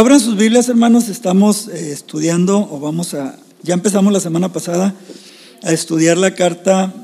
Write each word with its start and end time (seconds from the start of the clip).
Abran 0.00 0.18
sus 0.18 0.34
Biblias, 0.34 0.66
hermanos. 0.70 1.10
Estamos 1.10 1.68
eh, 1.68 1.92
estudiando, 1.92 2.56
o 2.72 2.80
vamos 2.80 3.12
a, 3.12 3.38
ya 3.62 3.74
empezamos 3.74 4.14
la 4.14 4.20
semana 4.20 4.50
pasada 4.50 4.94
a 5.62 5.72
estudiar 5.74 6.16
la 6.16 6.34
carta 6.34 6.94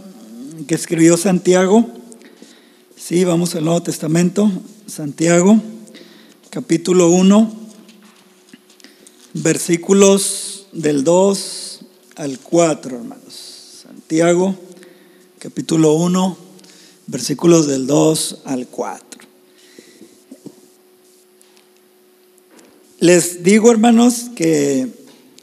que 0.66 0.74
escribió 0.74 1.18
Santiago. 1.18 1.86
Sí, 2.96 3.22
vamos 3.26 3.54
al 3.54 3.66
Nuevo 3.66 3.82
Testamento, 3.82 4.50
Santiago, 4.86 5.60
capítulo 6.48 7.10
1, 7.10 7.52
versículos 9.34 10.68
del 10.72 11.04
2 11.04 11.80
al 12.16 12.38
4, 12.38 12.96
hermanos. 12.96 13.82
Santiago, 13.82 14.56
capítulo 15.38 15.92
1, 15.96 16.38
versículos 17.08 17.66
del 17.66 17.86
2 17.86 18.38
al 18.46 18.66
4. 18.68 19.05
Les 22.98 23.42
digo, 23.42 23.70
hermanos, 23.70 24.30
que 24.34 24.88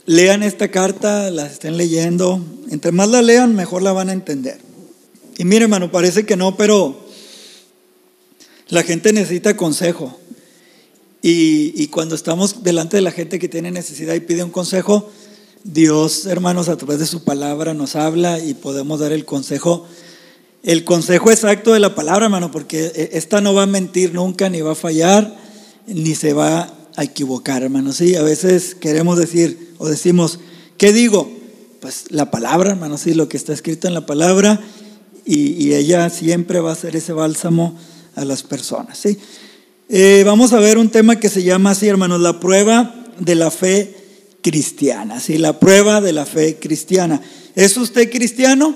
lean 0.07 0.41
esta 0.41 0.69
carta, 0.69 1.29
la 1.29 1.45
estén 1.45 1.77
leyendo. 1.77 2.43
Entre 2.71 2.91
más 2.91 3.09
la 3.09 3.21
lean, 3.21 3.55
mejor 3.55 3.83
la 3.83 3.91
van 3.91 4.09
a 4.09 4.13
entender. 4.13 4.57
Y 5.37 5.45
mire, 5.45 5.63
hermano, 5.63 5.91
parece 5.91 6.25
que 6.25 6.35
no, 6.35 6.57
pero 6.57 7.05
la 8.69 8.81
gente 8.81 9.13
necesita 9.13 9.55
consejo. 9.55 10.17
Y, 11.21 11.87
cuando 11.87 12.15
estamos 12.15 12.63
delante 12.63 12.97
de 12.97 13.01
la 13.01 13.11
gente 13.11 13.37
que 13.37 13.47
tiene 13.47 13.71
necesidad 13.71 14.15
y 14.15 14.19
pide 14.19 14.43
un 14.43 14.49
consejo, 14.49 15.09
Dios, 15.63 16.25
hermanos, 16.25 16.69
a 16.69 16.75
través 16.75 16.99
de 16.99 17.05
su 17.05 17.23
palabra 17.23 17.73
nos 17.73 17.95
habla 17.95 18.39
y 18.39 18.55
podemos 18.55 18.99
dar 18.99 19.13
el 19.13 19.23
consejo, 19.23 19.87
el 20.63 20.83
consejo 20.83 21.31
exacto 21.31 21.71
de 21.71 21.79
la 21.79 21.95
palabra, 21.95 22.25
hermano, 22.25 22.51
porque 22.51 23.09
esta 23.13 23.39
no 23.39 23.53
va 23.53 23.63
a 23.63 23.67
mentir 23.67 24.13
nunca, 24.13 24.49
ni 24.49 24.59
va 24.59 24.71
a 24.71 24.75
fallar, 24.75 25.37
ni 25.87 26.13
se 26.15 26.33
va 26.33 26.82
a 26.95 27.03
equivocar, 27.03 27.63
hermano. 27.63 27.93
Sí, 27.93 28.15
a 28.15 28.23
veces 28.23 28.75
queremos 28.75 29.17
decir 29.17 29.73
o 29.77 29.87
decimos, 29.87 30.39
¿qué 30.77 30.93
digo? 30.93 31.31
Pues 31.79 32.05
la 32.09 32.31
palabra, 32.31 32.71
hermano, 32.71 32.97
sí, 32.97 33.13
lo 33.13 33.27
que 33.27 33.37
está 33.37 33.53
escrito 33.53 33.87
en 33.87 33.93
la 33.93 34.05
palabra 34.05 34.61
y, 35.25 35.73
ella 35.73 36.09
siempre 36.09 36.59
va 36.59 36.71
a 36.71 36.75
ser 36.75 36.95
ese 36.95 37.13
bálsamo 37.13 37.77
a 38.15 38.25
las 38.25 38.43
personas, 38.43 38.97
¿sí? 38.97 39.17
Eh, 39.89 40.23
vamos 40.25 40.53
a 40.53 40.59
ver 40.59 40.77
un 40.77 40.89
tema 40.89 41.17
que 41.17 41.29
se 41.29 41.43
llama 41.43 41.71
así, 41.71 41.87
hermanos, 41.87 42.21
la 42.21 42.39
prueba 42.39 42.95
de 43.19 43.35
la 43.35 43.51
fe 43.51 43.95
cristiana, 44.41 45.19
¿sí? 45.19 45.37
La 45.37 45.59
prueba 45.59 46.01
de 46.01 46.13
la 46.13 46.25
fe 46.25 46.57
cristiana. 46.57 47.21
¿Es 47.55 47.77
usted 47.77 48.09
cristiano? 48.11 48.75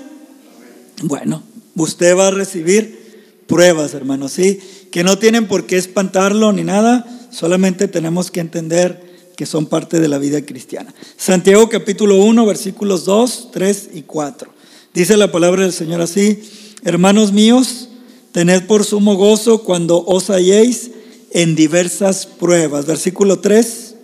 Bueno, 1.02 1.42
usted 1.76 2.16
va 2.16 2.28
a 2.28 2.32
recibir 2.32 2.98
pruebas, 3.46 3.94
hermanos, 3.94 4.32
¿sí? 4.32 4.60
Que 4.90 5.04
no 5.04 5.18
tienen 5.18 5.48
por 5.48 5.66
qué 5.66 5.76
espantarlo 5.76 6.52
ni 6.52 6.64
nada, 6.64 7.06
solamente 7.30 7.88
tenemos 7.88 8.30
que 8.30 8.40
entender 8.40 9.08
que 9.36 9.46
son 9.46 9.66
parte 9.66 10.00
de 10.00 10.08
la 10.08 10.18
vida 10.18 10.44
cristiana. 10.44 10.92
Santiago 11.16 11.68
capítulo 11.68 12.16
1, 12.16 12.44
versículos 12.44 13.04
2, 13.04 13.50
3 13.52 13.90
y 13.94 14.02
4. 14.02 14.50
Dice 14.92 15.16
la 15.16 15.30
palabra 15.30 15.62
del 15.62 15.72
Señor 15.72 16.00
así, 16.00 16.42
hermanos 16.84 17.32
míos, 17.32 17.88
tened 18.32 18.66
por 18.66 18.84
sumo 18.84 19.14
gozo 19.14 19.62
cuando 19.62 20.04
os 20.04 20.28
halléis 20.30 20.90
en 21.30 21.54
diversas 21.54 22.26
pruebas. 22.26 22.86
Versículo 22.86 23.38
3. 23.38 23.94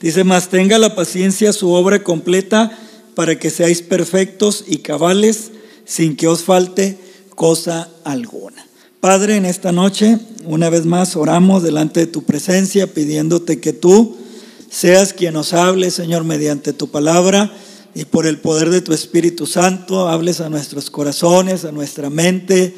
Dice, 0.00 0.24
mas 0.24 0.48
tenga 0.48 0.78
la 0.78 0.96
paciencia 0.96 1.52
su 1.52 1.70
obra 1.70 2.02
completa 2.02 2.76
para 3.14 3.38
que 3.38 3.50
seáis 3.50 3.82
perfectos 3.82 4.64
y 4.66 4.78
cabales 4.78 5.52
sin 5.84 6.16
que 6.16 6.26
os 6.26 6.42
falte 6.42 6.98
cosa 7.34 7.88
alguna. 8.04 8.66
Padre, 9.02 9.34
en 9.34 9.46
esta 9.46 9.72
noche, 9.72 10.16
una 10.44 10.70
vez 10.70 10.86
más, 10.86 11.16
oramos 11.16 11.64
delante 11.64 11.98
de 11.98 12.06
tu 12.06 12.22
presencia, 12.22 12.86
pidiéndote 12.86 13.58
que 13.58 13.72
tú 13.72 14.16
seas 14.70 15.12
quien 15.12 15.34
nos 15.34 15.54
hable, 15.54 15.90
Señor, 15.90 16.22
mediante 16.22 16.72
tu 16.72 16.88
palabra 16.88 17.52
y 17.96 18.04
por 18.04 18.28
el 18.28 18.38
poder 18.38 18.70
de 18.70 18.80
tu 18.80 18.92
Espíritu 18.92 19.48
Santo, 19.48 20.08
hables 20.08 20.40
a 20.40 20.50
nuestros 20.50 20.88
corazones, 20.88 21.64
a 21.64 21.72
nuestra 21.72 22.10
mente, 22.10 22.76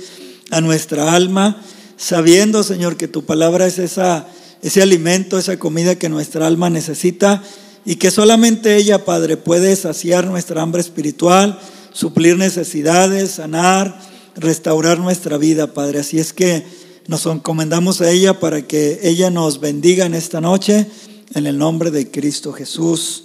a 0.50 0.62
nuestra 0.62 1.12
alma, 1.12 1.62
sabiendo, 1.98 2.62
Señor, 2.62 2.96
que 2.96 3.06
tu 3.06 3.26
palabra 3.26 3.66
es 3.66 3.78
esa, 3.78 4.26
ese 4.62 4.80
alimento, 4.80 5.38
esa 5.38 5.58
comida 5.58 5.96
que 5.96 6.08
nuestra 6.08 6.46
alma 6.46 6.70
necesita 6.70 7.42
y 7.84 7.96
que 7.96 8.10
solamente 8.10 8.76
ella, 8.76 9.04
Padre, 9.04 9.36
puede 9.36 9.76
saciar 9.76 10.26
nuestra 10.26 10.62
hambre 10.62 10.80
espiritual, 10.80 11.60
suplir 11.92 12.38
necesidades, 12.38 13.32
sanar 13.32 14.13
restaurar 14.36 14.98
nuestra 14.98 15.38
vida, 15.38 15.74
Padre. 15.74 16.00
Así 16.00 16.18
es 16.18 16.32
que 16.32 16.64
nos 17.06 17.26
encomendamos 17.26 18.00
a 18.00 18.10
ella 18.10 18.40
para 18.40 18.62
que 18.66 19.00
ella 19.02 19.30
nos 19.30 19.60
bendiga 19.60 20.06
en 20.06 20.14
esta 20.14 20.40
noche, 20.40 20.86
en 21.34 21.46
el 21.46 21.58
nombre 21.58 21.90
de 21.90 22.10
Cristo 22.10 22.52
Jesús. 22.52 23.24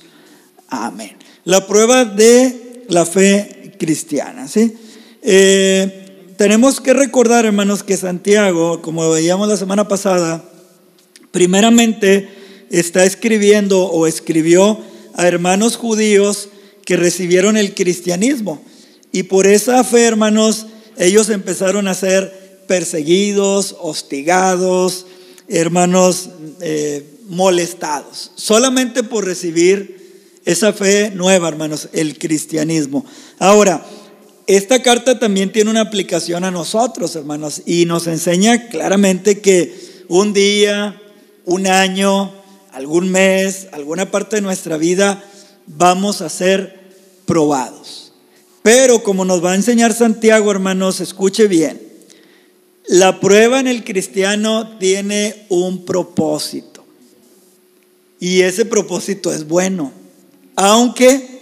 Amén. 0.67 1.17
La 1.45 1.65
prueba 1.65 2.05
de 2.05 2.85
la 2.89 3.05
fe 3.05 3.75
cristiana, 3.79 4.47
¿sí? 4.47 4.73
Eh, 5.21 6.33
tenemos 6.37 6.79
que 6.79 6.93
recordar, 6.93 7.45
hermanos, 7.45 7.83
que 7.83 7.97
Santiago, 7.97 8.81
como 8.81 9.09
veíamos 9.09 9.47
la 9.47 9.57
semana 9.57 9.87
pasada, 9.87 10.43
primeramente 11.31 12.29
está 12.69 13.03
escribiendo 13.03 13.85
o 13.85 14.07
escribió 14.07 14.79
a 15.15 15.27
hermanos 15.27 15.75
judíos 15.75 16.49
que 16.85 16.97
recibieron 16.97 17.57
el 17.57 17.73
cristianismo. 17.73 18.61
Y 19.11 19.23
por 19.23 19.47
esa 19.47 19.83
fe, 19.83 20.05
hermanos, 20.05 20.67
ellos 20.99 21.29
empezaron 21.29 21.87
a 21.87 21.93
ser 21.93 22.63
perseguidos, 22.67 23.75
hostigados, 23.79 25.05
hermanos, 25.47 26.29
eh, 26.61 27.03
molestados, 27.27 28.31
solamente 28.35 29.01
por 29.03 29.25
recibir 29.25 29.97
esa 30.45 30.73
fe 30.73 31.11
nueva, 31.11 31.47
hermanos, 31.47 31.89
el 31.93 32.19
cristianismo. 32.19 33.05
Ahora, 33.39 33.85
esta 34.45 34.81
carta 34.81 35.19
también 35.19 35.51
tiene 35.51 35.69
una 35.69 35.81
aplicación 35.81 36.43
a 36.43 36.51
nosotros, 36.51 37.15
hermanos, 37.15 37.61
y 37.65 37.85
nos 37.85 38.07
enseña 38.07 38.67
claramente 38.67 39.41
que 39.41 40.03
un 40.07 40.33
día, 40.33 40.99
un 41.45 41.67
año, 41.67 42.33
algún 42.71 43.09
mes, 43.09 43.67
alguna 43.71 44.11
parte 44.11 44.37
de 44.37 44.41
nuestra 44.41 44.77
vida, 44.77 45.23
vamos 45.65 46.21
a 46.21 46.29
ser 46.29 46.79
probados. 47.25 48.08
Pero 48.63 49.03
como 49.03 49.25
nos 49.25 49.43
va 49.43 49.53
a 49.53 49.55
enseñar 49.55 49.93
Santiago, 49.93 50.51
hermanos, 50.51 50.99
escuche 50.99 51.47
bien. 51.47 51.81
La 52.87 53.19
prueba 53.19 53.59
en 53.59 53.67
el 53.67 53.83
cristiano 53.83 54.77
tiene 54.79 55.45
un 55.49 55.85
propósito. 55.85 56.83
Y 58.19 58.41
ese 58.41 58.65
propósito 58.65 59.31
es 59.33 59.47
bueno. 59.47 59.93
Aunque 60.55 61.39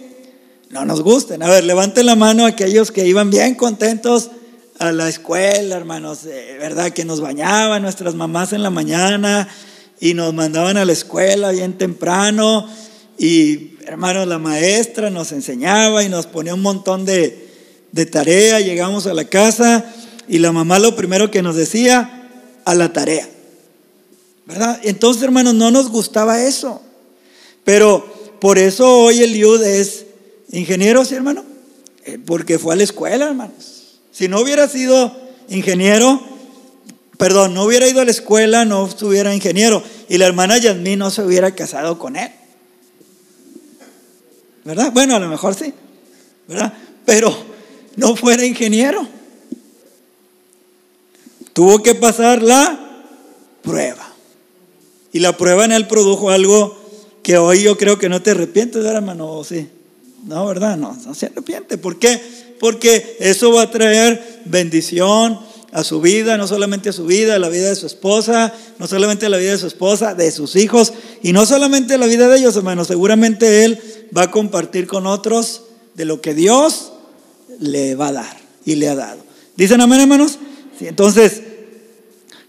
no 0.70 0.84
nos 0.84 1.02
gusten. 1.02 1.42
A 1.42 1.48
ver, 1.48 1.64
levanten 1.64 2.06
la 2.06 2.16
mano 2.16 2.44
aquellos 2.44 2.92
que 2.92 3.06
iban 3.06 3.30
bien 3.30 3.54
contentos 3.54 4.30
a 4.78 4.92
la 4.92 5.08
escuela, 5.08 5.76
hermanos. 5.76 6.20
¿Verdad? 6.24 6.92
Que 6.92 7.04
nos 7.04 7.20
bañaban 7.20 7.82
nuestras 7.82 8.14
mamás 8.14 8.52
en 8.52 8.62
la 8.62 8.70
mañana 8.70 9.48
y 10.00 10.14
nos 10.14 10.32
mandaban 10.34 10.76
a 10.76 10.84
la 10.84 10.92
escuela 10.92 11.50
bien 11.50 11.78
temprano. 11.78 12.68
Y 13.18 13.77
hermanos, 13.88 14.26
la 14.26 14.38
maestra 14.38 15.08
nos 15.08 15.32
enseñaba 15.32 16.04
y 16.04 16.10
nos 16.10 16.26
ponía 16.26 16.52
un 16.52 16.60
montón 16.60 17.06
de, 17.06 17.48
de 17.90 18.04
tarea. 18.04 18.60
Llegamos 18.60 19.06
a 19.06 19.14
la 19.14 19.24
casa 19.24 19.82
y 20.28 20.38
la 20.38 20.52
mamá 20.52 20.78
lo 20.78 20.94
primero 20.94 21.30
que 21.30 21.40
nos 21.40 21.56
decía, 21.56 22.28
a 22.66 22.74
la 22.74 22.92
tarea. 22.92 23.26
¿Verdad? 24.44 24.78
Entonces, 24.84 25.22
hermanos, 25.22 25.54
no 25.54 25.70
nos 25.70 25.88
gustaba 25.88 26.42
eso. 26.42 26.82
Pero 27.64 28.06
por 28.40 28.58
eso 28.58 29.04
hoy 29.04 29.22
el 29.22 29.34
Yud 29.34 29.62
es 29.62 30.04
ingeniero, 30.52 31.04
¿sí, 31.06 31.14
hermano? 31.14 31.44
Eh, 32.04 32.18
porque 32.24 32.58
fue 32.58 32.74
a 32.74 32.76
la 32.76 32.84
escuela, 32.84 33.26
hermanos. 33.26 34.00
Si 34.12 34.28
no 34.28 34.40
hubiera 34.40 34.68
sido 34.68 35.16
ingeniero, 35.48 36.20
perdón, 37.16 37.54
no 37.54 37.64
hubiera 37.64 37.88
ido 37.88 38.02
a 38.02 38.04
la 38.04 38.10
escuela, 38.10 38.66
no 38.66 38.86
estuviera 38.86 39.34
ingeniero. 39.34 39.82
Y 40.10 40.18
la 40.18 40.26
hermana 40.26 40.58
Yasmín 40.58 40.98
no 40.98 41.10
se 41.10 41.22
hubiera 41.22 41.54
casado 41.54 41.98
con 41.98 42.16
él. 42.16 42.30
¿Verdad? 44.68 44.92
Bueno, 44.92 45.16
a 45.16 45.18
lo 45.18 45.28
mejor 45.28 45.54
sí, 45.54 45.72
¿verdad? 46.46 46.74
Pero 47.06 47.34
no 47.96 48.14
fuera 48.14 48.44
ingeniero. 48.44 49.08
Tuvo 51.54 51.82
que 51.82 51.94
pasar 51.94 52.42
la 52.42 52.78
prueba. 53.62 54.12
Y 55.10 55.20
la 55.20 55.34
prueba 55.38 55.64
en 55.64 55.72
él 55.72 55.86
produjo 55.86 56.28
algo 56.28 56.76
que 57.22 57.38
hoy 57.38 57.62
yo 57.62 57.78
creo 57.78 57.98
que 57.98 58.10
no 58.10 58.20
te 58.20 58.32
arrepientes, 58.32 58.82
¿verdad, 58.82 58.98
hermano? 58.98 59.42
sí? 59.42 59.66
No, 60.26 60.44
¿verdad? 60.44 60.76
No, 60.76 60.94
no 60.94 61.14
se 61.14 61.26
arrepiente. 61.26 61.78
¿Por 61.78 61.98
qué? 61.98 62.20
Porque 62.60 63.16
eso 63.20 63.50
va 63.50 63.62
a 63.62 63.70
traer 63.70 64.42
bendición, 64.44 65.40
a 65.72 65.84
su 65.84 66.00
vida, 66.00 66.36
no 66.36 66.46
solamente 66.46 66.88
a 66.88 66.92
su 66.92 67.04
vida, 67.04 67.34
a 67.34 67.38
la 67.38 67.48
vida 67.48 67.68
de 67.68 67.76
su 67.76 67.86
esposa, 67.86 68.54
no 68.78 68.86
solamente 68.86 69.26
a 69.26 69.28
la 69.28 69.36
vida 69.36 69.52
de 69.52 69.58
su 69.58 69.66
esposa, 69.66 70.14
de 70.14 70.30
sus 70.30 70.56
hijos, 70.56 70.92
y 71.22 71.32
no 71.32 71.44
solamente 71.46 71.94
a 71.94 71.98
la 71.98 72.06
vida 72.06 72.28
de 72.28 72.38
ellos, 72.38 72.56
hermanos, 72.56 72.86
seguramente 72.88 73.64
Él 73.64 73.80
va 74.16 74.22
a 74.22 74.30
compartir 74.30 74.86
con 74.86 75.06
otros 75.06 75.62
de 75.94 76.04
lo 76.04 76.20
que 76.20 76.34
Dios 76.34 76.92
le 77.60 77.94
va 77.94 78.08
a 78.08 78.12
dar 78.12 78.36
y 78.64 78.76
le 78.76 78.88
ha 78.88 78.94
dado. 78.94 79.22
¿Dicen 79.56 79.80
amén, 79.80 80.00
hermanos? 80.00 80.38
Entonces, 80.80 81.42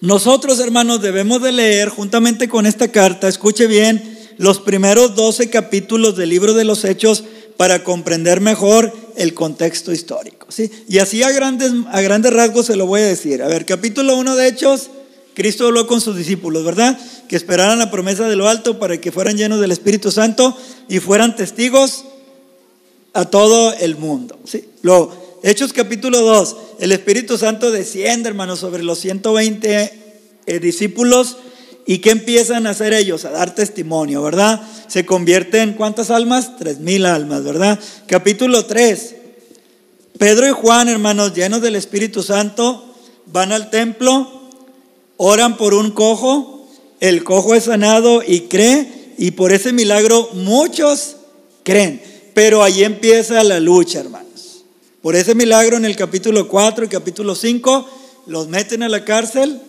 Nosotros, 0.02 0.60
hermanos, 0.60 1.02
debemos 1.02 1.42
de 1.42 1.52
leer 1.52 1.90
juntamente 1.90 2.48
con 2.48 2.66
esta 2.66 2.88
carta, 2.88 3.28
escuche 3.28 3.68
bien, 3.68 4.18
los 4.38 4.60
primeros 4.60 5.14
12 5.16 5.50
capítulos 5.50 6.16
del 6.16 6.30
libro 6.30 6.54
de 6.54 6.64
los 6.64 6.86
Hechos 6.86 7.26
para 7.58 7.84
comprender 7.84 8.40
mejor 8.40 8.94
el 9.18 9.34
contexto 9.34 9.92
histórico. 9.92 10.39
Y 10.88 10.98
así 10.98 11.24
a 11.24 11.32
grandes, 11.32 11.72
a 11.92 12.02
grandes 12.02 12.34
rasgos 12.34 12.66
se 12.66 12.76
lo 12.76 12.86
voy 12.86 13.02
a 13.02 13.08
decir. 13.08 13.44
A 13.44 13.48
ver, 13.48 13.66
capítulo 13.66 14.18
1 14.18 14.36
de 14.36 14.48
Hechos, 14.48 14.90
Cristo 15.34 15.68
habló 15.68 15.88
con 15.88 16.02
sus 16.02 16.18
discípulos, 16.18 16.66
¿verdad? 16.66 16.98
Que 17.28 17.36
esperaran 17.36 17.80
la 17.80 17.92
promesa 17.92 18.28
de 18.28 18.36
lo 18.36 18.48
alto 18.48 18.80
para 18.80 19.00
que 19.00 19.12
fueran 19.12 19.38
llenos 19.38 19.62
del 19.62 19.72
Espíritu 19.72 20.12
Santo 20.12 20.58
y 20.88 21.00
fueran 21.00 21.36
testigos 21.36 22.06
a 23.14 23.26
todo 23.26 23.74
el 23.74 23.96
mundo. 23.98 24.40
¿sí? 24.46 24.66
Luego, 24.82 25.40
Hechos 25.44 25.72
capítulo 25.72 26.22
2, 26.22 26.58
el 26.80 26.92
Espíritu 26.92 27.38
Santo 27.38 27.72
desciende, 27.72 28.30
hermanos, 28.30 28.60
sobre 28.60 28.84
los 28.84 29.00
120 29.00 29.94
eh, 30.46 30.60
discípulos 30.60 31.38
¿Y 31.90 31.98
qué 31.98 32.12
empiezan 32.12 32.68
a 32.68 32.70
hacer 32.70 32.94
ellos? 32.94 33.26
A 33.26 33.32
dar 33.32 33.56
testimonio, 33.56 34.22
¿verdad? 34.22 34.62
Se 34.88 35.08
convierte 35.08 35.62
en 35.62 35.74
cuántas 35.74 36.12
almas? 36.12 36.56
Tres 36.56 36.78
mil 36.78 37.04
almas, 37.04 37.44
¿verdad? 37.44 37.80
Capítulo 38.06 38.68
3. 38.68 39.16
Pedro 40.20 40.50
y 40.50 40.52
Juan, 40.52 40.90
hermanos, 40.90 41.34
llenos 41.34 41.62
del 41.62 41.78
Espíritu 41.78 42.24
Santo, 42.24 42.94
van 43.28 43.54
al 43.54 43.70
templo, 43.70 44.50
oran 45.16 45.56
por 45.56 45.74
un 45.74 45.92
cojo, 45.92 46.68
el 47.00 47.24
cojo 47.24 47.56
es 47.56 47.64
sanado 47.64 48.22
y 48.22 48.42
cree, 48.42 49.14
y 49.18 49.32
por 49.32 49.54
ese 49.54 49.72
milagro 49.72 50.30
muchos 50.34 51.16
creen. 51.64 52.02
Pero 52.34 52.62
ahí 52.64 52.84
empieza 52.84 53.42
la 53.46 53.62
lucha, 53.62 54.02
hermanos. 54.02 54.66
Por 55.02 55.16
ese 55.16 55.36
milagro 55.36 55.78
en 55.78 55.86
el 55.86 55.96
capítulo 55.96 56.50
4 56.50 56.84
y 56.84 56.90
capítulo 56.90 57.34
5, 57.34 57.90
los 58.28 58.50
meten 58.50 58.84
a 58.84 58.90
la 58.90 59.06
cárcel, 59.06 59.62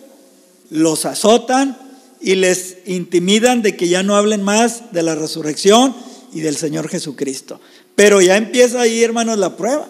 los 0.69 1.05
azotan, 1.05 1.77
y 2.19 2.35
les 2.35 2.79
intimidan 2.87 3.61
de 3.61 3.77
que 3.77 3.87
ya 3.87 4.03
no 4.03 4.17
hablen 4.17 4.43
más 4.43 4.91
de 4.91 5.01
la 5.01 5.15
resurrección 5.15 5.95
y 6.33 6.41
del 6.41 6.57
Señor 6.57 6.89
Jesucristo. 6.89 7.61
Pero 7.95 8.19
ya 8.19 8.35
empieza 8.35 8.81
ahí, 8.81 9.01
hermanos, 9.01 9.37
la 9.37 9.55
prueba. 9.55 9.89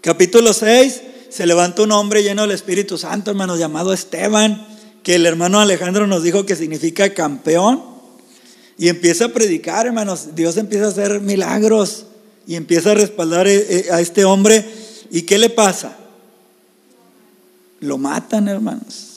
Capítulo 0.00 0.54
6, 0.54 1.02
se 1.28 1.46
levanta 1.46 1.82
un 1.82 1.92
hombre 1.92 2.22
lleno 2.22 2.42
del 2.42 2.52
Espíritu 2.52 2.96
Santo, 2.96 3.30
hermanos, 3.30 3.58
llamado 3.58 3.92
Esteban, 3.92 4.66
que 5.02 5.16
el 5.16 5.26
hermano 5.26 5.60
Alejandro 5.60 6.06
nos 6.06 6.22
dijo 6.22 6.46
que 6.46 6.56
significa 6.56 7.12
campeón. 7.12 7.84
Y 8.78 8.88
empieza 8.88 9.26
a 9.26 9.28
predicar, 9.28 9.86
hermanos. 9.86 10.28
Dios 10.34 10.56
empieza 10.56 10.86
a 10.86 10.88
hacer 10.88 11.20
milagros 11.20 12.06
y 12.46 12.54
empieza 12.54 12.92
a 12.92 12.94
respaldar 12.94 13.46
eh, 13.46 13.66
eh, 13.68 13.86
a 13.92 14.00
este 14.00 14.24
hombre. 14.24 14.64
¿Y 15.10 15.22
qué 15.22 15.36
le 15.36 15.50
pasa? 15.50 15.98
Lo 17.80 17.98
matan, 17.98 18.48
hermanos. 18.48 19.09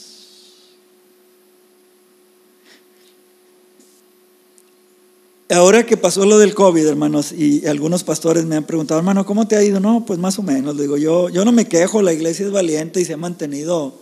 Ahora 5.53 5.85
que 5.85 5.97
pasó 5.97 6.25
lo 6.25 6.39
del 6.39 6.55
COVID, 6.55 6.85
hermanos, 6.87 7.31
y 7.31 7.67
algunos 7.67 8.03
pastores 8.03 8.43
me 8.45 8.55
han 8.55 8.63
preguntado, 8.63 8.99
hermano, 8.99 9.23
¿cómo 9.23 9.47
te 9.47 9.55
ha 9.55 9.63
ido? 9.63 9.79
No, 9.79 10.03
pues 10.03 10.17
más 10.17 10.39
o 10.39 10.41
menos. 10.41 10.75
Le 10.75 10.83
digo, 10.83 10.97
yo, 10.97 11.29
yo 11.29 11.45
no 11.45 11.51
me 11.51 11.67
quejo, 11.67 12.01
la 12.01 12.11
iglesia 12.11 12.47
es 12.47 12.51
valiente 12.51 12.99
y 12.99 13.05
se 13.05 13.13
ha 13.13 13.17
mantenido. 13.17 13.93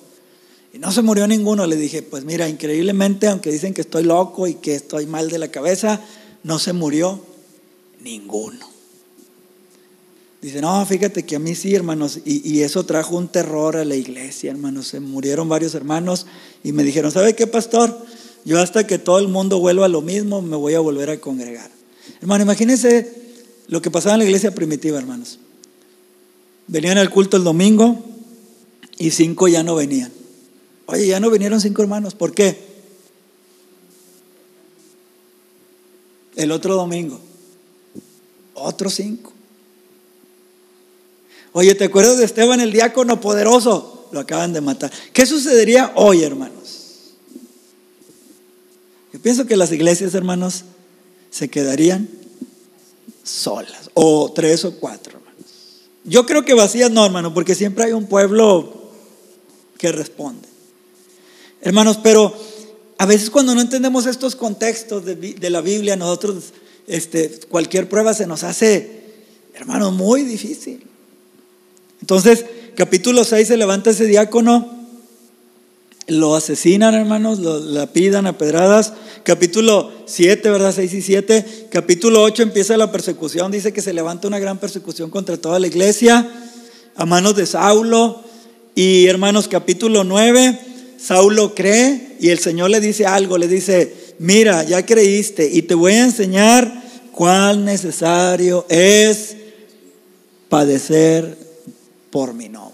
Y 0.73 0.79
no 0.79 0.93
se 0.93 1.01
murió 1.01 1.27
ninguno. 1.27 1.67
Le 1.67 1.75
dije, 1.75 2.03
pues 2.03 2.23
mira, 2.23 2.47
increíblemente, 2.47 3.27
aunque 3.27 3.51
dicen 3.51 3.73
que 3.73 3.81
estoy 3.81 4.03
loco 4.03 4.47
y 4.47 4.55
que 4.55 4.75
estoy 4.75 5.07
mal 5.07 5.29
de 5.29 5.39
la 5.39 5.49
cabeza, 5.49 5.99
no 6.43 6.57
se 6.57 6.71
murió 6.71 7.19
ninguno. 7.99 8.69
Dice, 10.41 10.61
no, 10.61 10.85
fíjate 10.85 11.23
que 11.23 11.35
a 11.35 11.39
mí 11.39 11.53
sí, 11.53 11.75
hermanos, 11.75 12.19
y, 12.23 12.49
y, 12.49 12.61
eso 12.61 12.85
trajo 12.85 13.17
un 13.17 13.27
terror 13.27 13.75
a 13.75 13.83
la 13.83 13.95
iglesia, 13.95 14.51
hermanos. 14.51 14.87
Se 14.87 15.01
murieron 15.01 15.49
varios 15.49 15.75
hermanos 15.75 16.27
y 16.63 16.71
me 16.71 16.83
dijeron, 16.83 17.11
¿sabe 17.11 17.35
qué, 17.35 17.45
pastor? 17.45 18.05
Yo 18.43 18.59
hasta 18.59 18.87
que 18.87 18.97
todo 18.97 19.19
el 19.19 19.27
mundo 19.27 19.59
vuelva 19.59 19.85
a 19.85 19.89
lo 19.89 20.01
mismo, 20.01 20.41
me 20.41 20.55
voy 20.55 20.73
a 20.73 20.79
volver 20.79 21.09
a 21.09 21.19
congregar. 21.19 21.69
Hermano, 22.21 22.43
imagínense 22.43 23.13
lo 23.67 23.81
que 23.81 23.91
pasaba 23.91 24.15
en 24.15 24.19
la 24.19 24.25
iglesia 24.25 24.53
primitiva, 24.53 24.97
hermanos. 24.97 25.39
Venían 26.67 26.97
al 26.97 27.09
culto 27.09 27.37
el 27.37 27.43
domingo 27.43 28.03
y 28.97 29.11
cinco 29.11 29.47
ya 29.47 29.63
no 29.63 29.75
venían. 29.75 30.11
Oye, 30.87 31.07
ya 31.07 31.19
no 31.19 31.29
vinieron 31.29 31.61
cinco 31.61 31.81
hermanos. 31.81 32.15
¿Por 32.15 32.33
qué? 32.33 32.57
El 36.35 36.51
otro 36.51 36.75
domingo. 36.75 37.19
Otros 38.53 38.95
cinco. 38.95 39.31
Oye, 41.53 41.75
¿te 41.75 41.85
acuerdas 41.85 42.17
de 42.17 42.25
Esteban 42.25 42.61
el 42.61 42.71
diácono 42.71 43.19
poderoso? 43.19 44.07
Lo 44.11 44.19
acaban 44.19 44.53
de 44.53 44.61
matar. 44.61 44.91
¿Qué 45.13 45.25
sucedería 45.25 45.91
hoy, 45.95 46.23
hermanos? 46.23 46.80
Yo 49.13 49.19
pienso 49.19 49.45
que 49.45 49.57
las 49.57 49.71
iglesias, 49.71 50.13
hermanos, 50.15 50.63
se 51.29 51.49
quedarían 51.49 52.09
solas, 53.23 53.89
o 53.93 54.31
tres 54.33 54.65
o 54.65 54.75
cuatro. 54.79 55.19
Yo 56.03 56.25
creo 56.25 56.43
que 56.43 56.53
vacías 56.53 56.89
no, 56.89 57.05
hermano, 57.05 57.33
porque 57.33 57.55
siempre 57.55 57.85
hay 57.85 57.91
un 57.91 58.07
pueblo 58.07 58.91
que 59.77 59.91
responde. 59.91 60.47
Hermanos, 61.61 61.99
pero 62.01 62.33
a 62.97 63.05
veces 63.05 63.29
cuando 63.29 63.53
no 63.53 63.61
entendemos 63.61 64.07
estos 64.07 64.35
contextos 64.35 65.05
de, 65.05 65.49
la 65.49 65.61
Biblia, 65.61 65.95
nosotros, 65.95 66.53
este, 66.87 67.29
cualquier 67.49 67.87
prueba 67.87 68.13
se 68.13 68.25
nos 68.25 68.43
hace, 68.43 69.03
hermanos, 69.53 69.93
muy 69.93 70.23
difícil. 70.23 70.83
Entonces, 71.99 72.45
capítulo 72.75 73.23
6 73.23 73.47
se 73.47 73.57
levanta 73.57 73.91
ese 73.91 74.05
diácono 74.05 74.80
lo 76.11 76.35
asesinan, 76.35 76.93
hermanos, 76.93 77.39
lo 77.39 77.59
lapidan 77.59 78.27
a 78.27 78.37
pedradas. 78.37 78.93
Capítulo 79.23 79.91
7, 80.05 80.49
¿verdad? 80.49 80.73
6 80.75 80.93
y 80.93 81.01
7. 81.01 81.67
Capítulo 81.71 82.21
8 82.23 82.43
empieza 82.43 82.75
la 82.75 82.91
persecución. 82.91 83.51
Dice 83.51 83.71
que 83.71 83.81
se 83.81 83.93
levanta 83.93 84.27
una 84.27 84.39
gran 84.39 84.59
persecución 84.59 85.09
contra 85.09 85.37
toda 85.37 85.59
la 85.59 85.67
iglesia 85.67 86.29
a 86.95 87.05
manos 87.05 87.35
de 87.35 87.45
Saulo. 87.45 88.21
Y 88.75 89.07
hermanos, 89.07 89.47
capítulo 89.47 90.03
9, 90.03 90.59
Saulo 90.99 91.55
cree 91.55 92.17
y 92.19 92.29
el 92.29 92.39
Señor 92.39 92.71
le 92.71 92.81
dice 92.81 93.05
algo. 93.05 93.37
Le 93.37 93.47
dice, 93.47 93.95
mira, 94.19 94.63
ya 94.63 94.85
creíste 94.85 95.49
y 95.49 95.61
te 95.61 95.75
voy 95.75 95.93
a 95.93 96.03
enseñar 96.03 96.83
cuán 97.13 97.63
necesario 97.63 98.65
es 98.67 99.37
padecer 100.49 101.37
por 102.09 102.33
mi 102.33 102.49
nombre. 102.49 102.70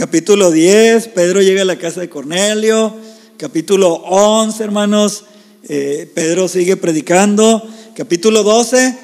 Capítulo 0.00 0.50
10, 0.50 1.08
Pedro 1.08 1.42
llega 1.42 1.60
a 1.60 1.66
la 1.66 1.76
casa 1.76 2.00
de 2.00 2.08
Cornelio. 2.08 2.96
Capítulo 3.36 3.96
11, 3.96 4.64
hermanos, 4.64 5.24
eh, 5.68 6.10
Pedro 6.14 6.48
sigue 6.48 6.78
predicando. 6.78 7.62
Capítulo 7.94 8.42
12, 8.42 8.98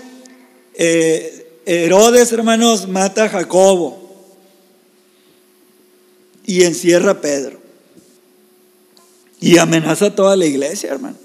eh, 0.73 1.61
Herodes, 1.67 2.33
hermanos, 2.33 2.89
mata 2.89 3.25
a 3.25 3.29
Jacobo 3.29 4.27
y 6.47 6.63
encierra 6.63 7.11
a 7.11 7.21
Pedro. 7.21 7.61
Y 9.39 9.59
amenaza 9.59 10.07
a 10.07 10.15
toda 10.15 10.35
la 10.35 10.47
iglesia, 10.47 10.93
hermano. 10.93 11.19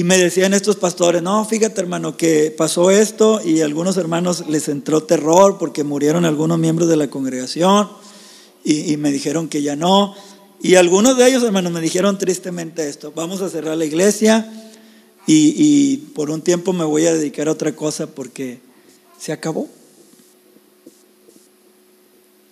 Y 0.00 0.02
me 0.02 0.16
decían 0.16 0.54
estos 0.54 0.76
pastores, 0.76 1.20
no, 1.20 1.44
fíjate 1.44 1.78
hermano, 1.78 2.16
que 2.16 2.50
pasó 2.56 2.90
esto 2.90 3.38
y 3.44 3.60
a 3.60 3.66
algunos 3.66 3.98
hermanos 3.98 4.48
les 4.48 4.70
entró 4.70 5.02
terror 5.02 5.58
porque 5.58 5.84
murieron 5.84 6.24
algunos 6.24 6.58
miembros 6.58 6.88
de 6.88 6.96
la 6.96 7.10
congregación 7.10 7.86
y, 8.64 8.96
me 8.96 9.12
dijeron 9.12 9.46
que 9.46 9.60
ya 9.60 9.76
no. 9.76 10.14
Y 10.62 10.76
algunos 10.76 11.18
de 11.18 11.28
ellos, 11.28 11.42
hermanos, 11.42 11.70
me 11.72 11.82
dijeron 11.82 12.16
tristemente 12.16 12.88
esto, 12.88 13.12
vamos 13.14 13.42
a 13.42 13.50
cerrar 13.50 13.76
la 13.76 13.84
iglesia 13.84 14.50
y, 15.26 15.52
y 15.54 15.96
por 16.14 16.30
un 16.30 16.40
tiempo 16.40 16.72
me 16.72 16.84
voy 16.86 17.04
a 17.04 17.12
dedicar 17.12 17.48
a 17.48 17.52
otra 17.52 17.76
cosa 17.76 18.06
porque 18.06 18.60
se 19.18 19.32
acabó. 19.32 19.68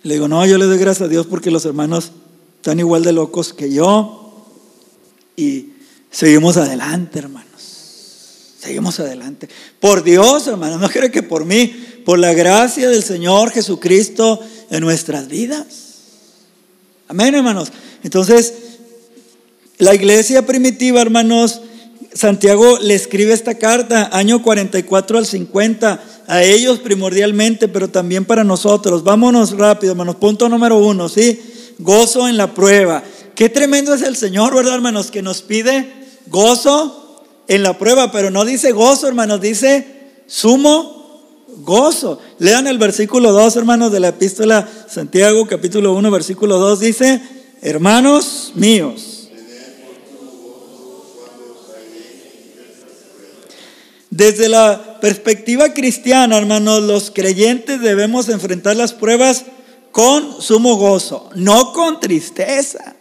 Le 0.03 0.13
digo, 0.13 0.29
no, 0.29 0.45
yo 0.45 0.59
le 0.59 0.67
doy 0.67 0.77
gracias 0.77 1.07
a 1.07 1.09
Dios 1.09 1.27
porque 1.27 1.51
los 1.51 1.65
hermanos 1.65 2.13
están 2.57 2.79
igual 2.79 3.05
de 3.05 3.15
locos 3.15 3.55
que 3.55 3.73
yo 3.73 4.45
y 5.35 5.78
Seguimos 6.11 6.57
adelante, 6.57 7.19
hermanos. 7.19 7.49
Seguimos 8.59 8.99
adelante. 9.01 9.49
Por 9.81 10.03
Dios, 10.03 10.47
hermanos, 10.47 10.81
no 10.81 10.89
creo 10.89 11.11
que 11.11 11.23
por 11.23 11.45
mí, 11.45 11.73
por 12.05 12.19
la 12.19 12.33
gracia 12.33 12.89
del 12.89 13.03
Señor 13.03 13.51
Jesucristo 13.51 14.41
en 14.71 14.81
nuestras 14.81 15.29
vidas. 15.29 15.67
Amén, 17.09 17.35
hermanos. 17.35 17.71
Entonces, 18.03 18.53
la 19.79 19.95
iglesia 19.95 20.45
primitiva, 20.45 21.01
hermanos, 21.01 21.61
Santiago 22.13 22.79
le 22.81 22.95
escribe 22.95 23.33
esta 23.33 23.55
carta, 23.55 24.11
año 24.13 24.43
44 24.43 25.19
al 25.19 25.27
50, 25.27 26.03
a 26.27 26.43
ellos 26.43 26.81
primordialmente, 26.81 27.69
pero 27.69 27.89
también 27.89 28.25
para 28.25 28.43
nosotros. 28.43 29.05
Vámonos 29.05 29.53
rápido, 29.57 29.93
hermanos. 29.93 30.17
Punto 30.17 30.49
número 30.49 30.79
uno, 30.79 31.09
¿sí? 31.09 31.41
Gozo 31.79 32.29
en 32.29 32.37
la 32.37 32.53
prueba. 32.55 33.05
Qué 33.39 33.49
tremendo 33.49 33.95
es 33.95 34.03
el 34.03 34.17
Señor, 34.17 34.53
¿verdad, 34.53 34.75
hermanos? 34.75 35.13
Que 35.13 35.23
nos 35.23 35.43
pide 35.43 35.89
gozo 36.27 37.25
en 37.47 37.63
la 37.63 37.79
prueba, 37.79 38.11
pero 38.11 38.33
no 38.33 38.45
dice 38.45 38.73
gozo, 38.73 39.07
hermanos, 39.07 39.41
dice 39.41 39.87
sumo 40.27 41.39
gozo. 41.59 42.21
Lean 42.41 42.67
el 42.67 42.79
versículo 42.79 43.31
2, 43.31 43.55
hermanos, 43.55 43.93
de 43.93 44.01
la 44.01 44.09
epístola 44.09 44.69
Santiago, 44.89 45.47
capítulo 45.47 45.93
1, 45.95 46.11
versículo 46.11 46.59
2, 46.59 46.81
dice, 46.81 47.23
hermanos 47.63 48.51
míos. 48.57 49.29
Desde 54.11 54.49
la 54.49 54.99
perspectiva 55.01 55.75
cristiana, 55.75 56.39
hermanos, 56.39 56.83
los 56.83 57.13
creyentes 57.13 57.81
debemos 57.81 58.29
enfrentar 58.31 58.75
las 58.75 58.95
pruebas 58.95 59.45
con 59.93 60.43
sumo 60.43 60.75
gozo, 60.75 61.31
no 61.37 61.73
con 61.73 62.01
tristeza. 62.01 62.97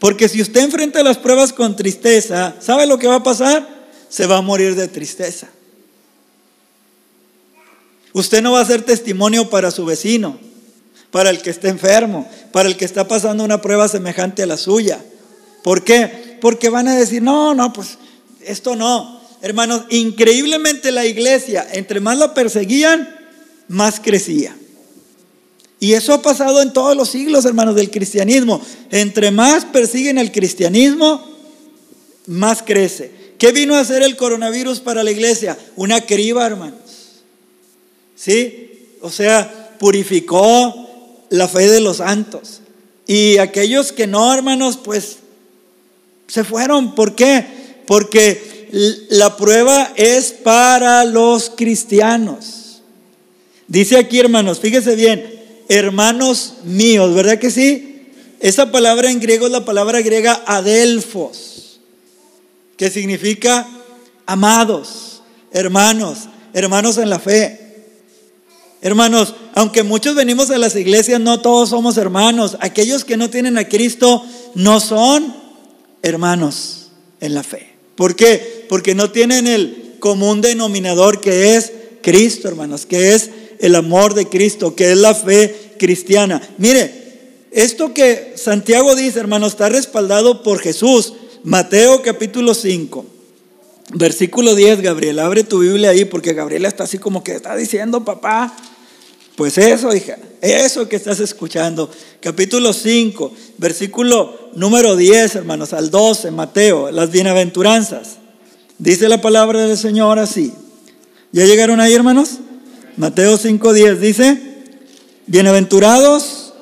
Porque 0.00 0.30
si 0.30 0.40
usted 0.40 0.62
enfrenta 0.62 1.02
las 1.02 1.18
pruebas 1.18 1.52
con 1.52 1.76
tristeza, 1.76 2.56
¿sabe 2.58 2.86
lo 2.86 2.98
que 2.98 3.06
va 3.06 3.16
a 3.16 3.22
pasar? 3.22 3.68
Se 4.08 4.26
va 4.26 4.38
a 4.38 4.42
morir 4.42 4.74
de 4.74 4.88
tristeza. 4.88 5.46
Usted 8.14 8.42
no 8.42 8.52
va 8.52 8.60
a 8.60 8.64
ser 8.64 8.82
testimonio 8.82 9.50
para 9.50 9.70
su 9.70 9.84
vecino, 9.84 10.38
para 11.10 11.28
el 11.30 11.42
que 11.42 11.50
está 11.50 11.68
enfermo, 11.68 12.28
para 12.50 12.68
el 12.68 12.76
que 12.76 12.86
está 12.86 13.06
pasando 13.06 13.44
una 13.44 13.60
prueba 13.60 13.86
semejante 13.88 14.42
a 14.42 14.46
la 14.46 14.56
suya. 14.56 15.04
¿Por 15.62 15.84
qué? 15.84 16.38
Porque 16.40 16.70
van 16.70 16.88
a 16.88 16.96
decir, 16.96 17.22
no, 17.22 17.54
no, 17.54 17.72
pues 17.72 17.98
esto 18.40 18.74
no. 18.74 19.20
Hermanos, 19.42 19.82
increíblemente 19.90 20.92
la 20.92 21.04
iglesia, 21.04 21.66
entre 21.72 22.00
más 22.00 22.16
la 22.16 22.32
perseguían, 22.32 23.08
más 23.68 24.00
crecía. 24.00 24.56
Y 25.80 25.94
eso 25.94 26.12
ha 26.12 26.20
pasado 26.20 26.60
en 26.60 26.74
todos 26.74 26.94
los 26.94 27.08
siglos, 27.08 27.46
hermanos, 27.46 27.74
del 27.74 27.90
cristianismo. 27.90 28.60
Entre 28.90 29.30
más 29.30 29.64
persiguen 29.64 30.18
el 30.18 30.30
cristianismo, 30.30 31.26
más 32.26 32.62
crece. 32.62 33.10
¿Qué 33.38 33.52
vino 33.52 33.74
a 33.74 33.80
hacer 33.80 34.02
el 34.02 34.16
coronavirus 34.16 34.80
para 34.80 35.02
la 35.02 35.10
iglesia? 35.10 35.58
Una 35.76 36.02
criba, 36.02 36.46
hermanos. 36.46 37.22
¿Sí? 38.14 38.98
O 39.00 39.10
sea, 39.10 39.76
purificó 39.78 41.26
la 41.30 41.48
fe 41.48 41.66
de 41.68 41.80
los 41.80 41.96
santos. 41.96 42.60
Y 43.06 43.38
aquellos 43.38 43.92
que 43.92 44.06
no, 44.06 44.34
hermanos, 44.34 44.76
pues 44.76 45.16
se 46.28 46.44
fueron. 46.44 46.94
¿Por 46.94 47.14
qué? 47.14 47.46
Porque 47.86 48.68
la 49.08 49.36
prueba 49.38 49.92
es 49.96 50.32
para 50.32 51.04
los 51.06 51.50
cristianos. 51.56 52.82
Dice 53.66 53.96
aquí, 53.96 54.20
hermanos, 54.20 54.60
fíjese 54.60 54.94
bien, 54.94 55.39
hermanos 55.70 56.54
míos, 56.64 57.14
¿verdad 57.14 57.38
que 57.38 57.50
sí? 57.50 58.08
Esa 58.40 58.72
palabra 58.72 59.08
en 59.08 59.20
griego 59.20 59.46
es 59.46 59.52
la 59.52 59.64
palabra 59.64 60.02
griega 60.02 60.42
adelfos, 60.44 61.80
que 62.76 62.90
significa 62.90 63.68
amados, 64.26 65.22
hermanos, 65.52 66.28
hermanos 66.54 66.98
en 66.98 67.08
la 67.08 67.20
fe. 67.20 67.60
Hermanos, 68.82 69.34
aunque 69.54 69.84
muchos 69.84 70.16
venimos 70.16 70.50
a 70.50 70.58
las 70.58 70.74
iglesias, 70.74 71.20
no 71.20 71.40
todos 71.40 71.68
somos 71.68 71.96
hermanos. 71.98 72.56
Aquellos 72.60 73.04
que 73.04 73.16
no 73.16 73.30
tienen 73.30 73.56
a 73.56 73.68
Cristo 73.68 74.24
no 74.56 74.80
son 74.80 75.36
hermanos 76.02 76.90
en 77.20 77.34
la 77.34 77.44
fe. 77.44 77.74
¿Por 77.94 78.16
qué? 78.16 78.66
Porque 78.68 78.96
no 78.96 79.12
tienen 79.12 79.46
el 79.46 79.94
común 80.00 80.40
denominador 80.40 81.20
que 81.20 81.54
es 81.54 81.72
Cristo, 82.02 82.48
hermanos, 82.48 82.86
que 82.86 83.14
es 83.14 83.30
el 83.60 83.74
amor 83.74 84.14
de 84.14 84.26
Cristo, 84.26 84.74
que 84.74 84.92
es 84.92 84.98
la 84.98 85.14
fe 85.14 85.74
cristiana. 85.78 86.40
Mire, 86.58 87.00
esto 87.50 87.92
que 87.92 88.34
Santiago 88.36 88.94
dice, 88.94 89.18
hermano, 89.18 89.46
está 89.46 89.68
respaldado 89.68 90.42
por 90.42 90.60
Jesús. 90.60 91.14
Mateo 91.42 92.02
capítulo 92.02 92.54
5, 92.54 93.04
versículo 93.94 94.54
10, 94.54 94.82
Gabriel, 94.82 95.18
abre 95.18 95.42
tu 95.42 95.60
Biblia 95.60 95.90
ahí 95.90 96.04
porque 96.04 96.34
Gabriela 96.34 96.68
está 96.68 96.84
así 96.84 96.98
como 96.98 97.24
que 97.24 97.32
está 97.32 97.56
diciendo, 97.56 98.04
papá, 98.04 98.54
pues 99.36 99.56
eso, 99.56 99.94
hija, 99.94 100.18
eso 100.42 100.86
que 100.86 100.96
estás 100.96 101.18
escuchando. 101.18 101.90
Capítulo 102.20 102.74
5, 102.74 103.32
versículo 103.56 104.50
número 104.54 104.96
10, 104.96 105.36
hermanos, 105.36 105.72
al 105.72 105.90
12, 105.90 106.30
Mateo, 106.30 106.90
las 106.90 107.10
bienaventuranzas. 107.10 108.18
Dice 108.78 109.08
la 109.08 109.20
palabra 109.20 109.66
del 109.66 109.78
Señor 109.78 110.18
así. 110.18 110.52
¿Ya 111.32 111.46
llegaron 111.46 111.80
ahí, 111.80 111.94
hermanos? 111.94 112.38
Mateo 112.96 113.38
5:10 113.38 113.98
dice, 113.98 114.38
bienaventurados. 115.26 116.52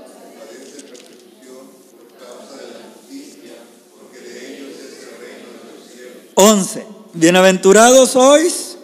Once, 6.35 6.87
bienaventurados 7.15 8.11
sois. 8.11 8.77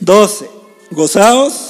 Doce, 0.00 0.48
gozaos. 0.90 1.67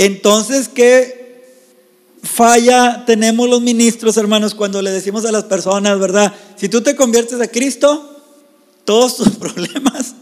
Entonces, 0.00 0.70
¿qué 0.70 1.44
falla 2.22 3.04
tenemos 3.06 3.50
los 3.50 3.60
ministros, 3.60 4.16
hermanos, 4.16 4.54
cuando 4.54 4.80
le 4.80 4.90
decimos 4.90 5.26
a 5.26 5.30
las 5.30 5.44
personas, 5.44 5.98
verdad? 5.98 6.32
Si 6.56 6.70
tú 6.70 6.80
te 6.80 6.96
conviertes 6.96 7.38
a 7.38 7.48
Cristo, 7.48 8.18
todos 8.86 9.16
tus 9.16 9.28
problemas 9.36 10.14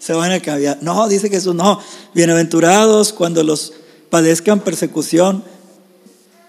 se 0.00 0.12
van 0.12 0.32
a 0.32 0.40
cambiar. 0.40 0.78
No, 0.82 1.08
dice 1.08 1.28
Jesús, 1.28 1.54
no. 1.54 1.80
Bienaventurados 2.14 3.12
cuando 3.12 3.44
los 3.44 3.74
padezcan 4.10 4.58
persecución 4.58 5.44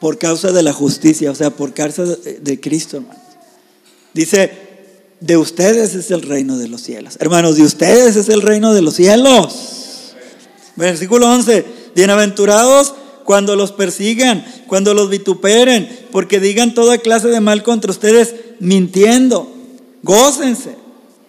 por 0.02 0.18
causa 0.18 0.52
de 0.52 0.64
la 0.64 0.74
justicia, 0.74 1.30
o 1.30 1.36
sea, 1.36 1.52
por 1.52 1.76
causa 1.76 2.06
de 2.06 2.60
Cristo, 2.60 2.98
hermanos. 2.98 3.22
Dice, 4.16 4.52
de 5.20 5.38
ustedes 5.38 5.94
es 5.94 6.10
el 6.10 6.24
reino 6.24 6.58
de 6.58 6.70
los 6.70 6.82
cielos. 6.82 7.18
Hermanos, 7.20 7.56
de 7.56 7.62
ustedes 7.62 8.16
es 8.16 8.30
el 8.30 8.42
reino 8.42 8.74
de 8.74 8.82
los 8.82 8.96
cielos. 8.96 10.16
Versículo 10.76 11.30
11. 11.30 11.87
Bienaventurados 11.98 12.94
cuando 13.24 13.56
los 13.56 13.72
persigan, 13.72 14.46
cuando 14.68 14.94
los 14.94 15.10
vituperen, 15.10 15.90
porque 16.12 16.40
digan 16.40 16.76
toda 16.76 17.00
clase 17.00 17.28
de 17.30 17.40
mal 17.40 17.64
contra 17.64 17.90
ustedes 17.90 18.36
mintiendo. 18.60 19.52
Gócense, 20.04 20.76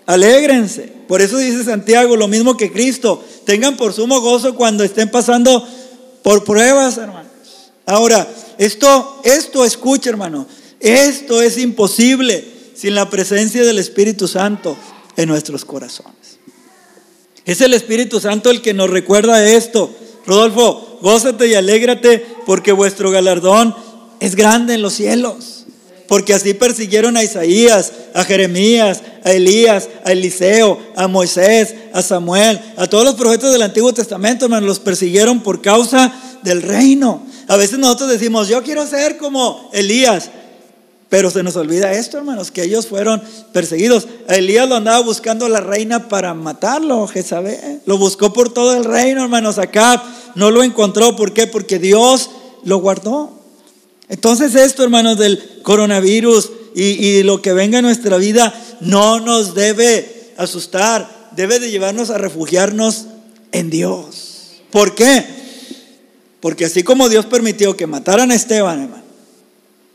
alégrense. 0.05 0.93
Por 1.09 1.23
eso 1.23 1.39
dice 1.39 1.65
Santiago, 1.65 2.17
lo 2.17 2.29
mismo 2.29 2.59
que 2.59 2.71
Cristo, 2.71 3.25
tengan 3.47 3.79
por 3.79 3.95
sumo 3.95 4.21
gozo 4.21 4.57
cuando 4.57 4.85
estén 4.85 5.11
pasando 5.11 5.67
por 6.23 6.45
pruebas, 6.45 6.99
hermanos. 6.99 7.31
Ahora, 7.87 8.29
esto, 8.59 9.23
esto 9.25 9.65
escucha, 9.65 10.11
hermano, 10.11 10.47
esto 10.81 11.41
es 11.41 11.57
imposible 11.57 12.45
sin 12.75 12.95
la 12.95 13.09
presencia 13.09 13.65
del 13.65 13.79
Espíritu 13.79 14.29
Santo 14.29 14.77
en 15.17 15.31
nuestros 15.31 15.65
corazones. 15.65 16.41
Es 17.47 17.63
el 17.63 17.73
Espíritu 17.73 18.21
Santo 18.21 18.51
el 18.51 18.61
que 18.61 18.75
nos 18.75 18.91
recuerda 18.91 19.43
esto 19.49 19.95
Rodolfo, 20.29 20.99
gózate 21.01 21.49
y 21.49 21.55
alégrate 21.55 22.25
porque 22.45 22.73
vuestro 22.73 23.11
galardón 23.11 23.75
es 24.21 24.37
grande 24.37 24.75
en 24.75 24.83
los 24.83 24.93
cielos. 24.93 25.65
Porque 26.07 26.35
así 26.35 26.55
persiguieron 26.55 27.17
a 27.17 27.23
Isaías, 27.23 27.93
a 28.15 28.25
Jeremías, 28.25 29.03
a 29.25 29.33
Elías, 29.33 29.89
a 30.05 30.13
Eliseo, 30.13 30.79
a 30.97 31.07
Moisés, 31.07 31.75
a 31.93 32.03
Samuel, 32.03 32.61
a 32.77 32.87
todos 32.87 33.05
los 33.05 33.15
profetas 33.15 33.53
del 33.53 33.63
Antiguo 33.63 33.93
Testamento, 33.93 34.47
hermano, 34.47 34.67
los 34.67 34.79
persiguieron 34.79 35.41
por 35.43 35.61
causa 35.61 36.13
del 36.43 36.63
reino. 36.63 37.27
A 37.47 37.57
veces 37.57 37.79
nosotros 37.79 38.11
decimos, 38.11 38.49
yo 38.49 38.63
quiero 38.63 38.87
ser 38.87 39.17
como 39.17 39.71
Elías. 39.73 40.31
Pero 41.09 41.31
se 41.31 41.43
nos 41.43 41.57
olvida 41.57 41.93
esto, 41.93 42.19
hermanos, 42.19 42.51
que 42.51 42.65
ellos 42.65 42.87
fueron 42.87 43.23
perseguidos. 43.53 44.07
Elías 44.29 44.69
lo 44.69 44.77
andaba 44.77 45.01
buscando 45.01 45.49
la 45.49 45.61
reina 45.61 46.09
para 46.09 46.35
matarlo, 46.35 47.07
Jezabel. 47.07 47.81
Lo 47.87 47.97
buscó 47.97 48.33
por 48.33 48.53
todo 48.53 48.77
el 48.77 48.85
reino, 48.85 49.23
hermanos. 49.23 49.57
Acá 49.59 50.03
no 50.35 50.51
lo 50.51 50.63
encontró. 50.63 51.17
¿Por 51.17 51.33
qué? 51.33 51.47
Porque 51.47 51.79
Dios 51.79 52.31
lo 52.65 52.79
guardó. 52.79 53.33
Entonces 54.11 54.55
esto, 54.55 54.85
hermanos, 54.85 55.19
del 55.19 55.63
coronavirus 55.63 56.51
y, 56.75 56.83
y 56.83 57.23
lo 57.23 57.41
que 57.41 57.55
venga 57.55 57.79
en 57.79 57.87
nuestra 57.87 58.19
vida 58.19 58.53
no 58.81 59.19
nos 59.21 59.55
debe 59.55 60.33
asustar. 60.37 61.31
Debe 61.35 61.59
de 61.59 61.71
llevarnos 61.71 62.11
a 62.11 62.19
refugiarnos 62.19 63.07
en 63.53 63.71
Dios. 63.71 64.61
¿Por 64.71 64.95
qué? 64.95 65.25
Porque 66.41 66.67
así 66.67 66.83
como 66.83 67.09
Dios 67.09 67.25
permitió 67.25 67.77
que 67.77 67.87
mataran 67.87 68.31
a 68.31 68.35
Esteban, 68.35 68.83
hermano, 68.83 69.08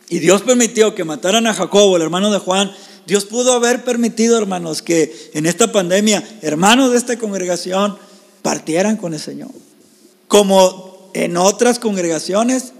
y 0.09 0.19
Dios 0.19 0.41
permitió 0.41 0.95
que 0.95 1.03
mataran 1.03 1.47
a 1.47 1.53
Jacobo, 1.53 1.95
el 1.95 2.03
hermano 2.03 2.31
de 2.31 2.39
Juan, 2.39 2.71
Dios 3.05 3.25
pudo 3.25 3.53
haber 3.53 3.83
permitido, 3.83 4.37
hermanos, 4.37 4.81
que 4.81 5.31
en 5.33 5.45
esta 5.45 5.71
pandemia, 5.71 6.23
hermanos 6.41 6.91
de 6.91 6.97
esta 6.97 7.17
congregación, 7.17 7.97
partieran 8.41 8.97
con 8.97 9.13
el 9.13 9.19
Señor. 9.19 9.51
Como 10.27 11.09
en 11.13 11.37
otras 11.37 11.79
congregaciones, 11.79 12.71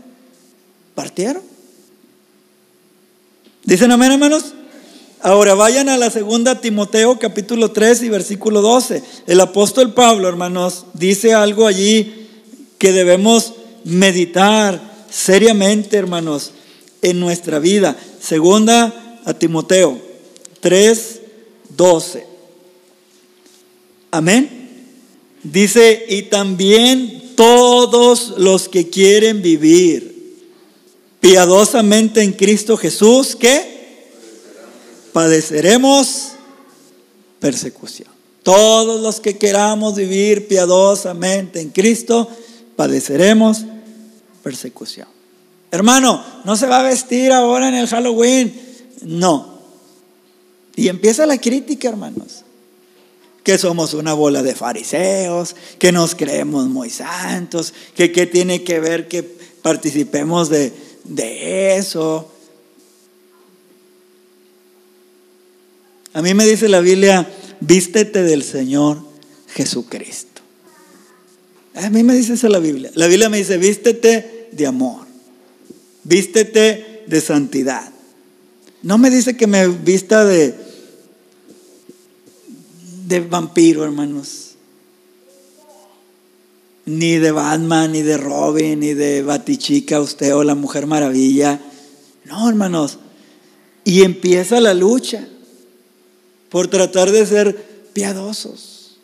partieron. 0.96 1.44
¿Dicen 3.64 3.92
amén, 3.92 4.14
hermanos? 4.14 4.54
Ahora 5.22 5.54
vayan 5.54 5.88
a 5.88 5.98
la 5.98 6.10
segunda 6.10 6.60
Timoteo 6.60 7.18
capítulo 7.18 7.72
3 7.72 8.04
y 8.04 8.10
versículo 8.10 8.62
12. 8.62 9.02
El 9.26 9.40
apóstol 9.40 9.94
Pablo, 9.94 10.28
hermanos, 10.28 10.86
dice 10.94 11.34
algo 11.34 11.66
allí 11.66 12.28
que 12.78 12.92
debemos 12.92 13.54
meditar 13.86 14.82
seriamente, 15.10 15.96
hermanos, 15.96 16.52
en 17.04 17.20
nuestra 17.20 17.60
vida. 17.60 17.96
Segunda 18.20 19.22
a 19.24 19.34
Timoteo 19.36 20.02
3, 20.60 21.22
12. 21.76 22.26
Amén. 24.10 24.64
Dice, 25.44 26.06
y 26.10 26.24
también 26.24 27.34
todos 27.36 28.34
los 28.38 28.70
que 28.70 28.90
quieren 28.90 29.42
vivir 29.42 30.14
piadosamente 31.20 32.22
en 32.22 32.34
Cristo 32.34 32.78
Jesús, 32.78 33.36
¿qué? 33.36 34.08
Padeceremos 35.12 36.32
persecución. 37.40 38.10
Todos 38.44 39.02
los 39.02 39.20
que 39.20 39.38
queramos 39.38 39.96
vivir 39.96 40.48
piadosamente 40.48 41.62
en 41.62 41.70
Cristo, 41.70 42.28
padeceremos 42.76 43.64
persecución. 44.44 45.13
Hermano, 45.74 46.24
no 46.46 46.56
se 46.56 46.68
va 46.68 46.82
a 46.82 46.84
vestir 46.84 47.32
ahora 47.32 47.68
en 47.68 47.74
el 47.74 47.88
Halloween. 47.88 48.54
No. 49.02 49.58
Y 50.76 50.88
empieza 50.88 51.26
la 51.26 51.40
crítica, 51.40 51.90
hermanos. 51.90 52.44
Que 53.42 53.58
somos 53.58 53.96
una 53.96 54.14
bola 54.14 54.44
de 54.44 54.54
fariseos, 54.54 55.56
que 55.80 55.92
nos 55.92 56.14
creemos 56.14 56.68
muy 56.68 56.92
santos, 56.92 57.74
que 57.96 58.12
qué 58.12 58.28
tiene 58.28 58.64
que 58.64 58.80
ver 58.80 59.08
que 59.08 59.24
participemos 59.24 60.50
de, 60.50 60.72
de 61.06 61.78
eso. 61.78 62.32
A 66.14 66.22
mí 66.22 66.36
me 66.36 66.46
dice 66.46 66.70
la 66.70 66.82
Biblia, 66.82 67.28
vístete 67.62 68.22
del 68.22 68.44
Señor 68.44 69.02
Jesucristo. 69.48 70.44
A 71.74 71.90
mí 71.90 72.04
me 72.04 72.14
dice 72.14 72.34
eso 72.34 72.48
la 72.48 72.60
Biblia. 72.60 72.92
La 72.94 73.08
Biblia 73.08 73.28
me 73.28 73.38
dice, 73.38 73.58
vístete 73.58 74.50
de 74.52 74.68
amor. 74.68 75.13
Vístete 76.04 77.04
de 77.08 77.22
santidad. 77.22 77.92
No 78.82 78.98
me 78.98 79.10
dice 79.10 79.38
que 79.38 79.48
me 79.48 79.68
vista 79.68 80.26
de, 80.26 80.54
de 83.08 83.20
vampiro, 83.22 83.84
hermanos. 83.84 84.52
Ni 86.86 87.16
de 87.16 87.32
Batman, 87.32 87.94
ni 87.94 88.02
de 88.02 88.18
Robin, 88.18 88.82
ni 88.82 88.94
de 88.94 89.24
Batichica, 89.24 90.02
usted 90.02 90.36
o 90.36 90.44
la 90.44 90.56
Mujer 90.56 90.86
Maravilla. 90.86 91.62
No, 92.26 92.50
hermanos. 92.50 93.00
Y 93.86 94.04
empieza 94.04 94.60
la 94.60 94.74
lucha 94.74 95.26
por 96.50 96.68
tratar 96.68 97.12
de 97.12 97.26
ser 97.26 97.56
piadosos. 97.94 98.98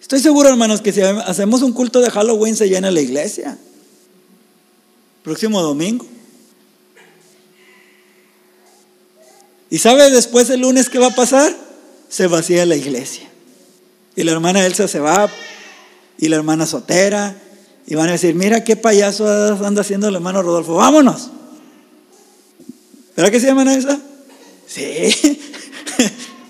Estoy 0.00 0.18
seguro, 0.18 0.48
hermanos, 0.48 0.80
que 0.80 0.92
si 0.92 1.02
hacemos 1.02 1.62
un 1.62 1.72
culto 1.72 2.00
de 2.00 2.10
Halloween 2.10 2.56
se 2.56 2.68
llena 2.68 2.90
la 2.90 3.00
iglesia 3.00 3.56
próximo 5.22 5.60
domingo. 5.62 6.06
¿Y 9.70 9.78
sabe 9.78 10.10
después 10.10 10.50
el 10.50 10.60
lunes 10.60 10.88
qué 10.88 10.98
va 10.98 11.08
a 11.08 11.14
pasar? 11.14 11.54
Se 12.08 12.26
vacía 12.26 12.66
la 12.66 12.76
iglesia. 12.76 13.28
Y 14.16 14.24
la 14.24 14.32
hermana 14.32 14.66
Elsa 14.66 14.88
se 14.88 14.98
va 14.98 15.30
y 16.18 16.28
la 16.28 16.36
hermana 16.36 16.66
Sotera 16.66 17.36
y 17.86 17.94
van 17.94 18.08
a 18.08 18.12
decir, 18.12 18.34
mira 18.34 18.64
qué 18.64 18.76
payaso 18.76 19.26
anda 19.64 19.82
haciendo 19.82 20.08
el 20.08 20.16
hermano 20.16 20.42
Rodolfo, 20.42 20.74
vámonos. 20.74 21.30
¿Verdad 23.16 23.30
que 23.30 23.40
se 23.40 23.46
llaman 23.46 23.68
Elsa? 23.68 24.00
Sí. 24.66 25.10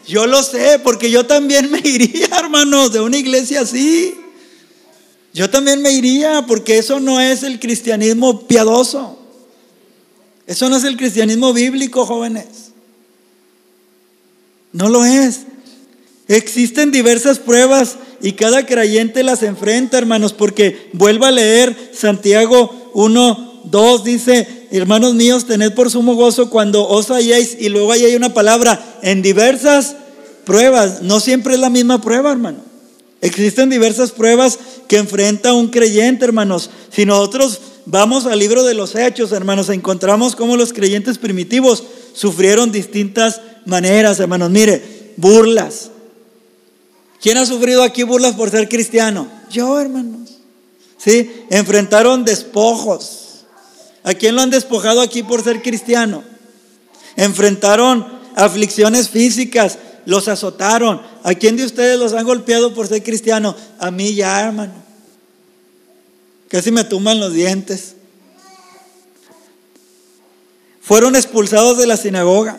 Yo 0.06 0.26
lo 0.26 0.42
sé, 0.42 0.80
porque 0.82 1.08
yo 1.08 1.24
también 1.24 1.70
me 1.70 1.78
iría, 1.84 2.26
hermanos, 2.36 2.92
de 2.92 3.00
una 3.00 3.16
iglesia 3.16 3.60
así. 3.60 4.12
Yo 5.32 5.48
también 5.48 5.80
me 5.80 5.92
iría 5.92 6.44
porque 6.46 6.78
eso 6.78 6.98
no 6.98 7.20
es 7.20 7.42
el 7.42 7.60
cristianismo 7.60 8.46
piadoso. 8.46 9.18
Eso 10.46 10.68
no 10.68 10.76
es 10.76 10.84
el 10.84 10.96
cristianismo 10.96 11.52
bíblico, 11.52 12.04
jóvenes. 12.04 12.72
No 14.72 14.88
lo 14.88 15.04
es. 15.04 15.42
Existen 16.26 16.90
diversas 16.90 17.38
pruebas 17.38 17.96
y 18.20 18.32
cada 18.32 18.66
creyente 18.66 19.22
las 19.22 19.42
enfrenta, 19.42 19.98
hermanos, 19.98 20.32
porque 20.32 20.90
vuelva 20.92 21.28
a 21.28 21.32
leer 21.32 21.90
Santiago 21.92 22.90
1, 22.94 23.62
2, 23.64 24.04
dice, 24.04 24.68
hermanos 24.70 25.14
míos, 25.14 25.46
tened 25.46 25.72
por 25.74 25.90
sumo 25.90 26.14
gozo 26.14 26.50
cuando 26.50 26.86
os 26.86 27.10
halléis, 27.10 27.56
y 27.58 27.68
luego 27.68 27.92
ahí 27.92 28.04
hay 28.04 28.14
una 28.14 28.34
palabra, 28.34 28.98
en 29.02 29.22
diversas 29.22 29.96
pruebas. 30.44 31.02
No 31.02 31.20
siempre 31.20 31.54
es 31.54 31.60
la 31.60 31.70
misma 31.70 32.00
prueba, 32.00 32.30
hermano. 32.30 32.69
Existen 33.20 33.68
diversas 33.68 34.12
pruebas 34.12 34.58
que 34.88 34.96
enfrenta 34.96 35.52
un 35.52 35.68
creyente, 35.68 36.24
hermanos. 36.24 36.70
Si 36.90 37.04
nosotros 37.04 37.60
vamos 37.84 38.26
al 38.26 38.38
libro 38.38 38.64
de 38.64 38.74
los 38.74 38.94
hechos, 38.94 39.32
hermanos, 39.32 39.68
encontramos 39.68 40.34
cómo 40.36 40.56
los 40.56 40.72
creyentes 40.72 41.18
primitivos 41.18 41.84
sufrieron 42.14 42.72
distintas 42.72 43.40
maneras, 43.66 44.20
hermanos. 44.20 44.50
Mire, 44.50 45.12
burlas. 45.16 45.90
¿Quién 47.20 47.36
ha 47.36 47.44
sufrido 47.44 47.82
aquí 47.82 48.02
burlas 48.02 48.34
por 48.34 48.50
ser 48.50 48.68
cristiano? 48.68 49.28
Yo, 49.50 49.78
hermanos. 49.78 50.38
¿Sí? 50.96 51.30
Enfrentaron 51.50 52.24
despojos. 52.24 53.44
¿A 54.02 54.14
quién 54.14 54.34
lo 54.34 54.40
han 54.40 54.50
despojado 54.50 55.02
aquí 55.02 55.22
por 55.22 55.44
ser 55.44 55.60
cristiano? 55.60 56.24
Enfrentaron 57.16 58.06
aflicciones 58.34 59.10
físicas, 59.10 59.78
los 60.06 60.28
azotaron. 60.28 61.00
¿A 61.22 61.34
quién 61.34 61.56
de 61.56 61.64
ustedes 61.64 61.98
los 61.98 62.12
han 62.12 62.24
golpeado 62.24 62.74
por 62.74 62.86
ser 62.86 63.02
cristiano? 63.02 63.54
A 63.78 63.90
mí 63.90 64.14
ya, 64.14 64.40
hermano. 64.46 64.72
Casi 66.48 66.70
me 66.70 66.84
tumban 66.84 67.20
los 67.20 67.32
dientes. 67.32 67.94
Fueron 70.80 71.14
expulsados 71.14 71.78
de 71.78 71.86
la 71.86 71.96
sinagoga. 71.96 72.58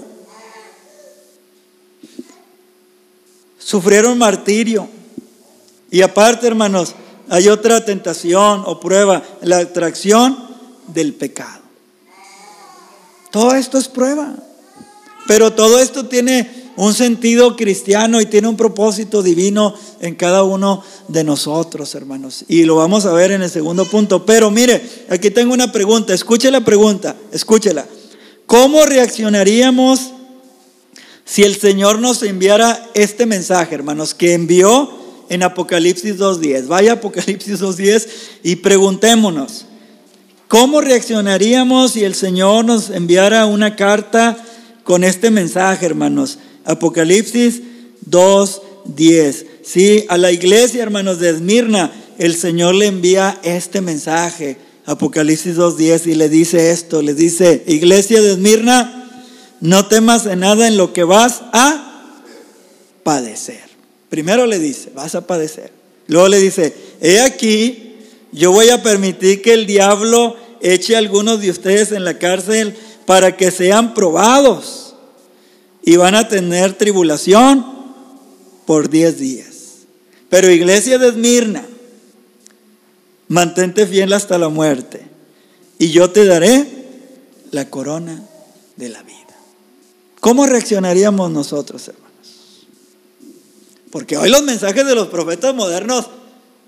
Sufrieron 3.59 4.17
martirio. 4.17 4.87
Y 5.89 6.01
aparte, 6.01 6.47
hermanos, 6.47 6.95
hay 7.29 7.49
otra 7.49 7.83
tentación 7.83 8.63
o 8.65 8.79
prueba, 8.79 9.23
la 9.41 9.59
atracción 9.59 10.37
del 10.87 11.13
pecado. 11.13 11.61
Todo 13.31 13.55
esto 13.55 13.77
es 13.77 13.87
prueba. 13.87 14.35
Pero 15.27 15.53
todo 15.53 15.79
esto 15.79 16.07
tiene 16.07 16.60
un 16.77 16.93
sentido 16.93 17.55
cristiano 17.55 18.21
y 18.21 18.25
tiene 18.25 18.47
un 18.47 18.57
propósito 18.57 19.21
divino 19.21 19.73
en 19.99 20.15
cada 20.15 20.43
uno 20.43 20.83
de 21.07 21.23
nosotros, 21.23 21.93
hermanos. 21.95 22.45
Y 22.47 22.63
lo 22.63 22.75
vamos 22.75 23.05
a 23.05 23.13
ver 23.13 23.31
en 23.31 23.41
el 23.41 23.49
segundo 23.49 23.85
punto. 23.85 24.25
Pero 24.25 24.49
mire, 24.51 24.81
aquí 25.09 25.31
tengo 25.31 25.53
una 25.53 25.71
pregunta. 25.71 26.13
Escuche 26.13 26.49
la 26.51 26.61
pregunta, 26.61 27.15
escúchela. 27.31 27.85
¿Cómo 28.45 28.85
reaccionaríamos 28.85 30.11
si 31.23 31.43
el 31.43 31.55
Señor 31.55 31.99
nos 31.99 32.23
enviara 32.23 32.89
este 32.93 33.25
mensaje, 33.25 33.75
hermanos, 33.75 34.13
que 34.13 34.33
envió 34.33 34.91
en 35.29 35.43
Apocalipsis 35.43 36.17
2.10? 36.17 36.67
Vaya 36.67 36.93
Apocalipsis 36.93 37.61
2.10 37.61 38.07
y 38.43 38.57
preguntémonos, 38.57 39.65
¿cómo 40.47 40.81
reaccionaríamos 40.81 41.93
si 41.93 42.03
el 42.03 42.15
Señor 42.15 42.65
nos 42.65 42.89
enviara 42.89 43.45
una 43.45 43.75
carta 43.77 44.37
con 44.83 45.05
este 45.05 45.31
mensaje, 45.31 45.85
hermanos? 45.85 46.39
Apocalipsis 46.65 47.61
2.10. 48.09 49.45
Sí, 49.63 50.05
a 50.09 50.17
la 50.17 50.31
iglesia, 50.31 50.83
hermanos 50.83 51.19
de 51.19 51.29
Esmirna, 51.29 51.91
el 52.17 52.35
Señor 52.35 52.75
le 52.75 52.87
envía 52.87 53.39
este 53.43 53.81
mensaje. 53.81 54.57
Apocalipsis 54.85 55.57
2.10 55.57 56.07
y 56.07 56.15
le 56.15 56.29
dice 56.29 56.71
esto, 56.71 57.01
le 57.01 57.13
dice, 57.13 57.63
iglesia 57.67 58.21
de 58.21 58.31
Esmirna, 58.31 59.25
no 59.59 59.85
temas 59.87 60.23
de 60.25 60.35
nada 60.35 60.67
en 60.67 60.77
lo 60.77 60.91
que 60.91 61.03
vas 61.03 61.41
a 61.53 62.15
padecer. 63.03 63.61
Primero 64.09 64.45
le 64.45 64.59
dice, 64.59 64.91
vas 64.93 65.15
a 65.15 65.27
padecer. 65.27 65.71
Luego 66.07 66.27
le 66.27 66.39
dice, 66.39 66.73
he 66.99 67.21
aquí, 67.21 67.95
yo 68.31 68.51
voy 68.51 68.69
a 68.69 68.81
permitir 68.83 69.41
que 69.41 69.53
el 69.53 69.65
diablo 69.65 70.35
eche 70.61 70.95
a 70.95 70.99
algunos 70.99 71.41
de 71.41 71.51
ustedes 71.51 71.91
en 71.91 72.03
la 72.03 72.17
cárcel 72.17 72.75
para 73.05 73.37
que 73.37 73.51
sean 73.51 73.93
probados 73.93 74.90
y 75.83 75.95
van 75.95 76.15
a 76.15 76.27
tener 76.27 76.73
tribulación 76.73 77.65
por 78.65 78.89
10 78.89 79.17
días. 79.17 79.47
Pero 80.29 80.49
iglesia 80.49 80.97
de 80.97 81.09
Esmirna, 81.09 81.65
mantente 83.27 83.87
fiel 83.87 84.13
hasta 84.13 84.37
la 84.37 84.49
muerte 84.49 85.05
y 85.79 85.89
yo 85.89 86.11
te 86.11 86.25
daré 86.25 86.67
la 87.51 87.69
corona 87.69 88.23
de 88.75 88.89
la 88.89 89.03
vida. 89.03 89.17
¿Cómo 90.19 90.45
reaccionaríamos 90.45 91.31
nosotros, 91.31 91.87
hermanos? 91.87 92.67
Porque 93.89 94.17
hoy 94.17 94.29
los 94.29 94.43
mensajes 94.43 94.85
de 94.85 94.95
los 94.95 95.07
profetas 95.07 95.53
modernos 95.53 96.09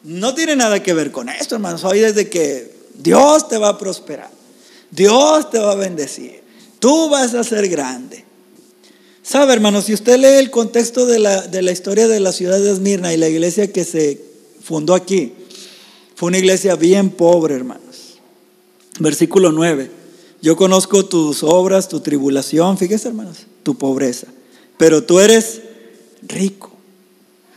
no 0.04 0.34
tienen 0.34 0.58
nada 0.58 0.84
que 0.84 0.94
ver 0.94 1.12
con 1.12 1.30
esto, 1.30 1.56
hermanos. 1.56 1.84
Hoy 1.84 2.00
desde 2.00 2.30
que 2.30 2.76
Dios 2.96 3.48
te 3.48 3.58
va 3.58 3.70
a 3.70 3.78
prosperar, 3.78 4.30
Dios 4.92 5.50
te 5.50 5.60
va 5.60 5.72
a 5.72 5.76
bendecir, 5.76 6.44
tú 6.80 7.10
vas 7.10 7.34
a 7.34 7.44
ser 7.44 7.70
grande, 7.70 8.26
Sabe, 9.24 9.54
hermanos, 9.54 9.86
si 9.86 9.94
usted 9.94 10.20
lee 10.20 10.40
el 10.40 10.52
contexto 10.52 11.06
de 11.06 11.18
la, 11.18 11.42
de 11.48 11.62
la 11.62 11.72
historia 11.72 12.10
de 12.10 12.20
la 12.20 12.34
ciudad 12.34 12.60
de 12.60 12.70
Esmirna 12.70 13.14
y 13.14 13.18
la 13.18 13.30
iglesia 13.30 13.72
que 13.72 13.86
se 13.86 14.22
fundó 14.62 14.94
aquí, 14.94 15.34
Fue 16.16 16.28
una 16.28 16.38
iglesia 16.38 16.76
bien 16.76 17.10
pobre, 17.10 17.56
hermanos. 17.56 18.20
Versículo 19.00 19.52
9. 19.52 19.90
Yo 20.42 20.56
conozco 20.56 21.06
tus 21.06 21.42
obras, 21.42 21.88
tu 21.88 22.02
tribulación, 22.02 22.78
fíjese, 22.78 23.08
hermanos, 23.08 23.48
tu 23.64 23.78
pobreza. 23.78 24.28
Pero 24.78 25.04
tú 25.04 25.20
eres 25.20 25.62
rico. 26.22 26.72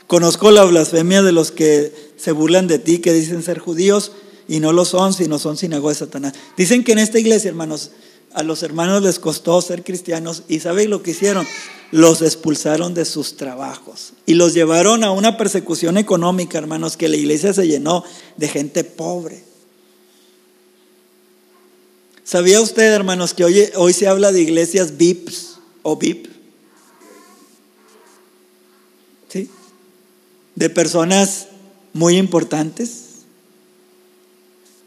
Conozco 0.07 0.52
la 0.52 0.64
blasfemia 0.64 1.22
de 1.22 1.33
los 1.33 1.50
que 1.50 1.92
se 2.16 2.33
burlan 2.33 2.68
de 2.68 2.79
ti, 2.79 2.98
que 2.98 3.12
dicen 3.12 3.42
ser 3.42 3.59
judíos 3.59 4.12
y 4.48 4.61
no 4.61 4.72
lo 4.72 4.85
son, 4.85 5.12
sino 5.12 5.38
son 5.38 5.57
sinagoga 5.57 5.92
de 5.92 5.98
Satanás. 5.98 6.35
Dicen 6.57 6.85
que 6.85 6.92
en 6.92 7.00
esta 7.00 7.18
iglesia, 7.18 7.48
hermanos, 7.48 7.90
a 8.37 8.42
los 8.42 8.62
hermanos 8.62 9.03
les 9.03 9.18
costó 9.18 9.62
ser 9.62 9.83
cristianos 9.83 10.42
y 10.46 10.61
¿saben 10.61 10.90
lo 10.90 11.03
que 11.03 11.12
hicieron? 11.12 11.46
Los 11.90 12.20
expulsaron 12.20 12.92
de 12.92 13.07
sus 13.07 13.38
trabajos 13.38 14.12
y 14.27 14.35
los 14.35 14.53
llevaron 14.53 15.05
a 15.05 15.11
una 15.11 15.38
persecución 15.38 15.96
económica, 15.96 16.59
hermanos, 16.59 16.99
que 16.99 17.09
la 17.09 17.16
iglesia 17.16 17.55
se 17.55 17.66
llenó 17.66 18.05
de 18.37 18.49
gente 18.49 18.85
pobre. 18.85 19.42
¿Sabía 22.25 22.61
usted, 22.61 22.92
hermanos, 22.92 23.33
que 23.33 23.72
hoy, 23.75 23.92
se 23.94 24.07
habla 24.07 24.33
de 24.33 24.42
iglesias 24.42 24.99
VIPs 24.99 25.59
o 25.83 25.96
VIP? 25.96 26.27
¿Sí? 29.29 29.49
De 30.55 30.68
personas 30.68 31.46
muy 31.94 32.18
importantes. 32.18 33.05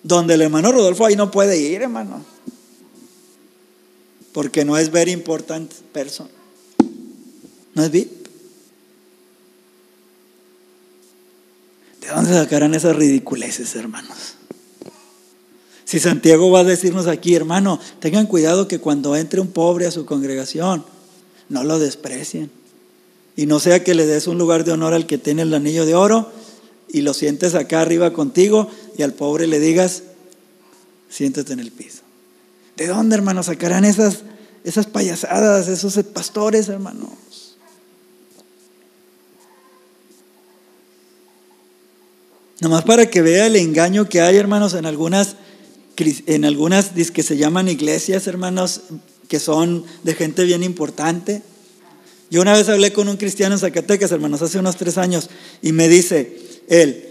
Donde 0.04 0.36
el 0.36 0.44
hermano 0.44 0.72
Rodolfo 0.72 1.08
ahí 1.08 1.16
no 1.16 1.32
puede 1.32 1.58
ir, 1.58 1.82
hermano 1.82 2.24
porque 4.34 4.66
no 4.66 4.78
es 4.78 4.92
very 4.92 5.12
important 5.12 5.72
person. 5.92 6.28
No 7.74 7.84
es 7.84 7.92
VIP. 7.92 8.28
¿De 12.02 12.08
dónde 12.08 12.34
sacarán 12.34 12.74
esas 12.74 12.96
ridiculeces, 12.96 13.76
hermanos? 13.76 14.36
Si 15.86 16.00
Santiago 16.00 16.52
va 16.52 16.60
a 16.60 16.64
decirnos 16.64 17.08
aquí, 17.08 17.34
hermano, 17.34 17.80
tengan 18.00 18.28
cuidado 18.28 18.68
que 18.68 18.80
cuando 18.80 19.16
entre 19.16 19.42
un 19.42 19.48
pobre 19.48 19.88
a 19.88 19.92
su 19.92 20.06
congregación, 20.06 20.86
no 21.50 21.64
lo 21.64 21.80
desprecien. 21.80 22.52
Y 23.36 23.46
no 23.46 23.60
sea 23.60 23.84
que 23.84 23.96
le 23.96 24.06
des 24.06 24.28
un 24.28 24.38
lugar 24.38 24.64
de 24.64 24.72
honor 24.72 24.94
al 24.94 25.08
que 25.08 25.18
tiene 25.18 25.42
el 25.42 25.54
anillo 25.54 25.86
de 25.86 25.96
oro 25.96 26.32
y 26.90 27.02
lo 27.02 27.14
sientes 27.14 27.56
acá 27.56 27.82
arriba 27.82 28.14
contigo 28.14 28.70
y 28.98 29.04
al 29.04 29.14
pobre 29.14 29.48
le 29.48 29.60
digas, 29.60 30.04
siéntate 31.10 31.54
en 31.54 31.60
el 31.60 31.72
piso. 31.72 32.02
¿De 32.80 32.88
dónde, 32.88 33.18
hermanos, 33.18 33.48
sacarán 33.48 33.84
esas, 33.84 34.20
esas 34.64 34.86
payasadas, 34.86 35.68
esos 35.68 36.02
pastores, 36.14 36.70
hermanos? 36.70 37.58
Nomás 42.62 42.86
para 42.86 43.10
que 43.10 43.22
vea 43.22 43.48
el 43.48 43.58
engaño 43.58 44.08
que 44.08 44.22
hay, 44.22 44.38
hermanos, 44.38 44.76
en 44.76 44.86
algunas, 44.86 45.36
en 45.98 46.46
algunas 46.46 46.92
que 47.12 47.22
se 47.22 47.36
llaman 47.36 47.68
iglesias, 47.68 48.28
hermanos, 48.28 48.84
que 49.28 49.42
son 49.42 49.84
de 50.04 50.16
gente 50.16 50.46
bien 50.46 50.64
importante. 50.64 51.42
Yo 52.32 52.42
una 52.42 52.54
vez 52.54 52.70
hablé 52.70 52.94
con 52.94 53.10
un 53.10 53.18
cristiano 53.18 53.56
en 53.56 53.60
Zacatecas, 53.60 54.14
hermanos, 54.14 54.42
hace 54.42 54.58
unos 54.58 54.78
tres 54.78 54.98
años, 54.98 55.30
y 55.62 55.74
me 55.74 55.90
dice 55.90 56.62
él, 56.70 57.10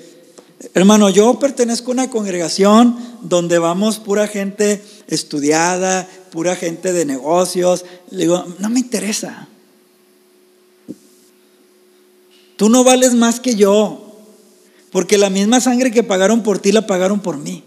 Hermano, 0.74 1.09
yo 1.09 1.38
pertenezco 1.38 1.92
a 1.92 1.94
una 1.94 2.11
congregación 2.11 2.98
donde 3.22 3.61
vamos 3.61 4.00
pura 4.00 4.26
gente 4.26 4.83
estudiada, 5.09 6.09
pura 6.31 6.55
gente 6.55 6.92
de 6.92 7.05
negocios. 7.05 7.85
Le 8.11 8.25
digo, 8.25 8.44
no 8.59 8.71
me 8.71 8.81
interesa. 8.81 9.49
Tú 12.57 12.68
no 12.68 12.85
vales 12.85 13.14
más 13.14 13.40
que 13.40 13.55
yo, 13.55 14.16
porque 14.90 15.18
la 15.18 15.31
misma 15.31 15.61
sangre 15.61 15.90
que 15.90 16.03
pagaron 16.03 16.42
por 16.42 16.59
ti 16.59 16.73
la 16.73 16.87
pagaron 16.87 17.21
por 17.21 17.37
mí. 17.37 17.62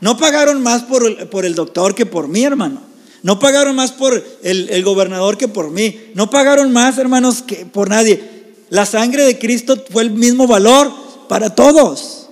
No 0.00 0.18
pagaron 0.18 0.62
más 0.62 0.82
por, 0.82 1.44
el 1.44 1.54
doctor 1.54 1.94
que 1.94 2.04
por 2.04 2.28
mí, 2.28 2.44
hermano. 2.44 2.82
No 3.22 3.38
pagaron 3.38 3.74
más 3.74 3.92
por 3.92 4.22
el, 4.42 4.84
gobernador 4.84 5.38
que 5.38 5.48
por 5.48 5.70
mí. 5.70 6.10
No 6.14 6.28
pagaron 6.28 6.72
más, 6.72 6.98
hermanos, 6.98 7.42
que 7.42 7.64
por 7.64 7.88
nadie. 7.88 8.22
La 8.68 8.84
sangre 8.84 9.24
de 9.24 9.38
Cristo 9.38 9.82
fue 9.90 10.02
el 10.02 10.10
mismo 10.10 10.46
valor 10.46 10.92
para 11.28 11.54
todos. 11.54 12.23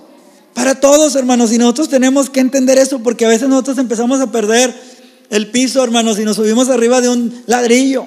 Para 0.53 0.79
todos, 0.79 1.15
hermanos. 1.15 1.51
Y 1.51 1.57
nosotros 1.57 1.89
tenemos 1.89 2.29
que 2.29 2.39
entender 2.39 2.77
eso 2.77 2.99
porque 2.99 3.25
a 3.25 3.29
veces 3.29 3.49
nosotros 3.49 3.77
empezamos 3.77 4.21
a 4.21 4.31
perder 4.31 4.73
el 5.29 5.49
piso, 5.49 5.83
hermanos, 5.83 6.19
y 6.19 6.25
nos 6.25 6.35
subimos 6.35 6.69
arriba 6.69 7.01
de 7.01 7.09
un 7.09 7.43
ladrillo. 7.47 8.05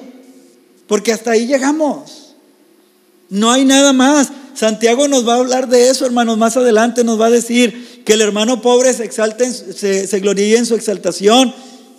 Porque 0.86 1.12
hasta 1.12 1.32
ahí 1.32 1.46
llegamos. 1.46 2.34
No 3.28 3.50
hay 3.50 3.64
nada 3.64 3.92
más. 3.92 4.30
Santiago 4.54 5.08
nos 5.08 5.26
va 5.26 5.34
a 5.34 5.38
hablar 5.38 5.68
de 5.68 5.90
eso, 5.90 6.06
hermanos. 6.06 6.38
Más 6.38 6.56
adelante 6.56 7.02
nos 7.02 7.20
va 7.20 7.26
a 7.26 7.30
decir 7.30 8.02
que 8.04 8.12
el 8.12 8.20
hermano 8.20 8.62
pobre 8.62 8.92
se 8.94 9.04
exalte, 9.04 9.50
se, 9.52 10.06
se 10.06 10.20
gloríe 10.20 10.56
en 10.56 10.66
su 10.66 10.76
exaltación, 10.76 11.52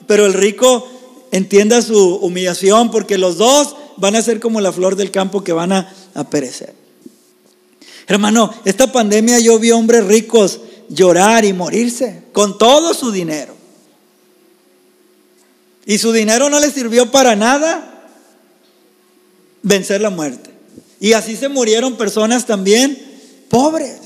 pero 0.07 0.25
el 0.25 0.33
rico 0.33 0.87
entienda 1.31 1.81
su 1.81 2.15
humillación, 2.15 2.89
porque 2.89 3.17
los 3.17 3.37
dos 3.37 3.75
van 3.97 4.15
a 4.15 4.21
ser 4.21 4.39
como 4.39 4.61
la 4.61 4.71
flor 4.71 4.95
del 4.95 5.11
campo 5.11 5.43
que 5.43 5.51
van 5.51 5.73
a 5.73 5.93
perecer. 6.31 6.86
Hermano, 8.07 8.53
esta 8.63 8.91
pandemia 8.91 9.39
yo 9.39 9.59
vi 9.59 9.71
hombres 9.71 10.05
ricos 10.05 10.61
llorar 10.89 11.43
y 11.43 11.53
morirse 11.53 12.23
con 12.31 12.57
todo 12.57 12.93
su 12.93 13.11
dinero. 13.11 13.53
Y 15.85 15.97
su 15.97 16.11
dinero 16.11 16.49
no 16.49 16.59
les 16.59 16.73
sirvió 16.73 17.11
para 17.11 17.35
nada 17.35 18.09
vencer 19.61 20.01
la 20.01 20.09
muerte. 20.09 20.49
Y 20.99 21.13
así 21.13 21.35
se 21.35 21.49
murieron 21.49 21.97
personas 21.97 22.45
también 22.45 22.97
pobres. 23.49 23.99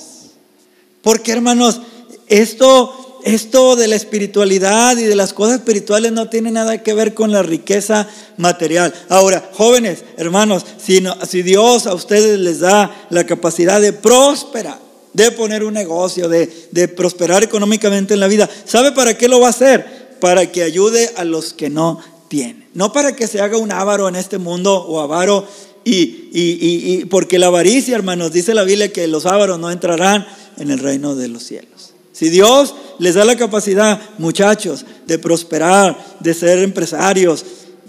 Porque 1.01 1.31
hermanos, 1.31 1.81
esto 2.27 3.00
esto 3.23 3.75
de 3.75 3.87
la 3.87 3.95
espiritualidad 3.95 4.97
y 4.97 5.03
de 5.03 5.15
las 5.15 5.33
cosas 5.33 5.59
espirituales 5.59 6.11
no 6.11 6.29
tiene 6.29 6.51
nada 6.51 6.81
que 6.83 6.93
ver 6.93 7.13
con 7.13 7.31
la 7.31 7.43
riqueza 7.43 8.07
material. 8.37 8.93
Ahora, 9.09 9.49
jóvenes, 9.53 10.03
hermanos, 10.17 10.65
si, 10.83 11.03
si 11.27 11.41
Dios 11.43 11.87
a 11.87 11.93
ustedes 11.93 12.39
les 12.39 12.59
da 12.59 13.07
la 13.09 13.25
capacidad 13.25 13.81
de 13.81 13.93
próspera, 13.93 14.79
de 15.13 15.31
poner 15.31 15.63
un 15.63 15.73
negocio, 15.73 16.29
de, 16.29 16.47
prosperar 16.95 17.43
económicamente 17.43 18.13
en 18.13 18.19
la 18.19 18.27
vida, 18.27 18.49
¿sabe 18.65 18.91
para 18.91 19.17
qué 19.17 19.27
lo 19.27 19.39
va 19.39 19.47
a 19.47 19.51
hacer? 19.51 20.17
Para 20.19 20.51
que 20.51 20.63
ayude 20.63 21.11
a 21.15 21.23
los 21.23 21.53
que 21.53 21.69
no 21.69 21.99
tienen. 22.27 22.69
No 22.73 22.93
para 22.93 23.15
que 23.15 23.27
se 23.27 23.41
haga 23.41 23.57
un 23.57 23.71
avaro 23.71 24.07
en 24.07 24.15
este 24.15 24.37
mundo 24.37 24.73
o 24.75 25.01
avaro 25.01 25.45
y, 25.83 26.29
y, 26.31 26.59
y 27.01 27.05
porque 27.05 27.39
la 27.39 27.47
avaricia, 27.47 27.95
hermanos, 27.95 28.31
dice 28.31 28.53
la 28.53 28.63
Biblia 28.63 28.93
que 28.93 29.07
los 29.07 29.25
ávaros 29.25 29.59
no 29.59 29.71
entrarán 29.71 30.25
en 30.57 30.71
el 30.71 30.79
reino 30.79 31.15
de 31.15 31.27
los 31.27 31.43
cielos. 31.43 31.93
Si 32.13 32.29
Dios 32.29 32.75
les 33.01 33.15
da 33.15 33.25
la 33.25 33.35
capacidad, 33.35 33.99
muchachos, 34.19 34.85
de 35.07 35.17
prosperar, 35.17 35.97
de 36.19 36.35
ser 36.35 36.59
empresarios, 36.59 37.43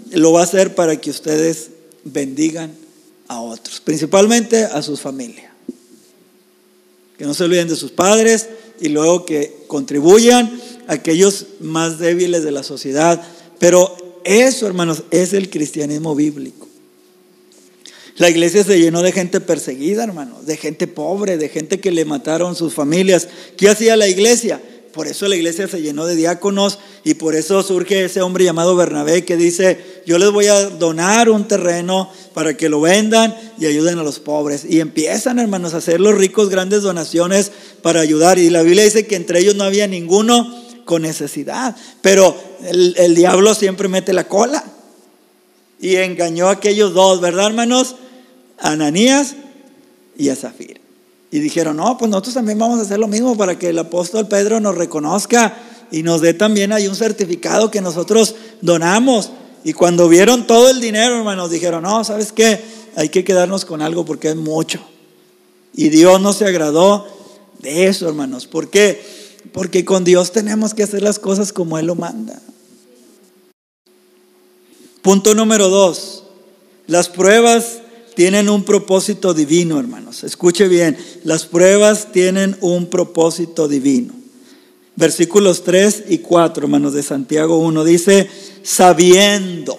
lo 0.09 0.31
va 0.31 0.39
a 0.39 0.43
hacer 0.43 0.73
para 0.73 0.99
que 0.99 1.11
ustedes 1.11 1.69
bendigan 2.03 2.71
a 3.27 3.39
otros, 3.39 3.79
principalmente 3.79 4.63
a 4.63 4.81
sus 4.81 5.01
familias. 5.01 5.51
Que 7.15 7.25
no 7.25 7.35
se 7.35 7.43
olviden 7.43 7.67
de 7.67 7.75
sus 7.75 7.91
padres 7.91 8.49
y 8.81 8.89
luego 8.89 9.23
que 9.23 9.65
contribuyan 9.67 10.59
a 10.87 10.93
aquellos 10.93 11.45
más 11.59 11.99
débiles 11.99 12.43
de 12.43 12.49
la 12.49 12.63
sociedad. 12.63 13.21
Pero 13.59 13.95
eso, 14.23 14.65
hermanos, 14.65 15.03
es 15.11 15.33
el 15.33 15.51
cristianismo 15.51 16.15
bíblico. 16.15 16.67
La 18.17 18.31
iglesia 18.31 18.63
se 18.63 18.79
llenó 18.79 19.03
de 19.03 19.11
gente 19.11 19.41
perseguida, 19.41 20.05
hermano, 20.05 20.41
de 20.41 20.57
gente 20.57 20.87
pobre, 20.87 21.37
de 21.37 21.49
gente 21.49 21.79
que 21.79 21.91
le 21.91 22.03
mataron 22.03 22.55
sus 22.55 22.73
familias. 22.73 23.27
¿Qué 23.57 23.69
hacía 23.69 23.95
la 23.95 24.07
iglesia? 24.07 24.59
Por 24.93 25.07
eso 25.07 25.27
la 25.27 25.35
iglesia 25.35 25.67
se 25.67 25.81
llenó 25.81 26.05
de 26.05 26.15
diáconos 26.15 26.77
y 27.03 27.15
por 27.15 27.33
eso 27.33 27.63
surge 27.63 28.05
ese 28.05 28.21
hombre 28.21 28.43
llamado 28.43 28.75
Bernabé 28.75 29.25
que 29.25 29.35
dice, 29.35 30.01
yo 30.05 30.19
les 30.19 30.29
voy 30.29 30.45
a 30.45 30.69
donar 30.69 31.31
un 31.31 31.47
terreno 31.47 32.11
para 32.35 32.55
que 32.55 32.69
lo 32.69 32.79
vendan 32.79 33.35
y 33.57 33.65
ayuden 33.65 33.97
a 33.97 34.03
los 34.03 34.19
pobres. 34.19 34.63
Y 34.69 34.81
empiezan, 34.81 35.39
hermanos, 35.39 35.73
a 35.73 35.77
hacer 35.77 35.99
los 35.99 36.15
ricos 36.15 36.49
grandes 36.49 36.83
donaciones 36.83 37.51
para 37.81 38.01
ayudar. 38.01 38.37
Y 38.37 38.51
la 38.51 38.61
Biblia 38.61 38.83
dice 38.83 39.07
que 39.07 39.15
entre 39.15 39.39
ellos 39.39 39.55
no 39.55 39.63
había 39.63 39.87
ninguno 39.87 40.63
con 40.85 41.01
necesidad. 41.01 41.75
Pero 42.03 42.37
el, 42.63 42.93
el 42.99 43.15
diablo 43.15 43.55
siempre 43.55 43.87
mete 43.87 44.13
la 44.13 44.27
cola 44.27 44.63
y 45.81 45.95
engañó 45.95 46.49
a 46.49 46.53
aquellos 46.53 46.93
dos, 46.93 47.19
¿verdad, 47.19 47.47
hermanos? 47.47 47.95
A 48.59 48.73
Ananías 48.73 49.35
y 50.15 50.29
a 50.29 50.35
Zafir. 50.35 50.82
Y 51.33 51.39
dijeron, 51.39 51.77
no, 51.77 51.97
pues 51.97 52.11
nosotros 52.11 52.35
también 52.35 52.59
vamos 52.59 52.77
a 52.77 52.83
hacer 52.83 52.99
lo 52.99 53.07
mismo 53.07 53.35
para 53.35 53.57
que 53.57 53.69
el 53.69 53.79
apóstol 53.79 54.27
Pedro 54.27 54.59
nos 54.59 54.75
reconozca 54.75 55.57
y 55.89 56.03
nos 56.03 56.21
dé 56.21 56.35
también 56.35 56.71
ahí 56.71 56.87
un 56.87 56.95
certificado 56.95 57.71
que 57.71 57.81
nosotros 57.81 58.35
donamos. 58.61 59.31
Y 59.63 59.73
cuando 59.73 60.07
vieron 60.07 60.45
todo 60.45 60.69
el 60.69 60.79
dinero, 60.79 61.17
hermanos, 61.17 61.49
dijeron, 61.49 61.81
no, 61.81 62.03
¿sabes 62.03 62.31
qué? 62.31 62.63
Hay 62.95 63.09
que 63.09 63.23
quedarnos 63.23 63.65
con 63.65 63.81
algo 63.81 64.05
porque 64.05 64.29
es 64.29 64.35
mucho. 64.35 64.79
Y 65.73 65.89
Dios 65.89 66.21
no 66.21 66.33
se 66.33 66.45
agradó 66.45 67.07
de 67.57 67.87
eso, 67.87 68.07
hermanos. 68.07 68.45
¿Por 68.45 68.69
qué? 68.69 69.03
Porque 69.53 69.83
con 69.83 70.03
Dios 70.03 70.33
tenemos 70.33 70.75
que 70.75 70.83
hacer 70.83 71.01
las 71.01 71.17
cosas 71.17 71.51
como 71.51 71.79
Él 71.79 71.87
lo 71.87 71.95
manda. 71.95 72.39
Punto 75.01 75.33
número 75.33 75.67
dos. 75.67 76.25
Las 76.85 77.09
pruebas 77.09 77.79
tienen 78.15 78.49
un 78.49 78.63
propósito 78.63 79.33
divino, 79.33 79.79
hermanos. 79.79 80.23
Escuche 80.23 80.67
bien, 80.67 80.97
las 81.23 81.45
pruebas 81.45 82.11
tienen 82.11 82.57
un 82.61 82.87
propósito 82.87 83.67
divino. 83.67 84.13
Versículos 84.95 85.63
3 85.63 86.05
y 86.09 86.19
4, 86.19 86.65
hermanos, 86.65 86.93
de 86.93 87.03
Santiago 87.03 87.57
1, 87.57 87.83
dice, 87.83 88.29
sabiendo. 88.61 89.77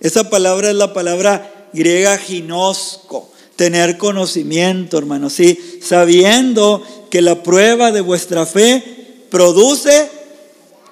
Esa 0.00 0.30
palabra 0.30 0.70
es 0.70 0.76
la 0.76 0.92
palabra 0.92 1.68
griega 1.72 2.16
ginosco, 2.16 3.30
tener 3.56 3.98
conocimiento, 3.98 4.96
hermanos. 4.96 5.34
Sí, 5.34 5.58
sabiendo 5.82 6.82
que 7.10 7.20
la 7.20 7.42
prueba 7.42 7.92
de 7.92 8.00
vuestra 8.00 8.46
fe 8.46 8.82
produce 9.30 10.08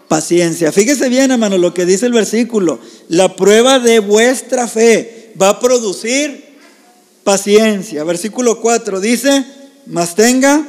paciencia. 0.09 0.71
Fíjese 0.73 1.09
bien, 1.09 1.31
hermano, 1.31 1.57
lo 1.57 1.73
que 1.73 1.87
dice 1.87 2.05
el 2.05 2.13
versículo. 2.13 2.79
La 3.09 3.35
prueba 3.35 3.79
de 3.79 3.99
vuestra 3.99 4.69
fe 4.69 5.33
va 5.41 5.49
a 5.49 5.61
producir 5.61 6.52
paciencia. 7.25 8.05
Versículo 8.05 8.61
4 8.61 9.01
dice, 9.01 9.45
más 9.87 10.15
tenga, 10.15 10.67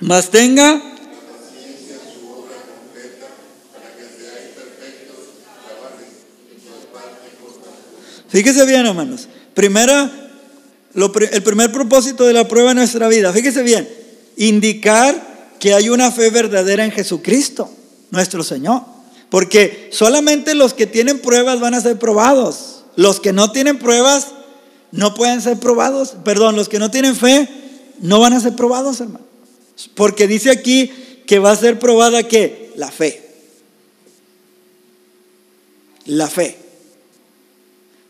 más 0.00 0.30
tenga. 0.30 0.82
Fíjese 8.28 8.66
bien, 8.66 8.86
hermanos. 8.86 9.28
Primera, 9.54 10.10
el 10.94 11.42
primer 11.42 11.72
propósito 11.72 12.26
de 12.26 12.34
la 12.34 12.46
prueba 12.46 12.70
de 12.70 12.74
nuestra 12.76 13.08
vida, 13.08 13.32
fíjese 13.32 13.62
bien, 13.62 13.88
indicar 14.36 15.54
que 15.58 15.74
hay 15.74 15.88
una 15.88 16.12
fe 16.12 16.30
verdadera 16.30 16.84
en 16.84 16.92
Jesucristo, 16.92 17.72
nuestro 18.10 18.44
Señor. 18.44 18.82
Porque 19.30 19.90
solamente 19.92 20.54
los 20.54 20.74
que 20.74 20.86
tienen 20.86 21.20
pruebas 21.20 21.60
van 21.60 21.74
a 21.74 21.80
ser 21.80 21.98
probados. 21.98 22.84
Los 22.96 23.20
que 23.20 23.32
no 23.32 23.52
tienen 23.52 23.78
pruebas 23.78 24.28
no 24.92 25.14
pueden 25.14 25.40
ser 25.40 25.58
probados. 25.58 26.16
Perdón, 26.24 26.56
los 26.56 26.68
que 26.68 26.78
no 26.78 26.90
tienen 26.90 27.16
fe 27.16 27.48
no 28.00 28.20
van 28.20 28.32
a 28.32 28.40
ser 28.40 28.54
probados, 28.54 29.00
hermano. 29.00 29.24
Porque 29.94 30.26
dice 30.26 30.50
aquí 30.50 30.90
que 31.26 31.38
va 31.38 31.52
a 31.52 31.56
ser 31.56 31.78
probada 31.78 32.22
que 32.22 32.72
la 32.76 32.90
fe. 32.90 33.22
La 36.06 36.28
fe. 36.28 36.56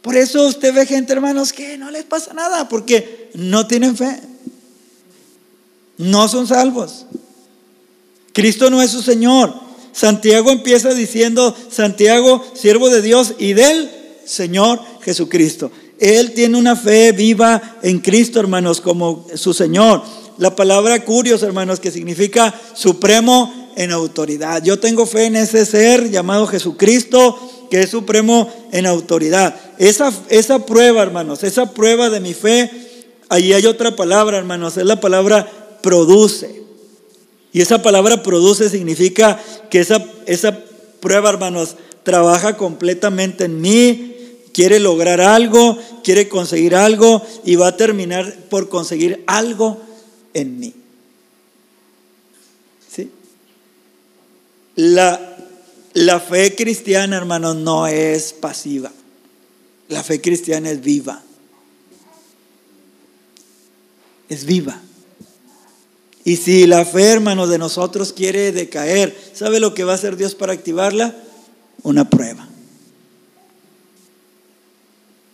Por 0.03 0.17
eso 0.17 0.47
usted 0.47 0.73
ve 0.73 0.87
gente, 0.87 1.13
hermanos, 1.13 1.53
que 1.53 1.77
no 1.77 1.91
les 1.91 2.05
pasa 2.05 2.33
nada, 2.33 2.69
porque 2.69 3.31
no 3.35 3.67
tienen 3.67 3.97
fe. 3.97 4.21
No 5.97 6.29
son 6.29 6.47
salvos. 6.47 7.07
Cristo 8.33 8.71
no 8.71 8.81
es 8.81 8.93
su 8.93 9.03
Señor. 9.03 9.53
Santiago 9.93 10.53
empieza 10.53 10.95
diciendo, 10.95 11.55
Santiago, 11.71 12.45
siervo 12.55 12.89
de 12.89 13.03
Dios 13.03 13.35
y 13.39 13.55
del 13.55 13.91
Señor 14.25 14.81
Jesucristo. 15.03 15.73
Él 15.99 16.33
tiene 16.33 16.57
una 16.57 16.77
fe 16.77 17.13
viva 17.13 17.79
en 17.83 17.99
Cristo, 17.99 18.41
hermanos, 18.41 18.81
como 18.81 19.27
su 19.35 19.53
Señor. 19.53 20.03
La 20.39 20.55
palabra 20.55 21.05
curios, 21.05 21.43
hermanos, 21.43 21.81
que 21.81 21.91
significa 21.91 22.55
supremo 22.75 23.73
en 23.77 23.91
autoridad. 23.93 24.63
Yo 24.63 24.79
tengo 24.79 25.07
fe 25.07 25.27
en 25.27 25.37
ese 25.37 25.67
ser 25.67 26.11
llamado 26.11 26.47
Jesucristo, 26.47 27.37
que 27.71 27.83
es 27.83 27.91
supremo 27.91 28.53
en 28.73 28.87
autoridad. 28.87 29.55
Esa, 29.79 30.13
esa 30.29 30.65
prueba, 30.67 31.03
hermanos, 31.03 31.43
esa 31.45 31.73
prueba 31.73 32.11
de 32.11 32.21
mi 32.21 32.35
fe, 32.35 32.71
ahí 33.29 33.53
hay 33.53 33.67
otra 33.67 33.97
palabra, 33.97 34.39
hermanos, 34.39 34.77
es 34.77 34.85
la 34.85 35.01
palabra 35.01 35.49
produce. 35.83 36.63
Y 37.53 37.61
esa 37.61 37.83
palabra 37.83 38.23
produce 38.23 38.69
significa 38.69 39.41
que 39.71 39.81
esa, 39.81 40.05
esa 40.27 40.59
prueba, 41.01 41.31
hermanos, 41.31 41.77
trabaja 42.03 42.57
completamente 42.57 43.45
en 43.45 43.61
mí, 43.61 44.18
quiere 44.59 44.81
lograr 44.81 45.21
algo, 45.21 45.79
quiere 46.03 46.29
conseguir 46.29 46.75
algo 46.75 47.25
y 47.45 47.55
va 47.55 47.69
a 47.69 47.77
terminar 47.77 48.35
por 48.51 48.69
conseguir 48.69 49.23
algo 49.29 49.81
en 50.35 50.59
mí. 50.59 50.75
¿Sí? 52.91 53.09
La, 54.75 55.37
la 55.93 56.19
fe 56.19 56.57
cristiana, 56.57 57.17
hermanos, 57.17 57.55
no 57.55 57.87
es 57.87 58.33
pasiva. 58.33 58.91
La 59.89 60.03
fe 60.03 60.21
cristiana 60.21 60.73
es 60.73 60.81
viva. 60.81 61.23
Es 64.29 64.45
viva. 64.45 64.83
Y 66.25 66.35
si 66.35 66.67
la 66.67 66.85
fe, 66.85 67.05
hermanos, 67.05 67.49
de 67.49 67.59
nosotros 67.59 68.13
quiere 68.13 68.51
decaer, 68.51 69.17
¿sabe 69.35 69.61
lo 69.61 69.73
que 69.73 69.85
va 69.85 69.93
a 69.93 69.95
hacer 69.95 70.17
Dios 70.17 70.35
para 70.35 70.53
activarla? 70.53 71.15
Una 71.85 72.11
prueba. 72.11 72.49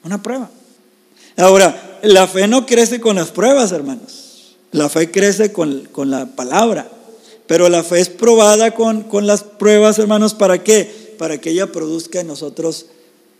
Una 0.05 0.23
prueba. 0.23 0.51
Ahora, 1.37 1.99
la 2.03 2.27
fe 2.29 2.47
no 2.47 2.67
crece 2.67 3.01
con 3.01 3.17
las 3.17 3.31
pruebas, 3.31 3.73
hermanos. 3.73 4.57
La 4.71 4.89
fe 4.89 5.11
crece 5.11 5.53
con, 5.53 5.89
la 6.11 6.27
palabra. 6.27 6.89
Pero 7.47 7.69
la 7.69 7.83
fe 7.83 8.01
es 8.01 8.09
probada 8.09 8.73
con, 8.73 9.03
con 9.03 9.27
las 9.27 9.43
pruebas, 9.43 9.99
hermanos, 9.99 10.35
¿para 10.35 10.63
qué? 10.63 11.15
Para 11.19 11.39
que 11.39 11.51
ella 11.51 11.73
produzca 11.73 12.21
en 12.21 12.27
nosotros 12.27 12.87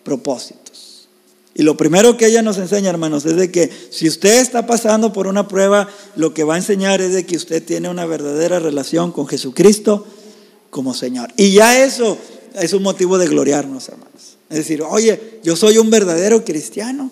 propósitos. 0.03 1.09
Y 1.55 1.63
lo 1.63 1.77
primero 1.77 2.17
que 2.17 2.27
ella 2.27 2.43
nos 2.43 2.59
enseña, 2.59 2.91
hermanos, 2.91 3.25
es 3.27 3.37
de 3.37 3.51
que 3.51 3.71
si 3.91 4.09
usted 4.09 4.41
está 4.41 4.67
pasando 4.67 5.13
por 5.13 5.29
una 5.29 5.47
prueba, 5.47 5.89
lo 6.17 6.35
que 6.35 6.43
va 6.43 6.55
a 6.55 6.59
enseñar 6.59 7.01
es 7.01 7.13
de 7.13 7.25
que 7.25 7.37
usted 7.37 7.65
tiene 7.65 7.89
una 7.89 8.07
verdadera 8.07 8.59
relación 8.59 9.13
con 9.13 9.29
Jesucristo 9.29 10.05
como 10.71 10.95
Señor. 10.95 11.33
Y 11.37 11.53
ya 11.53 11.85
eso 11.85 12.19
es 12.55 12.73
un 12.73 12.83
motivo 12.83 13.19
de 13.19 13.29
gloriarnos, 13.29 13.89
hermanos. 13.89 14.14
Es 14.55 14.59
decir, 14.59 14.83
oye, 14.83 15.41
yo 15.43 15.57
soy 15.57 15.79
un 15.79 15.91
verdadero 15.91 16.45
cristiano. 16.45 17.11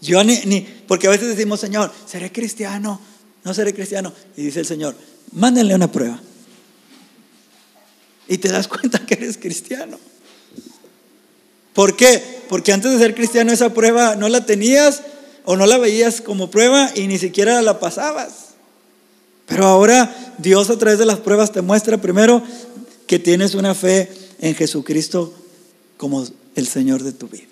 Yo 0.00 0.24
ni, 0.24 0.66
porque 0.88 1.06
a 1.06 1.10
veces 1.10 1.28
decimos, 1.28 1.60
Señor, 1.60 1.92
seré 2.04 2.32
cristiano, 2.32 3.00
no 3.44 3.54
seré 3.54 3.72
cristiano. 3.72 4.12
Y 4.36 4.42
dice 4.42 4.58
el 4.58 4.66
Señor, 4.66 4.96
mándenle 5.30 5.72
una 5.76 5.92
prueba. 5.92 6.20
Y 8.26 8.38
te 8.38 8.48
das 8.48 8.66
cuenta 8.66 9.06
que 9.06 9.14
eres 9.14 9.38
cristiano. 9.38 10.00
¿Por 11.72 11.94
qué? 11.94 12.20
Porque 12.48 12.72
antes 12.72 12.90
de 12.90 12.98
ser 12.98 13.14
cristiano 13.14 13.52
esa 13.52 13.72
prueba 13.72 14.16
no 14.16 14.28
la 14.28 14.46
tenías 14.46 15.02
o 15.44 15.56
no 15.56 15.66
la 15.66 15.78
veías 15.78 16.20
como 16.20 16.50
prueba 16.50 16.90
y 16.96 17.06
ni 17.06 17.18
siquiera 17.18 17.62
la 17.62 17.78
pasabas. 17.78 18.56
Pero 19.46 19.66
ahora 19.66 20.34
Dios 20.38 20.70
a 20.70 20.76
través 20.76 20.98
de 20.98 21.06
las 21.06 21.20
pruebas 21.20 21.52
te 21.52 21.62
muestra 21.62 21.98
primero 21.98 22.42
que 23.06 23.20
tienes 23.20 23.54
una 23.54 23.72
fe 23.72 24.25
en 24.40 24.54
Jesucristo 24.54 25.32
como 25.96 26.26
el 26.54 26.66
Señor 26.66 27.02
de 27.02 27.12
tu 27.12 27.28
vida. 27.28 27.46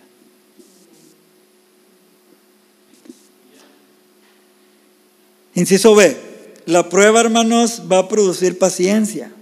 Inciso 5.54 5.94
B, 5.94 6.16
la 6.66 6.88
prueba, 6.88 7.20
hermanos, 7.20 7.82
va 7.90 7.98
a 7.98 8.08
producir 8.08 8.58
paciencia. 8.58 9.32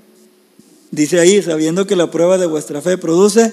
Dice 0.91 1.19
ahí, 1.19 1.43
sabiendo 1.43 1.87
que 1.87 1.97
la 1.97 2.11
prueba 2.11 2.37
de 2.37 2.47
vuestra 2.47 2.83
fe 2.83 2.99
produce 2.99 3.53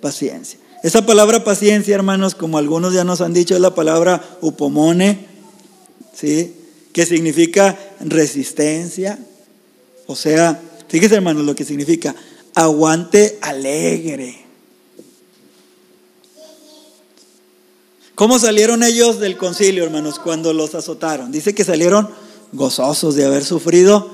paciencia. 0.00 0.58
Esa 0.82 1.06
palabra 1.06 1.44
paciencia, 1.44 1.94
hermanos, 1.94 2.34
como 2.34 2.58
algunos 2.58 2.92
ya 2.92 3.04
nos 3.04 3.20
han 3.20 3.32
dicho, 3.32 3.54
es 3.54 3.60
la 3.60 3.74
palabra 3.74 4.36
upomone, 4.40 5.26
¿sí? 6.14 6.52
Que 6.92 7.06
significa 7.06 7.78
resistencia. 8.00 9.18
O 10.06 10.16
sea, 10.16 10.60
fíjese, 10.88 11.14
hermanos, 11.14 11.44
lo 11.44 11.54
que 11.54 11.64
significa 11.64 12.14
aguante 12.54 13.38
alegre. 13.42 14.44
¿Cómo 18.14 18.38
salieron 18.38 18.84
ellos 18.84 19.18
del 19.18 19.36
concilio, 19.36 19.84
hermanos, 19.84 20.20
cuando 20.20 20.52
los 20.52 20.74
azotaron? 20.74 21.32
Dice 21.32 21.54
que 21.54 21.64
salieron 21.64 22.08
gozosos 22.52 23.16
de 23.16 23.24
haber 23.24 23.44
sufrido 23.44 24.08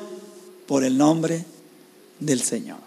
por 0.66 0.85
el 0.85 0.96
nombre 0.96 1.44
del 2.18 2.40
Señor. 2.40 2.79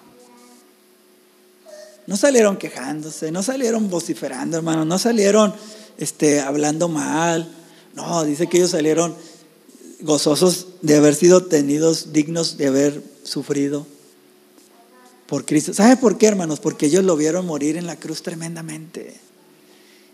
No 2.07 2.17
salieron 2.17 2.57
quejándose, 2.57 3.31
no 3.31 3.43
salieron 3.43 3.89
vociferando, 3.89 4.57
hermanos, 4.57 4.87
no 4.87 4.97
salieron 4.97 5.53
este, 5.97 6.41
hablando 6.41 6.89
mal. 6.89 7.47
No, 7.93 8.23
dice 8.23 8.47
que 8.47 8.57
ellos 8.57 8.71
salieron 8.71 9.15
gozosos 10.01 10.67
de 10.81 10.97
haber 10.97 11.13
sido 11.13 11.45
tenidos 11.45 12.11
dignos 12.11 12.57
de 12.57 12.67
haber 12.67 13.03
sufrido 13.23 13.85
por 15.33 15.47
Cristo. 15.47 15.73
¿Sabe 15.73 15.97
por 15.97 16.19
qué, 16.19 16.27
hermanos? 16.27 16.59
Porque 16.59 16.85
ellos 16.85 17.03
lo 17.03 17.17
vieron 17.17 17.47
morir 17.47 17.75
en 17.75 17.87
la 17.87 17.95
cruz 17.95 18.21
tremendamente. 18.21 19.15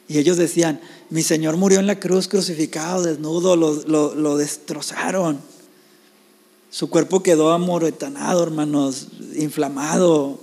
Y 0.08 0.18
ellos 0.18 0.38
decían, 0.38 0.80
mi 1.10 1.24
Señor 1.24 1.58
murió 1.58 1.82
en 1.82 1.88
la 1.88 2.00
cruz 2.00 2.30
crucificado, 2.30 3.04
desnudo, 3.04 3.58
lo, 3.58 4.38
destrozaron. 4.38 5.42
Su 6.72 6.90
cuerpo 6.90 7.22
quedó 7.22 7.52
amoretanado, 7.52 8.42
hermanos, 8.44 9.08
inflamado. 9.36 10.40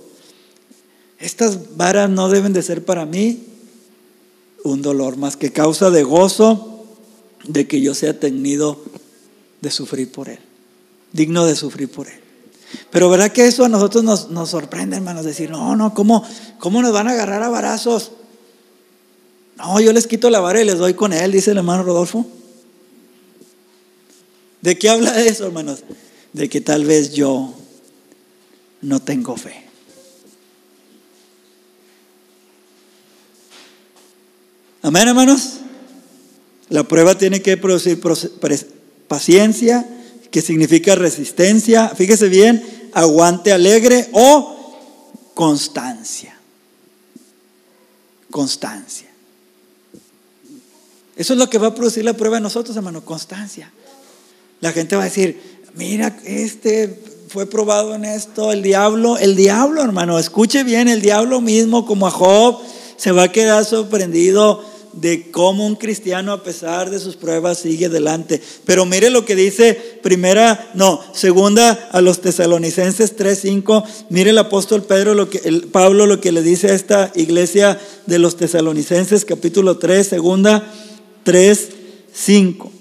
Estas 1.17 1.75
varas 1.75 2.11
no 2.11 2.29
deben 2.29 2.53
de 2.53 2.61
ser 2.61 2.85
para 2.85 3.07
mí 3.07 3.45
un 4.63 4.83
dolor 4.83 5.17
más 5.17 5.37
que 5.37 5.51
causa 5.51 5.89
de 5.89 6.03
gozo 6.03 6.85
de 7.47 7.67
que 7.67 7.81
yo 7.81 7.95
sea 7.95 8.19
tenido 8.19 8.79
de 9.59 9.71
sufrir 9.71 10.11
por 10.11 10.29
Él, 10.29 10.37
digno 11.13 11.47
de 11.47 11.55
sufrir 11.55 11.89
por 11.89 12.07
Él. 12.07 12.26
Pero 12.91 13.09
verdad 13.09 13.31
que 13.31 13.47
eso 13.47 13.65
a 13.65 13.69
nosotros 13.69 14.03
nos, 14.03 14.49
sorprende, 14.49 14.97
hermanos, 14.97 15.25
decir, 15.25 15.49
no, 15.49 15.75
no, 15.75 15.93
¿cómo, 15.93 16.23
¿cómo 16.59 16.81
nos 16.81 16.93
van 16.93 17.07
a 17.07 17.11
agarrar 17.11 17.43
a 17.43 17.49
varazos? 17.49 18.11
No, 19.57 19.79
yo 19.79 19.93
les 19.93 20.07
quito 20.07 20.29
la 20.29 20.39
vara 20.39 20.61
y 20.61 20.65
les 20.65 20.77
doy 20.77 20.93
con 20.93 21.13
él, 21.13 21.31
dice 21.31 21.51
el 21.51 21.57
hermano 21.57 21.83
Rodolfo. 21.83 22.25
¿De 24.61 24.77
qué 24.77 24.89
habla 24.89 25.21
eso, 25.23 25.45
hermanos? 25.45 25.83
De 26.33 26.49
que 26.49 26.61
tal 26.61 26.85
vez 26.85 27.13
yo 27.13 27.53
no 28.81 28.99
tengo 28.99 29.37
fe. 29.37 29.63
Amén, 34.81 35.07
hermanos. 35.07 35.59
La 36.69 36.83
prueba 36.83 37.17
tiene 37.17 37.41
que 37.41 37.57
producir 37.57 37.99
paciencia, 39.07 39.87
que 40.31 40.41
significa 40.41 40.95
resistencia, 40.95 41.89
fíjese 41.89 42.29
bien, 42.29 42.89
aguante 42.93 43.51
alegre 43.51 44.09
o 44.11 44.57
constancia. 45.33 46.37
Constancia. 48.29 49.07
Eso 51.15 51.33
es 51.33 51.39
lo 51.39 51.49
que 51.49 51.57
va 51.57 51.67
a 51.67 51.75
producir 51.75 52.05
la 52.05 52.13
prueba 52.13 52.37
en 52.37 52.43
nosotros, 52.43 52.75
hermano, 52.77 53.03
constancia. 53.03 53.71
La 54.61 54.71
gente 54.71 54.95
va 54.95 55.03
a 55.03 55.05
decir, 55.05 55.39
mira, 55.75 56.15
este 56.23 57.01
fue 57.27 57.45
probado 57.45 57.95
en 57.95 58.05
esto, 58.05 58.51
el 58.51 58.61
diablo, 58.61 59.17
el 59.17 59.35
diablo, 59.35 59.81
hermano, 59.81 60.19
escuche 60.19 60.63
bien, 60.63 60.87
el 60.87 61.01
diablo 61.01 61.41
mismo, 61.41 61.85
como 61.85 62.07
a 62.07 62.11
Job, 62.11 62.59
se 62.97 63.11
va 63.11 63.23
a 63.23 63.31
quedar 63.31 63.65
sorprendido 63.65 64.63
de 64.93 65.31
cómo 65.31 65.65
un 65.65 65.75
cristiano 65.75 66.31
a 66.31 66.43
pesar 66.43 66.89
de 66.89 66.99
sus 66.99 67.15
pruebas 67.15 67.59
sigue 67.59 67.87
adelante. 67.87 68.41
Pero 68.65 68.85
mire 68.85 69.09
lo 69.09 69.25
que 69.25 69.35
dice 69.35 69.99
primera, 70.01 70.71
no, 70.73 71.01
segunda 71.13 71.89
a 71.91 72.01
los 72.01 72.21
tesalonicenses 72.21 73.15
3:5. 73.15 73.83
Mire 74.09 74.31
el 74.31 74.37
apóstol 74.37 74.83
Pedro 74.83 75.13
lo 75.13 75.29
que 75.29 75.41
el 75.45 75.63
Pablo 75.63 76.05
lo 76.05 76.21
que 76.21 76.31
le 76.31 76.41
dice 76.41 76.71
a 76.71 76.75
esta 76.75 77.11
iglesia 77.15 77.79
de 78.05 78.19
los 78.19 78.37
tesalonicenses 78.37 79.25
capítulo 79.25 79.77
3, 79.77 80.07
segunda 80.07 80.71
3:5. 81.23 82.71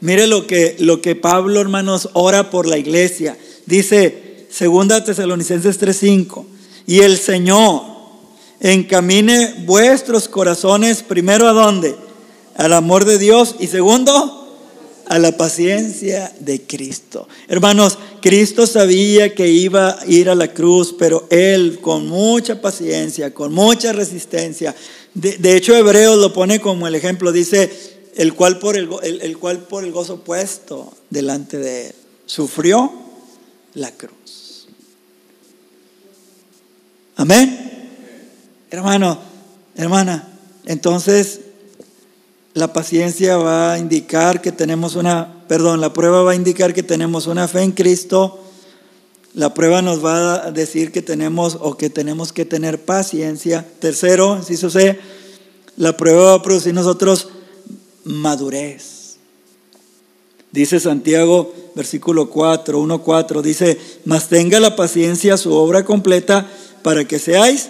Mire 0.00 0.26
lo 0.26 0.46
que 0.46 0.76
lo 0.78 1.00
que 1.00 1.16
Pablo, 1.16 1.60
hermanos, 1.60 2.10
ora 2.12 2.50
por 2.50 2.66
la 2.66 2.78
iglesia. 2.78 3.36
Dice 3.66 4.46
segunda 4.50 5.04
Tesalonicenses 5.04 5.78
3:5, 5.78 6.46
y 6.86 7.00
el 7.00 7.18
Señor 7.18 7.95
encamine 8.60 9.64
vuestros 9.64 10.28
corazones 10.28 11.02
primero 11.02 11.48
a 11.48 11.52
dónde? 11.52 11.96
Al 12.56 12.72
amor 12.72 13.04
de 13.04 13.18
Dios 13.18 13.56
y 13.58 13.66
segundo 13.66 14.46
a 15.08 15.18
la 15.18 15.36
paciencia 15.36 16.32
de 16.40 16.62
Cristo. 16.62 17.28
Hermanos, 17.48 17.98
Cristo 18.20 18.66
sabía 18.66 19.34
que 19.34 19.48
iba 19.48 20.00
a 20.00 20.06
ir 20.06 20.28
a 20.28 20.34
la 20.34 20.52
cruz, 20.52 20.94
pero 20.98 21.26
Él 21.30 21.78
con 21.80 22.08
mucha 22.08 22.60
paciencia, 22.60 23.32
con 23.32 23.52
mucha 23.52 23.92
resistencia, 23.92 24.74
de, 25.14 25.56
hecho 25.56 25.74
Hebreos 25.74 26.18
lo 26.18 26.32
pone 26.32 26.60
como 26.60 26.86
el 26.86 26.94
ejemplo, 26.94 27.32
dice, 27.32 27.70
el 28.16 28.34
cual, 28.34 28.58
por 28.58 28.76
el, 28.76 28.88
el 29.02 29.38
cual 29.38 29.60
por 29.60 29.84
el 29.84 29.92
gozo 29.92 30.20
puesto 30.20 30.92
delante 31.08 31.56
de 31.58 31.86
Él, 31.86 31.94
sufrió 32.26 32.92
la 33.74 33.92
cruz. 33.92 34.66
Amén. 37.16 37.75
Hermano, 38.68 39.18
hermana, 39.76 40.28
entonces 40.64 41.40
la 42.52 42.72
paciencia 42.72 43.36
va 43.36 43.74
a 43.74 43.78
indicar 43.78 44.42
que 44.42 44.50
tenemos 44.50 44.96
una, 44.96 45.44
perdón, 45.46 45.80
la 45.80 45.92
prueba 45.92 46.22
va 46.22 46.32
a 46.32 46.34
indicar 46.34 46.74
que 46.74 46.82
tenemos 46.82 47.28
una 47.28 47.46
fe 47.46 47.62
en 47.62 47.70
Cristo. 47.70 48.40
La 49.34 49.54
prueba 49.54 49.82
nos 49.82 50.04
va 50.04 50.46
a 50.46 50.50
decir 50.50 50.90
que 50.90 51.02
tenemos 51.02 51.58
o 51.60 51.76
que 51.76 51.90
tenemos 51.90 52.32
que 52.32 52.44
tener 52.44 52.84
paciencia. 52.84 53.64
Tercero, 53.78 54.42
si 54.42 54.56
C, 54.56 54.98
la 55.76 55.96
prueba 55.96 56.24
va 56.24 56.34
a 56.34 56.42
producir 56.42 56.74
nosotros 56.74 57.28
madurez. 58.02 59.16
Dice 60.50 60.80
Santiago, 60.80 61.54
versículo 61.74 62.30
4, 62.30 62.80
1, 62.80 63.02
4, 63.02 63.42
dice, 63.42 63.78
mas 64.06 64.28
tenga 64.28 64.58
la 64.58 64.74
paciencia 64.74 65.36
su 65.36 65.52
obra 65.52 65.84
completa 65.84 66.50
para 66.82 67.04
que 67.04 67.18
seáis 67.18 67.68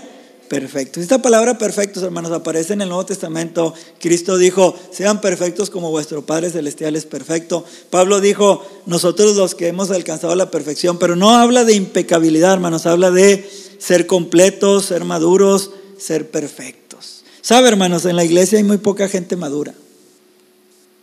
perfectos. 0.48 1.02
Esta 1.02 1.20
palabra 1.20 1.58
perfectos, 1.58 2.02
hermanos, 2.02 2.32
aparece 2.32 2.72
en 2.72 2.82
el 2.82 2.88
Nuevo 2.88 3.06
Testamento. 3.06 3.74
Cristo 4.00 4.38
dijo, 4.38 4.74
sean 4.90 5.20
perfectos 5.20 5.70
como 5.70 5.90
vuestro 5.90 6.24
Padre 6.24 6.50
Celestial 6.50 6.96
es 6.96 7.04
perfecto. 7.04 7.64
Pablo 7.90 8.20
dijo, 8.20 8.66
nosotros 8.86 9.36
los 9.36 9.54
que 9.54 9.68
hemos 9.68 9.90
alcanzado 9.90 10.34
la 10.34 10.50
perfección, 10.50 10.98
pero 10.98 11.16
no 11.16 11.30
habla 11.30 11.64
de 11.64 11.74
impecabilidad, 11.74 12.54
hermanos, 12.54 12.86
habla 12.86 13.10
de 13.10 13.48
ser 13.78 14.06
completos, 14.06 14.86
ser 14.86 15.04
maduros, 15.04 15.70
ser 15.98 16.30
perfectos. 16.30 17.24
¿Sabe, 17.42 17.68
hermanos? 17.68 18.04
En 18.04 18.16
la 18.16 18.24
iglesia 18.24 18.58
hay 18.58 18.64
muy 18.64 18.78
poca 18.78 19.08
gente 19.08 19.36
madura. 19.36 19.74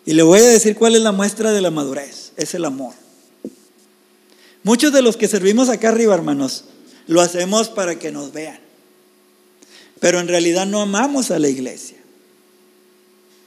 Y 0.06 0.14
le 0.14 0.24
voy 0.24 0.40
a 0.40 0.48
decir 0.48 0.76
cuál 0.76 0.96
es 0.96 1.02
la 1.02 1.12
muestra 1.12 1.52
de 1.52 1.62
la 1.62 1.72
madurez. 1.72 2.34
Es 2.36 2.54
el 2.54 2.66
amor. 2.66 2.94
Muchos 4.64 4.92
de 4.92 5.02
los 5.02 5.18
que 5.18 5.28
servimos 5.28 5.70
acá 5.70 5.90
arriba, 5.90 6.14
hermanos, 6.14 6.66
lo 7.08 7.22
hacemos 7.22 7.70
para 7.70 8.00
que 8.00 8.12
nos 8.12 8.34
vean 8.34 8.64
pero 10.04 10.20
en 10.20 10.28
realidad 10.28 10.66
no 10.66 10.82
amamos 10.82 11.32
a 11.32 11.40
la 11.40 11.48
iglesia. 11.48 11.96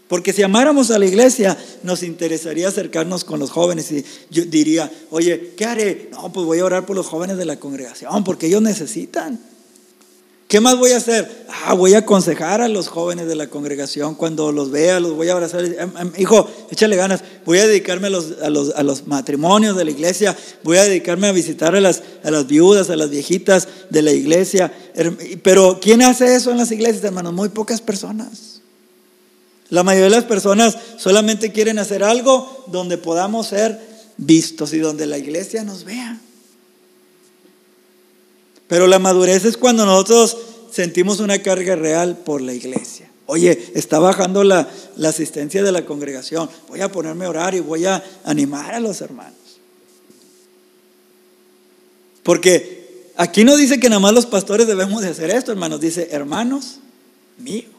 Porque 0.09 0.33
si 0.33 0.43
amáramos 0.43 0.91
a 0.91 0.99
la 0.99 1.05
iglesia, 1.05 1.55
nos 1.83 2.03
interesaría 2.03 2.69
acercarnos 2.69 3.25
con 3.25 3.39
los 3.39 3.51
jóvenes 3.51 3.93
y 3.93 4.03
yo 4.31 4.43
diría, 4.47 4.91
oye, 5.11 5.53
¿qué 5.55 5.67
haré? 5.67 6.09
No, 6.13 6.33
pues 6.33 6.47
voy 6.47 6.61
a 6.61 6.65
orar 6.65 6.87
por 6.87 6.97
los 6.97 7.09
jóvenes 7.09 7.37
de 7.37 7.45
la 7.45 7.61
congregación, 7.61 8.25
porque 8.25 8.47
ellos 8.47 8.63
necesitan. 8.63 9.39
¿Qué 10.49 10.61
más 10.61 10.79
voy 10.79 10.93
a 10.93 10.99
hacer? 10.99 11.47
Ah, 11.65 11.75
voy 11.75 11.95
a 11.95 11.99
aconsejar 11.99 12.61
a 12.61 12.69
los 12.69 12.87
jóvenes 12.87 13.27
de 13.27 13.35
la 13.35 13.49
congregación 13.49 14.15
cuando 14.15 14.53
los 14.53 14.71
vea, 14.71 15.01
los 15.01 15.15
voy 15.15 15.29
a 15.29 15.33
abrazar. 15.33 15.65
Em, 15.65 15.97
em, 15.99 16.13
hijo, 16.19 16.49
échale 16.71 16.95
ganas. 16.95 17.21
Voy 17.45 17.59
a 17.59 17.67
dedicarme 17.67 18.07
a 18.07 18.11
los, 18.11 18.35
a 18.41 18.83
los, 18.85 19.07
matrimonios 19.09 19.77
de 19.77 19.85
la 19.85 19.91
iglesia. 19.91 20.37
Voy 20.63 20.77
a 20.77 20.85
dedicarme 20.85 21.27
a 21.27 21.33
visitar 21.33 21.75
a 21.75 21.81
las, 21.81 22.03
a 22.23 22.31
las 22.31 22.47
viudas, 22.47 22.91
a 22.91 22.97
las 22.97 23.11
viejitas 23.11 23.67
de 23.91 24.03
la 24.03 24.13
iglesia. 24.13 24.73
Pero 25.43 25.81
¿quién 25.83 26.03
hace 26.03 26.37
eso 26.37 26.53
en 26.53 26.59
las 26.59 26.71
iglesias, 26.71 27.03
hermanos? 27.03 27.33
Muy 27.33 27.49
pocas 27.49 27.81
personas. 27.81 28.61
La 29.69 29.83
mayoría 29.83 30.05
de 30.05 30.11
las 30.11 30.25
personas 30.25 30.79
solamente 30.97 31.51
quieren 31.51 31.81
hacer 31.81 32.05
algo 32.05 32.65
donde 32.69 32.99
podamos 32.99 33.49
ser 33.49 33.81
vistos 34.17 34.73
y 34.75 34.79
donde 34.79 35.07
la 35.07 35.19
iglesia 35.19 35.65
nos 35.65 35.83
vea. 35.83 36.21
Pero 38.69 38.87
la 38.87 38.99
madurez 38.99 39.45
es 39.45 39.57
cuando 39.57 39.87
nosotros 39.87 40.37
sentimos 40.71 41.21
una 41.21 41.39
carga 41.43 41.77
real 41.77 42.17
por 42.19 42.41
la 42.41 42.53
iglesia. 42.53 43.11
Oye, 43.27 43.73
está 43.75 43.99
bajando 43.99 44.45
la, 44.45 44.69
asistencia 45.05 45.63
de 45.63 45.73
la 45.73 45.85
congregación. 45.85 46.49
Voy 46.69 46.81
a 46.81 46.91
ponerme 46.91 47.25
a 47.25 47.31
orar 47.31 47.55
y 47.55 47.61
voy 47.61 47.85
a 47.87 48.03
animar 48.25 48.75
a 48.75 48.81
los 48.81 49.01
hermanos. 49.01 49.35
Porque 52.23 53.11
aquí 53.17 53.45
no 53.45 53.57
dice 53.57 53.81
que 53.81 53.89
nada 53.89 54.01
más 54.01 54.13
los 54.13 54.27
pastores 54.27 54.67
debemos 54.67 55.03
de 55.03 55.09
hacer 55.09 55.31
esto, 55.31 55.51
hermanos. 55.53 55.81
Dice, 55.81 56.09
hermanos 56.13 56.79
míos. 57.39 57.71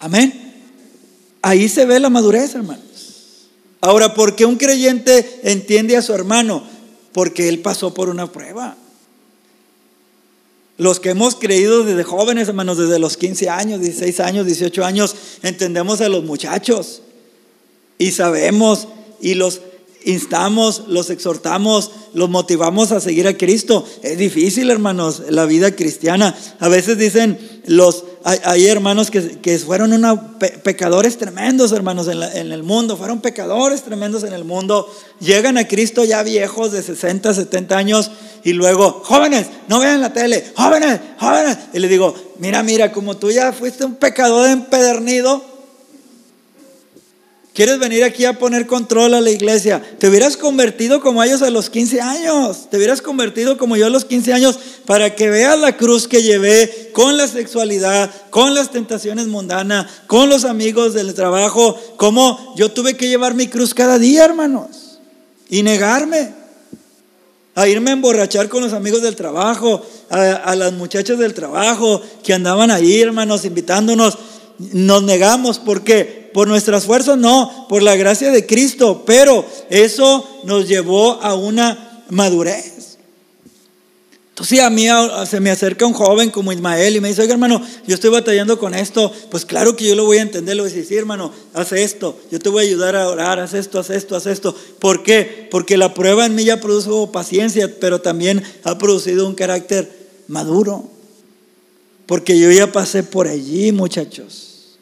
Amén. 0.00 0.52
Ahí 1.42 1.68
se 1.68 1.84
ve 1.84 2.00
la 2.00 2.10
madurez, 2.10 2.54
hermanos. 2.54 2.84
Ahora, 3.80 4.14
¿por 4.14 4.34
qué 4.34 4.46
un 4.46 4.56
creyente 4.56 5.40
entiende 5.44 5.96
a 5.96 6.02
su 6.02 6.12
hermano? 6.12 6.73
Porque 7.14 7.48
Él 7.48 7.60
pasó 7.60 7.94
por 7.94 8.10
una 8.10 8.30
prueba. 8.30 8.76
Los 10.76 10.98
que 10.98 11.10
hemos 11.10 11.36
creído 11.36 11.84
desde 11.84 12.02
jóvenes, 12.02 12.48
hermanos, 12.48 12.76
desde 12.76 12.98
los 12.98 13.16
15 13.16 13.48
años, 13.48 13.80
16 13.80 14.20
años, 14.20 14.44
18 14.44 14.84
años, 14.84 15.14
entendemos 15.42 16.00
a 16.00 16.08
los 16.08 16.24
muchachos 16.24 17.02
y 17.96 18.10
sabemos 18.10 18.88
y 19.20 19.34
los 19.34 19.60
instamos, 20.04 20.84
los 20.88 21.10
exhortamos, 21.10 21.92
los 22.12 22.28
motivamos 22.28 22.90
a 22.90 23.00
seguir 23.00 23.28
a 23.28 23.38
Cristo. 23.38 23.86
Es 24.02 24.18
difícil, 24.18 24.68
hermanos, 24.68 25.22
la 25.30 25.46
vida 25.46 25.76
cristiana. 25.76 26.36
A 26.58 26.68
veces 26.68 26.98
dicen 26.98 27.38
los, 27.66 28.04
hay, 28.26 28.66
hermanos 28.66 29.10
que, 29.10 29.58
fueron 29.58 29.92
unos 29.92 30.18
pecadores 30.62 31.18
tremendos, 31.18 31.72
hermanos, 31.72 32.08
en, 32.08 32.22
en, 32.22 32.52
el 32.52 32.62
mundo, 32.62 32.96
fueron 32.96 33.20
pecadores 33.20 33.82
tremendos 33.82 34.24
en 34.24 34.32
el 34.32 34.44
mundo. 34.44 34.90
Llegan 35.20 35.58
a 35.58 35.68
Cristo 35.68 36.04
ya 36.04 36.22
viejos 36.22 36.72
de 36.72 36.82
60, 36.82 37.34
70 37.34 37.76
años 37.76 38.10
y 38.42 38.54
luego, 38.54 39.02
jóvenes, 39.04 39.48
no 39.68 39.78
vean 39.78 40.00
la 40.00 40.14
tele, 40.14 40.42
jóvenes, 40.56 41.00
jóvenes. 41.18 41.58
Y 41.74 41.80
le 41.80 41.88
digo, 41.88 42.14
mira, 42.38 42.62
mira, 42.62 42.92
como 42.92 43.14
tú 43.18 43.30
ya 43.30 43.52
fuiste 43.52 43.84
un 43.84 43.96
pecador 43.96 44.48
empedernido, 44.48 45.53
¿Quieres 47.54 47.78
venir 47.78 48.02
aquí 48.02 48.24
a 48.24 48.36
poner 48.36 48.66
control 48.66 49.14
a 49.14 49.20
la 49.20 49.30
iglesia? 49.30 49.80
Te 50.00 50.08
hubieras 50.08 50.36
convertido 50.36 51.00
como 51.00 51.22
ellos 51.22 51.40
a 51.40 51.50
los 51.50 51.70
15 51.70 52.00
años. 52.00 52.68
Te 52.68 52.78
hubieras 52.78 53.00
convertido 53.00 53.56
como 53.56 53.76
yo 53.76 53.86
a 53.86 53.90
los 53.90 54.04
15 54.04 54.32
años 54.32 54.58
para 54.86 55.14
que 55.14 55.30
veas 55.30 55.56
la 55.60 55.76
cruz 55.76 56.08
que 56.08 56.24
llevé 56.24 56.90
con 56.92 57.16
la 57.16 57.28
sexualidad, 57.28 58.10
con 58.30 58.54
las 58.54 58.72
tentaciones 58.72 59.28
mundanas, 59.28 59.86
con 60.08 60.28
los 60.28 60.44
amigos 60.44 60.94
del 60.94 61.14
trabajo. 61.14 61.78
Como 61.96 62.56
yo 62.56 62.72
tuve 62.72 62.96
que 62.96 63.06
llevar 63.06 63.34
mi 63.34 63.46
cruz 63.46 63.72
cada 63.72 64.00
día, 64.00 64.24
hermanos. 64.24 64.98
Y 65.48 65.62
negarme. 65.62 66.34
a 67.54 67.68
irme 67.68 67.90
a 67.90 67.92
emborrachar 67.92 68.48
con 68.48 68.64
los 68.64 68.72
amigos 68.72 69.00
del 69.00 69.14
trabajo, 69.14 69.80
a, 70.10 70.56
las 70.56 70.72
muchachas 70.72 71.20
del 71.20 71.34
trabajo 71.34 72.02
que 72.24 72.34
andaban 72.34 72.72
ahí, 72.72 73.00
hermanos, 73.00 73.44
invitándonos. 73.44 74.18
Nos 74.58 75.02
negamos, 75.02 75.58
¿por 75.58 75.82
qué? 75.82 76.30
Por 76.32 76.48
nuestras 76.48 76.84
fuerzas, 76.84 77.18
no, 77.18 77.66
por 77.68 77.82
la 77.82 77.96
gracia 77.96 78.30
de 78.30 78.46
Cristo, 78.46 79.02
pero 79.06 79.44
eso 79.70 80.28
nos 80.44 80.68
llevó 80.68 81.22
a 81.22 81.34
una 81.34 82.04
madurez. 82.10 82.74
Entonces 84.34 84.58
a 84.58 84.68
mí 84.68 84.88
se 85.28 85.38
me 85.38 85.52
acerca 85.52 85.86
un 85.86 85.92
joven 85.92 86.30
como 86.30 86.52
Ismael 86.52 86.96
y 86.96 87.00
me 87.00 87.06
dice, 87.06 87.22
oiga 87.22 87.34
hermano, 87.34 87.62
yo 87.86 87.94
estoy 87.94 88.10
batallando 88.10 88.58
con 88.58 88.74
esto, 88.74 89.12
pues 89.30 89.46
claro 89.46 89.76
que 89.76 89.86
yo 89.86 89.94
lo 89.94 90.06
voy 90.06 90.18
a 90.18 90.22
entender, 90.22 90.56
le 90.56 90.62
voy 90.62 90.72
a 90.72 90.74
decir, 90.74 90.88
sí 90.88 90.96
hermano, 90.96 91.30
haz 91.52 91.70
esto, 91.70 92.18
yo 92.32 92.40
te 92.40 92.48
voy 92.48 92.64
a 92.64 92.66
ayudar 92.66 92.96
a 92.96 93.08
orar, 93.08 93.38
haz 93.38 93.54
esto, 93.54 93.78
haz 93.78 93.90
esto, 93.90 94.16
haz 94.16 94.26
esto. 94.26 94.52
¿Por 94.80 95.04
qué? 95.04 95.46
Porque 95.52 95.76
la 95.76 95.94
prueba 95.94 96.26
en 96.26 96.34
mí 96.34 96.42
ya 96.42 96.60
produjo 96.60 97.12
paciencia, 97.12 97.78
pero 97.78 98.00
también 98.00 98.42
ha 98.64 98.76
producido 98.76 99.28
un 99.28 99.36
carácter 99.36 99.88
maduro. 100.26 100.90
Porque 102.06 102.38
yo 102.38 102.50
ya 102.50 102.70
pasé 102.70 103.02
por 103.02 103.28
allí, 103.28 103.72
muchachos. 103.72 104.78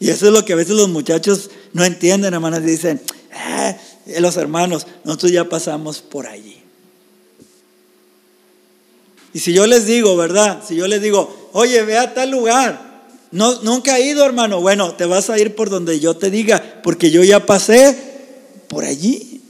Y 0.00 0.10
eso 0.10 0.26
es 0.26 0.32
lo 0.32 0.44
que 0.44 0.52
a 0.52 0.56
veces 0.56 0.74
los 0.74 0.88
muchachos 0.88 1.50
no 1.72 1.84
entienden, 1.84 2.34
hermanos, 2.34 2.62
dicen, 2.62 3.00
eh, 3.32 3.76
los 4.20 4.36
hermanos, 4.36 4.86
nosotros 5.04 5.32
ya 5.32 5.48
pasamos 5.48 6.00
por 6.00 6.26
allí. 6.26 6.58
Y 9.32 9.40
si 9.40 9.52
yo 9.52 9.66
les 9.66 9.86
digo, 9.86 10.16
¿verdad? 10.16 10.62
Si 10.66 10.76
yo 10.76 10.86
les 10.86 11.02
digo, 11.02 11.50
oye, 11.52 11.82
ve 11.82 11.98
a 11.98 12.14
tal 12.14 12.30
lugar. 12.30 13.08
No, 13.32 13.62
nunca 13.62 13.98
he 13.98 14.06
ido, 14.06 14.24
hermano. 14.24 14.60
Bueno, 14.60 14.94
te 14.94 15.06
vas 15.06 15.28
a 15.28 15.38
ir 15.38 15.56
por 15.56 15.70
donde 15.70 15.98
yo 15.98 16.16
te 16.16 16.30
diga, 16.30 16.80
porque 16.84 17.10
yo 17.10 17.24
ya 17.24 17.44
pasé 17.44 17.98
por 18.68 18.84
allí. 18.84 19.42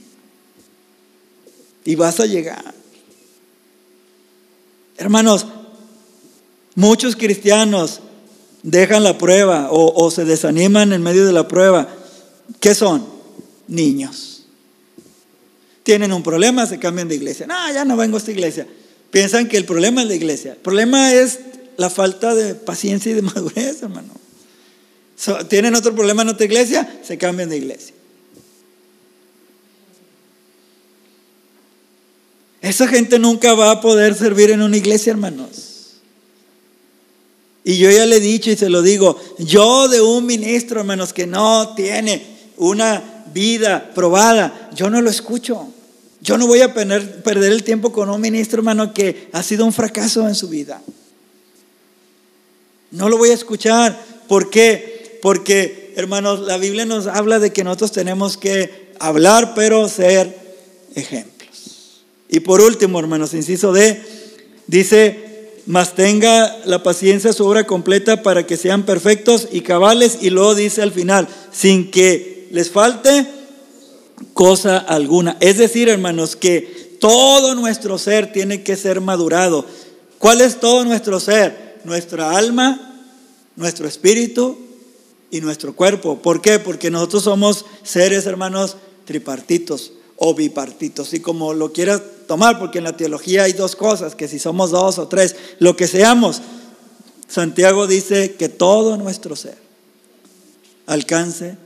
Y 1.83 1.95
vas 1.95 2.19
a 2.19 2.25
llegar. 2.25 2.73
Hermanos, 4.97 5.45
muchos 6.75 7.15
cristianos 7.15 8.01
dejan 8.61 9.03
la 9.03 9.17
prueba 9.17 9.69
o, 9.71 10.11
se 10.11 10.25
desaniman 10.25 10.93
en 10.93 11.01
medio 11.01 11.25
de 11.25 11.33
la 11.33 11.47
prueba. 11.47 11.87
¿Qué 12.59 12.75
son? 12.75 13.05
Niños. 13.67 14.45
Tienen 15.83 16.11
un 16.11 16.23
problema, 16.23 16.65
se 16.65 16.79
cambian 16.79 17.07
de 17.07 17.15
iglesia. 17.15 17.47
No, 17.47 17.71
ya 17.71 17.85
no 17.85 17.95
vengo 17.95 18.17
a 18.17 18.19
esta 18.19 18.31
iglesia. 18.31 18.67
Piensan 19.11 19.47
que 19.47 19.57
el 19.57 19.65
problema 19.65 20.01
es 20.01 20.07
la 20.07 20.15
iglesia. 20.15 20.53
El 20.53 20.57
problema 20.57 21.13
es 21.13 21.39
la 21.77 21.89
falta 21.89 22.33
de 22.33 22.55
paciencia 22.55 23.11
y 23.11 23.15
de 23.15 23.21
madurez, 23.23 23.81
hermano. 23.81 24.13
Tienen 25.47 25.75
otro 25.75 25.95
problema 25.95 26.23
en 26.23 26.29
otra 26.29 26.45
iglesia, 26.45 26.99
se 27.03 27.17
cambian 27.17 27.49
de 27.49 27.57
iglesia. 27.57 27.95
Esa 32.61 32.87
gente 32.87 33.19
nunca 33.19 33.53
va 33.53 33.71
a 33.71 33.79
poder 33.79 34.15
servir 34.15 34.49
en 34.49 34.63
una 34.63 34.75
iglesia, 34.75 35.11
hermanos. 35.11 35.74
Y 37.67 37.79
yo 37.79 37.89
ya 37.89 38.05
le 38.05 38.17
he 38.17 38.19
dicho 38.19 38.51
y 38.51 38.55
se 38.55 38.69
lo 38.69 38.83
digo, 38.83 39.19
yo 39.39 39.87
de 39.87 39.99
un 39.99 40.27
ministro, 40.27 40.81
hermanos, 40.81 41.13
que 41.13 41.25
no 41.25 41.73
tiene 41.75 42.23
una 42.57 43.25
vida 43.33 43.91
probada, 43.95 44.69
yo 44.75 44.91
no 44.91 45.01
lo 45.01 45.09
escucho. 45.09 45.67
Yo 46.21 46.37
no 46.37 46.45
voy 46.45 46.61
a 46.61 46.73
perder 46.73 47.51
el 47.51 47.63
tiempo 47.63 47.91
con 47.91 48.09
un 48.09 48.21
ministro, 48.21 48.59
hermano, 48.59 48.93
que 48.93 49.29
ha 49.33 49.41
sido 49.41 49.65
un 49.65 49.73
fracaso 49.73 50.27
en 50.27 50.35
su 50.35 50.47
vida. 50.47 50.79
No 52.91 53.09
lo 53.09 53.17
voy 53.17 53.31
a 53.31 53.33
escuchar. 53.33 53.99
¿Por 54.27 54.51
qué? 54.51 55.19
Porque, 55.23 55.93
hermanos, 55.95 56.41
la 56.41 56.57
Biblia 56.57 56.85
nos 56.85 57.07
habla 57.07 57.39
de 57.39 57.51
que 57.51 57.63
nosotros 57.63 57.91
tenemos 57.91 58.37
que 58.37 58.93
hablar, 58.99 59.53
pero 59.55 59.89
ser 59.89 60.35
ejemplos. 60.93 62.03
Y 62.29 62.41
por 62.41 62.61
último, 62.61 62.99
hermanos, 62.99 63.33
inciso 63.33 63.73
D, 63.73 64.01
dice, 64.67 65.24
mas 65.65 65.95
tenga 65.95 66.59
la 66.65 66.83
paciencia 66.83 67.33
su 67.33 67.45
obra 67.45 67.65
completa 67.65 68.21
para 68.21 68.45
que 68.45 68.57
sean 68.57 68.83
perfectos 68.83 69.47
y 69.51 69.61
cabales. 69.61 70.19
Y 70.21 70.29
luego 70.29 70.55
dice 70.55 70.81
al 70.81 70.91
final, 70.91 71.27
sin 71.51 71.89
que 71.89 72.47
les 72.51 72.69
falte 72.69 73.27
cosa 74.33 74.77
alguna. 74.77 75.37
Es 75.39 75.57
decir, 75.57 75.89
hermanos, 75.89 76.35
que 76.35 76.97
todo 76.99 77.55
nuestro 77.55 77.97
ser 77.97 78.31
tiene 78.31 78.63
que 78.63 78.75
ser 78.75 79.01
madurado. 79.01 79.65
¿Cuál 80.19 80.41
es 80.41 80.59
todo 80.59 80.85
nuestro 80.85 81.19
ser? 81.19 81.79
Nuestra 81.83 82.37
alma, 82.37 83.03
nuestro 83.55 83.87
espíritu 83.87 84.57
y 85.31 85.41
nuestro 85.41 85.75
cuerpo. 85.75 86.21
¿Por 86.21 86.41
qué? 86.41 86.59
Porque 86.59 86.91
nosotros 86.91 87.23
somos 87.23 87.65
seres, 87.83 88.25
hermanos, 88.25 88.77
tripartitos 89.05 89.93
o 90.17 90.33
bipartitos, 90.33 91.13
y 91.13 91.19
como 91.19 91.53
lo 91.53 91.73
quieras 91.73 92.01
tomar, 92.27 92.57
porque 92.59 92.77
en 92.77 92.85
la 92.85 92.97
teología 92.97 93.43
hay 93.43 93.53
dos 93.53 93.75
cosas, 93.75 94.15
que 94.15 94.27
si 94.27 94.39
somos 94.39 94.71
dos 94.71 94.97
o 94.97 95.07
tres, 95.07 95.35
lo 95.59 95.75
que 95.75 95.87
seamos, 95.87 96.41
Santiago 97.27 97.87
dice 97.87 98.35
que 98.35 98.49
todo 98.49 98.97
nuestro 98.97 99.35
ser 99.35 99.57
alcance 100.85 101.57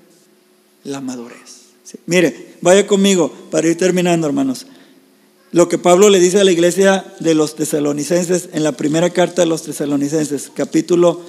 la 0.83 1.01
madurez. 1.01 1.59
Mire, 2.05 2.55
vaya 2.61 2.87
conmigo 2.87 3.31
para 3.51 3.67
ir 3.67 3.77
terminando, 3.77 4.27
hermanos. 4.27 4.65
Lo 5.51 5.67
que 5.67 5.79
Pablo 5.79 6.09
le 6.09 6.19
dice 6.19 6.39
a 6.39 6.43
la 6.43 6.51
iglesia 6.51 7.13
de 7.19 7.33
los 7.33 7.55
tesalonicenses 7.55 8.49
en 8.53 8.63
la 8.63 8.73
primera 8.73 9.09
carta 9.09 9.41
de 9.41 9.47
los 9.47 9.63
tesalonicenses, 9.63 10.51
capítulo 10.53 11.21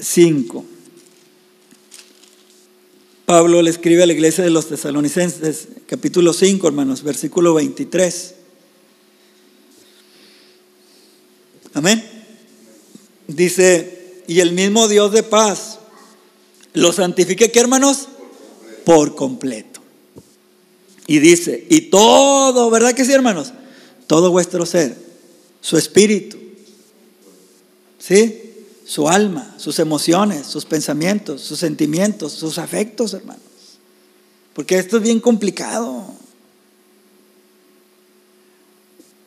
5. 0.00 0.64
Pablo 3.32 3.62
le 3.62 3.70
escribe 3.70 4.02
a 4.02 4.06
la 4.06 4.12
iglesia 4.12 4.44
de 4.44 4.50
los 4.50 4.68
tesalonicenses, 4.68 5.68
capítulo 5.86 6.34
5, 6.34 6.68
hermanos, 6.68 7.02
versículo 7.02 7.54
23. 7.54 8.34
Amén. 11.72 12.04
Dice, 13.26 14.22
y 14.26 14.40
el 14.40 14.52
mismo 14.52 14.86
Dios 14.86 15.12
de 15.12 15.22
paz 15.22 15.78
lo 16.74 16.92
santifique, 16.92 17.50
¿qué 17.50 17.58
hermanos? 17.58 18.08
Por 18.84 19.14
completo. 19.14 19.80
Y 21.06 21.18
dice, 21.18 21.66
y 21.70 21.88
todo, 21.88 22.68
¿verdad 22.68 22.92
que 22.92 23.06
sí, 23.06 23.12
hermanos? 23.14 23.54
Todo 24.08 24.30
vuestro 24.30 24.66
ser, 24.66 24.94
su 25.62 25.78
espíritu, 25.78 26.36
¿sí? 27.98 28.51
Su 28.84 29.08
alma, 29.08 29.54
sus 29.58 29.78
emociones, 29.78 30.46
sus 30.46 30.64
pensamientos, 30.64 31.40
sus 31.40 31.58
sentimientos, 31.58 32.32
sus 32.32 32.58
afectos, 32.58 33.14
hermanos. 33.14 33.42
Porque 34.54 34.78
esto 34.78 34.98
es 34.98 35.02
bien 35.02 35.20
complicado. 35.20 36.04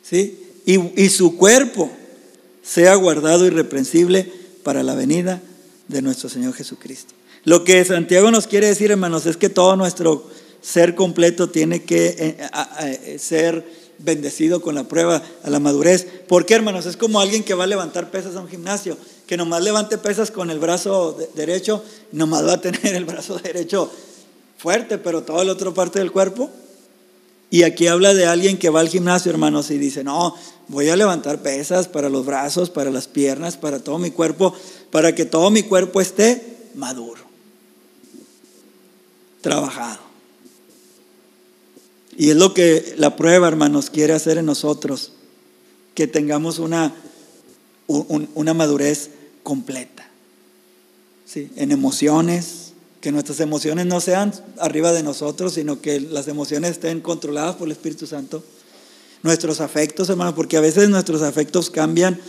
¿Sí? 0.02 0.38
Y, 0.64 1.02
y 1.02 1.08
su 1.08 1.36
cuerpo 1.36 1.90
sea 2.62 2.94
guardado 2.96 3.46
irreprensible 3.46 4.30
para 4.62 4.82
la 4.82 4.94
venida 4.94 5.40
de 5.88 6.02
nuestro 6.02 6.28
Señor 6.28 6.54
Jesucristo. 6.54 7.14
Lo 7.44 7.62
que 7.64 7.84
Santiago 7.84 8.30
nos 8.30 8.48
quiere 8.48 8.66
decir, 8.66 8.90
hermanos, 8.90 9.26
es 9.26 9.36
que 9.36 9.48
todo 9.48 9.76
nuestro 9.76 10.28
ser 10.60 10.96
completo 10.96 11.48
tiene 11.48 11.84
que 11.84 12.06
eh, 12.18 12.36
eh, 12.80 13.18
ser 13.20 13.64
bendecido 13.98 14.60
con 14.60 14.74
la 14.74 14.88
prueba 14.88 15.22
a 15.44 15.50
la 15.50 15.60
madurez. 15.60 16.06
¿Por 16.26 16.44
qué, 16.44 16.54
hermanos? 16.54 16.86
Es 16.86 16.96
como 16.96 17.20
alguien 17.20 17.44
que 17.44 17.54
va 17.54 17.64
a 17.64 17.68
levantar 17.68 18.10
pesas 18.10 18.34
a 18.34 18.40
un 18.40 18.48
gimnasio, 18.48 18.98
que 19.26 19.36
nomás 19.36 19.62
levante 19.62 19.98
pesas 19.98 20.30
con 20.30 20.50
el 20.50 20.58
brazo 20.58 21.16
derecho, 21.34 21.82
nomás 22.12 22.46
va 22.46 22.54
a 22.54 22.60
tener 22.60 22.94
el 22.94 23.04
brazo 23.04 23.38
derecho 23.42 23.90
fuerte, 24.58 24.98
pero 24.98 25.22
toda 25.22 25.44
la 25.44 25.52
otra 25.52 25.72
parte 25.72 25.98
del 25.98 26.12
cuerpo. 26.12 26.50
Y 27.50 27.62
aquí 27.62 27.86
habla 27.86 28.12
de 28.12 28.26
alguien 28.26 28.58
que 28.58 28.70
va 28.70 28.80
al 28.80 28.88
gimnasio, 28.88 29.30
hermanos, 29.30 29.70
y 29.70 29.78
dice, 29.78 30.02
no, 30.02 30.34
voy 30.68 30.88
a 30.88 30.96
levantar 30.96 31.42
pesas 31.42 31.86
para 31.86 32.08
los 32.08 32.26
brazos, 32.26 32.70
para 32.70 32.90
las 32.90 33.06
piernas, 33.06 33.56
para 33.56 33.78
todo 33.78 33.98
mi 33.98 34.10
cuerpo, 34.10 34.54
para 34.90 35.14
que 35.14 35.24
todo 35.24 35.50
mi 35.50 35.62
cuerpo 35.62 36.00
esté 36.00 36.42
maduro 36.74 37.26
trabajado. 39.46 40.00
Y 42.16 42.30
es 42.30 42.36
lo 42.36 42.52
que 42.52 42.94
la 42.96 43.14
prueba, 43.14 43.46
hermanos, 43.46 43.90
quiere 43.90 44.12
hacer 44.12 44.38
en 44.38 44.46
nosotros, 44.46 45.12
que 45.94 46.08
tengamos 46.08 46.58
una, 46.58 46.92
una 47.86 48.54
madurez 48.54 49.10
completa. 49.46 50.04
¿sí? 51.24 51.52
En 51.54 51.70
emociones, 51.70 52.72
que 53.00 53.12
nuestras 53.12 53.38
emociones 53.38 53.86
no 53.86 54.00
sean 54.00 54.32
arriba 54.58 54.92
de 54.92 55.04
nosotros, 55.04 55.54
sino 55.54 55.80
que 55.80 56.00
las 56.00 56.26
emociones 56.26 56.72
estén 56.72 57.00
controladas 57.00 57.54
por 57.54 57.68
el 57.68 57.72
Espíritu 57.72 58.08
Santo. 58.08 58.42
Nuestros 59.22 59.60
afectos, 59.60 60.10
hermanos, 60.10 60.34
porque 60.34 60.56
a 60.56 60.60
veces 60.60 60.88
nuestros 60.88 61.22
afectos 61.22 61.70
cambian 61.70 62.20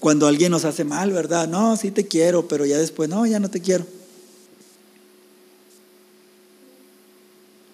cuando 0.00 0.26
alguien 0.26 0.52
nos 0.52 0.64
hace 0.64 0.84
mal, 0.84 1.12
¿verdad? 1.12 1.48
No, 1.48 1.76
sí 1.76 1.90
te 1.90 2.06
quiero, 2.06 2.48
pero 2.48 2.64
ya 2.64 2.78
después, 2.78 3.10
no, 3.10 3.26
ya 3.26 3.40
no 3.40 3.50
te 3.50 3.60
quiero. 3.60 3.84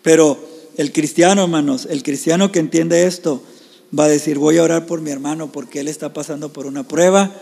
Pero 0.03 0.36
el 0.76 0.91
cristiano, 0.91 1.45
hermanos, 1.45 1.86
el 1.88 2.03
cristiano 2.03 2.51
que 2.51 2.59
entiende 2.59 3.07
esto, 3.07 3.41
va 3.97 4.07
a 4.07 4.09
decir, 4.09 4.36
voy 4.36 4.59
a 4.59 4.64
orar 4.64 4.86
por 4.86 5.01
mi 5.01 5.12
hermano 5.12 5.53
porque 5.53 5.78
él 5.78 5.86
está 5.86 6.12
pasando 6.12 6.53
por 6.53 6.66
una 6.66 6.88
prueba 6.88 7.32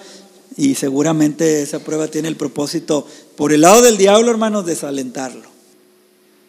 y 0.59 0.75
seguramente 0.75 1.63
esa 1.63 1.79
prueba 1.79 2.09
tiene 2.09 2.27
el 2.27 2.35
propósito, 2.35 3.07
por 3.37 3.53
el 3.53 3.61
lado 3.61 3.81
del 3.81 3.97
diablo, 3.97 4.29
hermanos, 4.29 4.67
desalentarlo. 4.67 5.49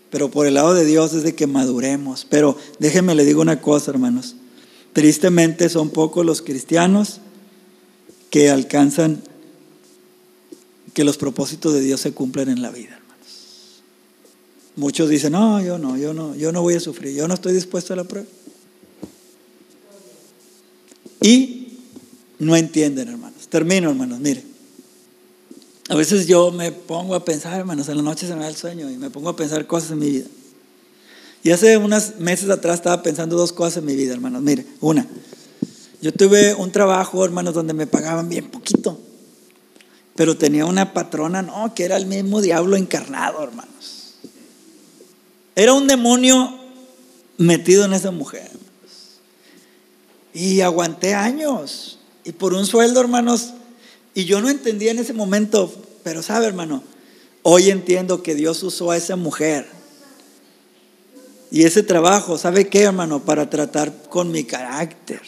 pero 0.09 0.31
por 0.31 0.47
el 0.47 0.55
lado 0.55 0.73
de 0.73 0.83
Dios 0.83 1.13
es 1.13 1.21
de 1.21 1.35
que 1.35 1.45
maduremos. 1.45 2.25
Pero 2.27 2.57
déjenme 2.79 3.13
le 3.13 3.23
digo 3.23 3.41
una 3.41 3.61
cosa, 3.61 3.91
hermanos. 3.91 4.35
Tristemente 4.93 5.69
son 5.69 5.91
pocos 5.91 6.25
los 6.25 6.41
cristianos 6.41 7.21
que 8.31 8.49
alcanzan 8.49 9.21
que 10.95 11.03
los 11.03 11.17
propósitos 11.17 11.75
de 11.75 11.81
Dios 11.81 12.01
se 12.01 12.11
cumplen 12.11 12.49
en 12.49 12.63
la 12.63 12.71
vida, 12.71 12.95
hermanos. 12.97 13.83
Muchos 14.75 15.09
dicen, 15.09 15.33
no, 15.33 15.61
yo 15.61 15.77
no, 15.77 15.95
yo 15.97 16.15
no, 16.15 16.35
yo 16.35 16.51
no 16.51 16.63
voy 16.63 16.73
a 16.73 16.79
sufrir, 16.79 17.13
yo 17.13 17.27
no 17.27 17.35
estoy 17.35 17.53
dispuesto 17.53 17.93
a 17.93 17.97
la 17.97 18.05
prueba. 18.05 18.27
Y 21.21 21.77
no 22.39 22.55
entienden, 22.55 23.09
hermanos. 23.09 23.28
Termino, 23.49 23.89
hermanos, 23.89 24.19
mire. 24.19 24.43
A 25.89 25.95
veces 25.95 26.27
yo 26.27 26.51
me 26.51 26.71
pongo 26.71 27.15
a 27.15 27.25
pensar, 27.25 27.59
hermanos, 27.59 27.89
en 27.89 27.97
la 27.97 28.03
noche 28.03 28.27
se 28.27 28.35
me 28.35 28.41
da 28.41 28.47
el 28.47 28.55
sueño 28.55 28.89
y 28.91 28.97
me 28.97 29.09
pongo 29.09 29.29
a 29.29 29.35
pensar 29.35 29.65
cosas 29.65 29.91
en 29.91 29.99
mi 29.99 30.09
vida. 30.11 30.27
Y 31.41 31.51
hace 31.51 31.77
unos 31.77 32.17
meses 32.17 32.49
atrás 32.49 32.75
estaba 32.75 33.01
pensando 33.01 33.35
dos 33.35 33.51
cosas 33.53 33.77
en 33.77 33.85
mi 33.85 33.95
vida, 33.95 34.13
hermanos. 34.13 34.43
Mire, 34.43 34.65
una, 34.81 35.07
yo 36.01 36.13
tuve 36.13 36.53
un 36.53 36.71
trabajo, 36.71 37.25
hermanos, 37.25 37.55
donde 37.55 37.73
me 37.73 37.87
pagaban 37.87 38.29
bien 38.29 38.49
poquito, 38.49 38.99
pero 40.15 40.37
tenía 40.37 40.65
una 40.65 40.93
patrona, 40.93 41.41
no, 41.41 41.73
que 41.73 41.85
era 41.85 41.97
el 41.97 42.05
mismo 42.05 42.41
diablo 42.41 42.75
encarnado, 42.75 43.43
hermanos. 43.43 44.15
Era 45.55 45.73
un 45.73 45.87
demonio 45.87 46.57
metido 47.37 47.85
en 47.85 47.93
esa 47.93 48.11
mujer. 48.11 48.43
Hermanos. 48.43 49.21
Y 50.33 50.61
aguanté 50.61 51.15
años. 51.15 51.98
Y 52.29 52.31
por 52.31 52.53
un 52.53 52.67
sueldo, 52.67 53.01
hermanos, 53.01 53.55
y 54.13 54.25
yo 54.25 54.39
no 54.39 54.51
entendía 54.51 54.91
en 54.91 54.99
ese 54.99 55.13
momento, 55.13 55.73
pero 56.03 56.21
sabe, 56.21 56.45
hermano, 56.45 56.83
hoy 57.41 57.71
entiendo 57.71 58.21
que 58.21 58.35
Dios 58.35 58.61
usó 58.61 58.91
a 58.91 58.97
esa 58.97 59.15
mujer 59.15 59.65
y 61.49 61.63
ese 61.63 61.81
trabajo, 61.81 62.37
¿sabe 62.37 62.67
qué, 62.67 62.81
hermano? 62.81 63.25
Para 63.25 63.49
tratar 63.49 64.03
con 64.09 64.29
mi 64.29 64.43
carácter. 64.43 65.23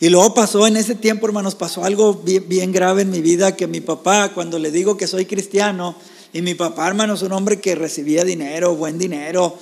Y 0.00 0.08
luego 0.08 0.34
pasó 0.34 0.66
en 0.66 0.76
ese 0.76 0.96
tiempo, 0.96 1.28
hermanos, 1.28 1.54
pasó 1.54 1.84
algo 1.84 2.14
bien, 2.14 2.72
grave 2.72 3.02
en 3.02 3.10
mi 3.10 3.20
vida, 3.20 3.54
que 3.54 3.68
mi 3.68 3.80
papá, 3.80 4.32
cuando 4.34 4.58
le 4.58 4.72
digo 4.72 4.96
que 4.96 5.06
soy 5.06 5.24
cristiano, 5.24 5.94
y 6.32 6.42
mi 6.42 6.56
papá, 6.56 6.88
hermano, 6.88 7.14
es 7.14 7.22
un 7.22 7.30
hombre 7.30 7.60
que 7.60 7.76
recibía 7.76 8.24
dinero, 8.24 8.74
buen 8.74 8.98
dinero, 8.98 9.56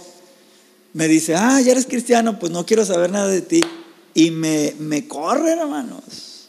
me 0.95 1.07
dice, 1.07 1.35
ah, 1.35 1.61
ya 1.61 1.73
eres 1.73 1.85
cristiano, 1.85 2.39
pues 2.39 2.51
no 2.51 2.65
quiero 2.65 2.87
saber 2.87 3.11
nada 3.11 3.29
de 3.29 3.43
ti. 3.43 3.61
Y 4.19 4.33
me, 4.33 4.75
me 4.81 5.07
corre, 5.07 5.53
hermanos. 5.53 6.49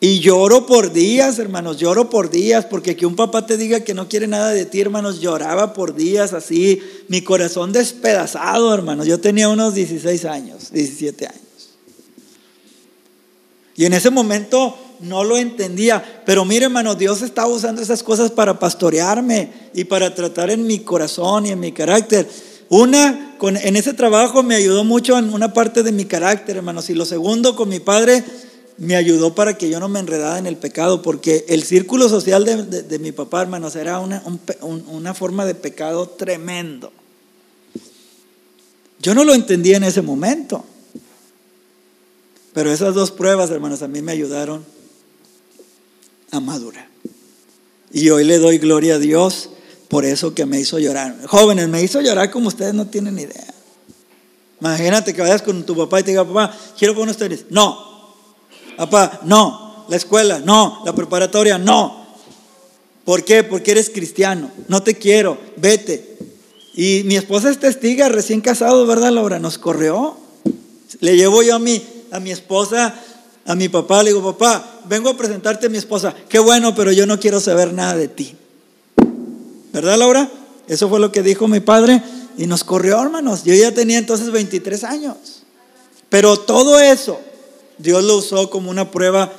Y 0.00 0.18
lloro 0.18 0.66
por 0.66 0.92
días, 0.92 1.38
hermanos, 1.38 1.76
lloro 1.76 2.10
por 2.10 2.30
días, 2.30 2.64
porque 2.64 2.96
que 2.96 3.06
un 3.06 3.14
papá 3.14 3.46
te 3.46 3.56
diga 3.56 3.84
que 3.84 3.94
no 3.94 4.08
quiere 4.08 4.26
nada 4.26 4.50
de 4.50 4.66
ti, 4.66 4.80
hermanos, 4.80 5.20
lloraba 5.20 5.72
por 5.72 5.94
días 5.94 6.32
así, 6.32 6.82
mi 7.06 7.22
corazón 7.22 7.70
despedazado, 7.70 8.74
hermanos. 8.74 9.06
Yo 9.06 9.20
tenía 9.20 9.48
unos 9.48 9.76
16 9.76 10.24
años, 10.24 10.72
17 10.72 11.28
años. 11.28 11.40
Y 13.76 13.84
en 13.84 13.92
ese 13.92 14.10
momento 14.10 14.76
no 14.98 15.22
lo 15.22 15.36
entendía, 15.36 16.22
pero 16.26 16.44
mire, 16.44 16.64
hermano, 16.64 16.96
Dios 16.96 17.22
estaba 17.22 17.46
usando 17.46 17.82
esas 17.82 18.02
cosas 18.02 18.32
para 18.32 18.58
pastorearme 18.58 19.70
y 19.74 19.84
para 19.84 20.12
tratar 20.12 20.50
en 20.50 20.66
mi 20.66 20.80
corazón 20.80 21.46
y 21.46 21.50
en 21.50 21.60
mi 21.60 21.70
carácter. 21.70 22.28
Una, 22.68 23.36
con, 23.38 23.56
en 23.56 23.76
ese 23.76 23.92
trabajo 23.92 24.42
me 24.42 24.54
ayudó 24.54 24.84
mucho 24.84 25.18
en 25.18 25.32
una 25.32 25.52
parte 25.52 25.82
de 25.82 25.92
mi 25.92 26.04
carácter, 26.04 26.56
hermanos. 26.56 26.90
Y 26.90 26.94
lo 26.94 27.04
segundo, 27.04 27.56
con 27.56 27.68
mi 27.68 27.80
padre 27.80 28.24
me 28.76 28.96
ayudó 28.96 29.34
para 29.34 29.56
que 29.56 29.68
yo 29.68 29.78
no 29.78 29.88
me 29.88 30.00
enredara 30.00 30.38
en 30.38 30.46
el 30.46 30.56
pecado, 30.56 31.02
porque 31.02 31.44
el 31.48 31.62
círculo 31.62 32.08
social 32.08 32.44
de, 32.44 32.98
mi 32.98 33.12
papá, 33.12 33.42
hermanos, 33.42 33.76
era 33.76 34.00
una, 34.00 34.22
una 34.62 35.14
forma 35.14 35.46
de 35.46 35.54
pecado 35.54 36.08
tremendo. 36.08 36.92
Yo 39.00 39.14
no 39.14 39.24
lo 39.24 39.34
entendía 39.34 39.76
en 39.76 39.84
ese 39.84 40.02
momento. 40.02 40.64
Pero 42.54 42.72
esas 42.72 42.94
dos 42.94 43.10
pruebas, 43.10 43.50
hermanos, 43.50 43.82
a 43.82 43.88
mí 43.88 44.00
me 44.00 44.12
ayudaron 44.12 44.64
a 46.30 46.40
madurar. 46.40 46.88
Y 47.92 48.10
hoy 48.10 48.24
le 48.24 48.38
doy 48.38 48.58
gloria 48.58 48.94
a 48.94 48.98
Dios 48.98 49.50
por 49.88 50.04
eso 50.04 50.34
que 50.34 50.46
me 50.46 50.60
hizo 50.60 50.78
llorar. 50.78 51.16
Jóvenes, 51.26 51.68
me 51.68 51.82
hizo 51.82 52.00
llorar 52.00 52.30
como 52.30 52.48
ustedes 52.48 52.74
no 52.74 52.86
tienen 52.86 53.18
idea. 53.18 53.54
Imagínate 54.60 55.12
que 55.12 55.20
vayas 55.20 55.42
con 55.42 55.64
tu 55.64 55.76
papá 55.76 56.00
y 56.00 56.04
te 56.04 56.10
diga, 56.12 56.24
papá, 56.24 56.56
quiero 56.78 56.94
poner 56.94 57.10
ustedes. 57.10 57.46
No, 57.50 57.94
Papá, 58.76 59.20
no. 59.24 59.84
La 59.88 59.96
escuela, 59.96 60.40
no. 60.40 60.82
La 60.84 60.94
preparatoria, 60.94 61.58
no. 61.58 62.04
¿Por 63.04 63.24
qué? 63.24 63.44
Porque 63.44 63.72
eres 63.72 63.90
cristiano. 63.90 64.50
No 64.68 64.82
te 64.82 64.94
quiero. 64.94 65.38
Vete. 65.56 66.16
Y 66.74 67.02
mi 67.04 67.16
esposa 67.16 67.50
es 67.50 67.60
testiga, 67.60 68.08
recién 68.08 68.40
casado, 68.40 68.86
¿verdad, 68.86 69.12
Laura? 69.12 69.38
Nos 69.38 69.58
corrió. 69.58 70.16
Le 71.00 71.16
llevo 71.16 71.42
yo 71.42 71.56
a 71.56 71.58
mi, 71.58 71.82
a 72.10 72.18
mi 72.18 72.30
esposa, 72.32 72.94
a 73.44 73.54
mi 73.54 73.68
papá, 73.68 74.02
le 74.02 74.10
digo, 74.10 74.32
papá, 74.32 74.80
vengo 74.86 75.10
a 75.10 75.16
presentarte 75.16 75.66
a 75.66 75.68
mi 75.68 75.78
esposa. 75.78 76.14
Qué 76.28 76.38
bueno, 76.38 76.74
pero 76.74 76.90
yo 76.92 77.06
no 77.06 77.20
quiero 77.20 77.40
saber 77.40 77.72
nada 77.72 77.96
de 77.96 78.08
ti. 78.08 78.34
¿Verdad, 79.74 79.98
Laura? 79.98 80.30
Eso 80.68 80.88
fue 80.88 81.00
lo 81.00 81.10
que 81.10 81.24
dijo 81.24 81.48
mi 81.48 81.58
padre 81.58 82.00
y 82.38 82.46
nos 82.46 82.62
corrió, 82.62 83.02
hermanos. 83.02 83.42
Yo 83.42 83.54
ya 83.54 83.74
tenía 83.74 83.98
entonces 83.98 84.30
23 84.30 84.84
años. 84.84 85.42
Pero 86.08 86.38
todo 86.38 86.78
eso 86.78 87.20
Dios 87.78 88.04
lo 88.04 88.18
usó 88.18 88.50
como 88.50 88.70
una 88.70 88.92
prueba 88.92 89.32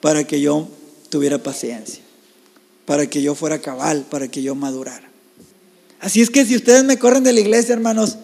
para 0.00 0.24
que 0.24 0.40
yo 0.40 0.66
tuviera 1.10 1.38
paciencia, 1.38 2.02
para 2.86 3.06
que 3.06 3.22
yo 3.22 3.36
fuera 3.36 3.60
cabal, 3.60 4.04
para 4.10 4.26
que 4.26 4.42
yo 4.42 4.56
madurara. 4.56 5.08
Así 6.00 6.20
es 6.20 6.30
que 6.30 6.44
si 6.44 6.56
ustedes 6.56 6.82
me 6.82 6.98
corren 6.98 7.22
de 7.22 7.32
la 7.32 7.38
iglesia, 7.38 7.72
hermanos, 7.72 8.16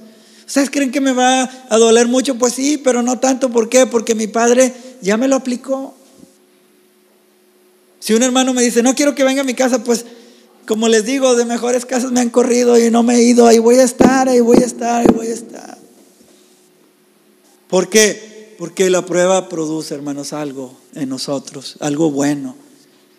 ¿ustedes 0.44 0.70
creen 0.70 0.90
que 0.90 1.00
me 1.00 1.12
va 1.12 1.48
a 1.68 1.78
doler 1.78 2.08
mucho? 2.08 2.34
Pues 2.34 2.54
sí, 2.54 2.78
pero 2.78 3.00
no 3.00 3.20
tanto. 3.20 3.48
¿Por 3.48 3.68
qué? 3.68 3.86
Porque 3.86 4.16
mi 4.16 4.26
padre 4.26 4.74
ya 5.02 5.16
me 5.16 5.28
lo 5.28 5.36
aplicó. 5.36 5.94
Si 8.00 8.12
un 8.12 8.24
hermano 8.24 8.52
me 8.52 8.62
dice, 8.62 8.82
no 8.82 8.96
quiero 8.96 9.14
que 9.14 9.22
venga 9.22 9.42
a 9.42 9.44
mi 9.44 9.54
casa, 9.54 9.84
pues 9.84 10.04
como 10.68 10.86
les 10.88 11.06
digo, 11.06 11.34
de 11.34 11.46
mejores 11.46 11.86
casas 11.86 12.12
me 12.12 12.20
han 12.20 12.28
corrido 12.28 12.78
y 12.78 12.90
no 12.90 13.02
me 13.02 13.16
he 13.16 13.22
ido, 13.22 13.46
ahí 13.46 13.58
voy 13.58 13.76
a 13.76 13.84
estar, 13.84 14.28
ahí 14.28 14.40
voy 14.40 14.58
a 14.58 14.66
estar, 14.66 15.00
ahí 15.00 15.14
voy 15.14 15.28
a 15.28 15.32
estar. 15.32 15.78
¿Por 17.68 17.88
qué? 17.88 18.54
Porque 18.58 18.90
la 18.90 19.06
prueba 19.06 19.48
produce, 19.48 19.94
hermanos, 19.94 20.34
algo 20.34 20.76
en 20.94 21.08
nosotros, 21.08 21.76
algo 21.80 22.10
bueno. 22.10 22.54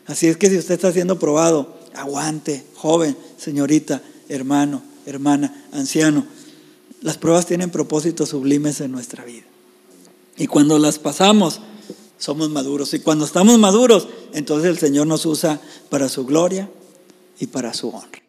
Así 0.05 0.27
es 0.27 0.37
que 0.37 0.47
si 0.47 0.59
usted 0.59 0.75
está 0.75 0.91
siendo 0.91 1.17
probado, 1.17 1.75
aguante, 1.95 2.65
joven, 2.75 3.17
señorita, 3.37 4.03
hermano, 4.27 4.83
hermana, 5.07 5.65
anciano. 5.71 6.27
Las 7.01 7.17
pruebas 7.17 7.47
tienen 7.47 7.71
propósitos 7.71 8.29
sublimes 8.29 8.79
en 8.79 8.91
nuestra 8.91 9.25
vida. 9.25 9.45
Y 10.37 10.45
cuando 10.45 10.77
las 10.77 10.99
pasamos, 10.99 11.61
somos 12.19 12.51
maduros. 12.51 12.93
Y 12.93 12.99
cuando 12.99 13.25
estamos 13.25 13.57
maduros, 13.57 14.07
entonces 14.33 14.69
el 14.69 14.77
Señor 14.77 15.07
nos 15.07 15.25
usa 15.25 15.59
para 15.89 16.09
su 16.09 16.27
gloria 16.27 16.69
y 17.39 17.47
para 17.47 17.73
su 17.73 17.89
honra. 17.89 18.28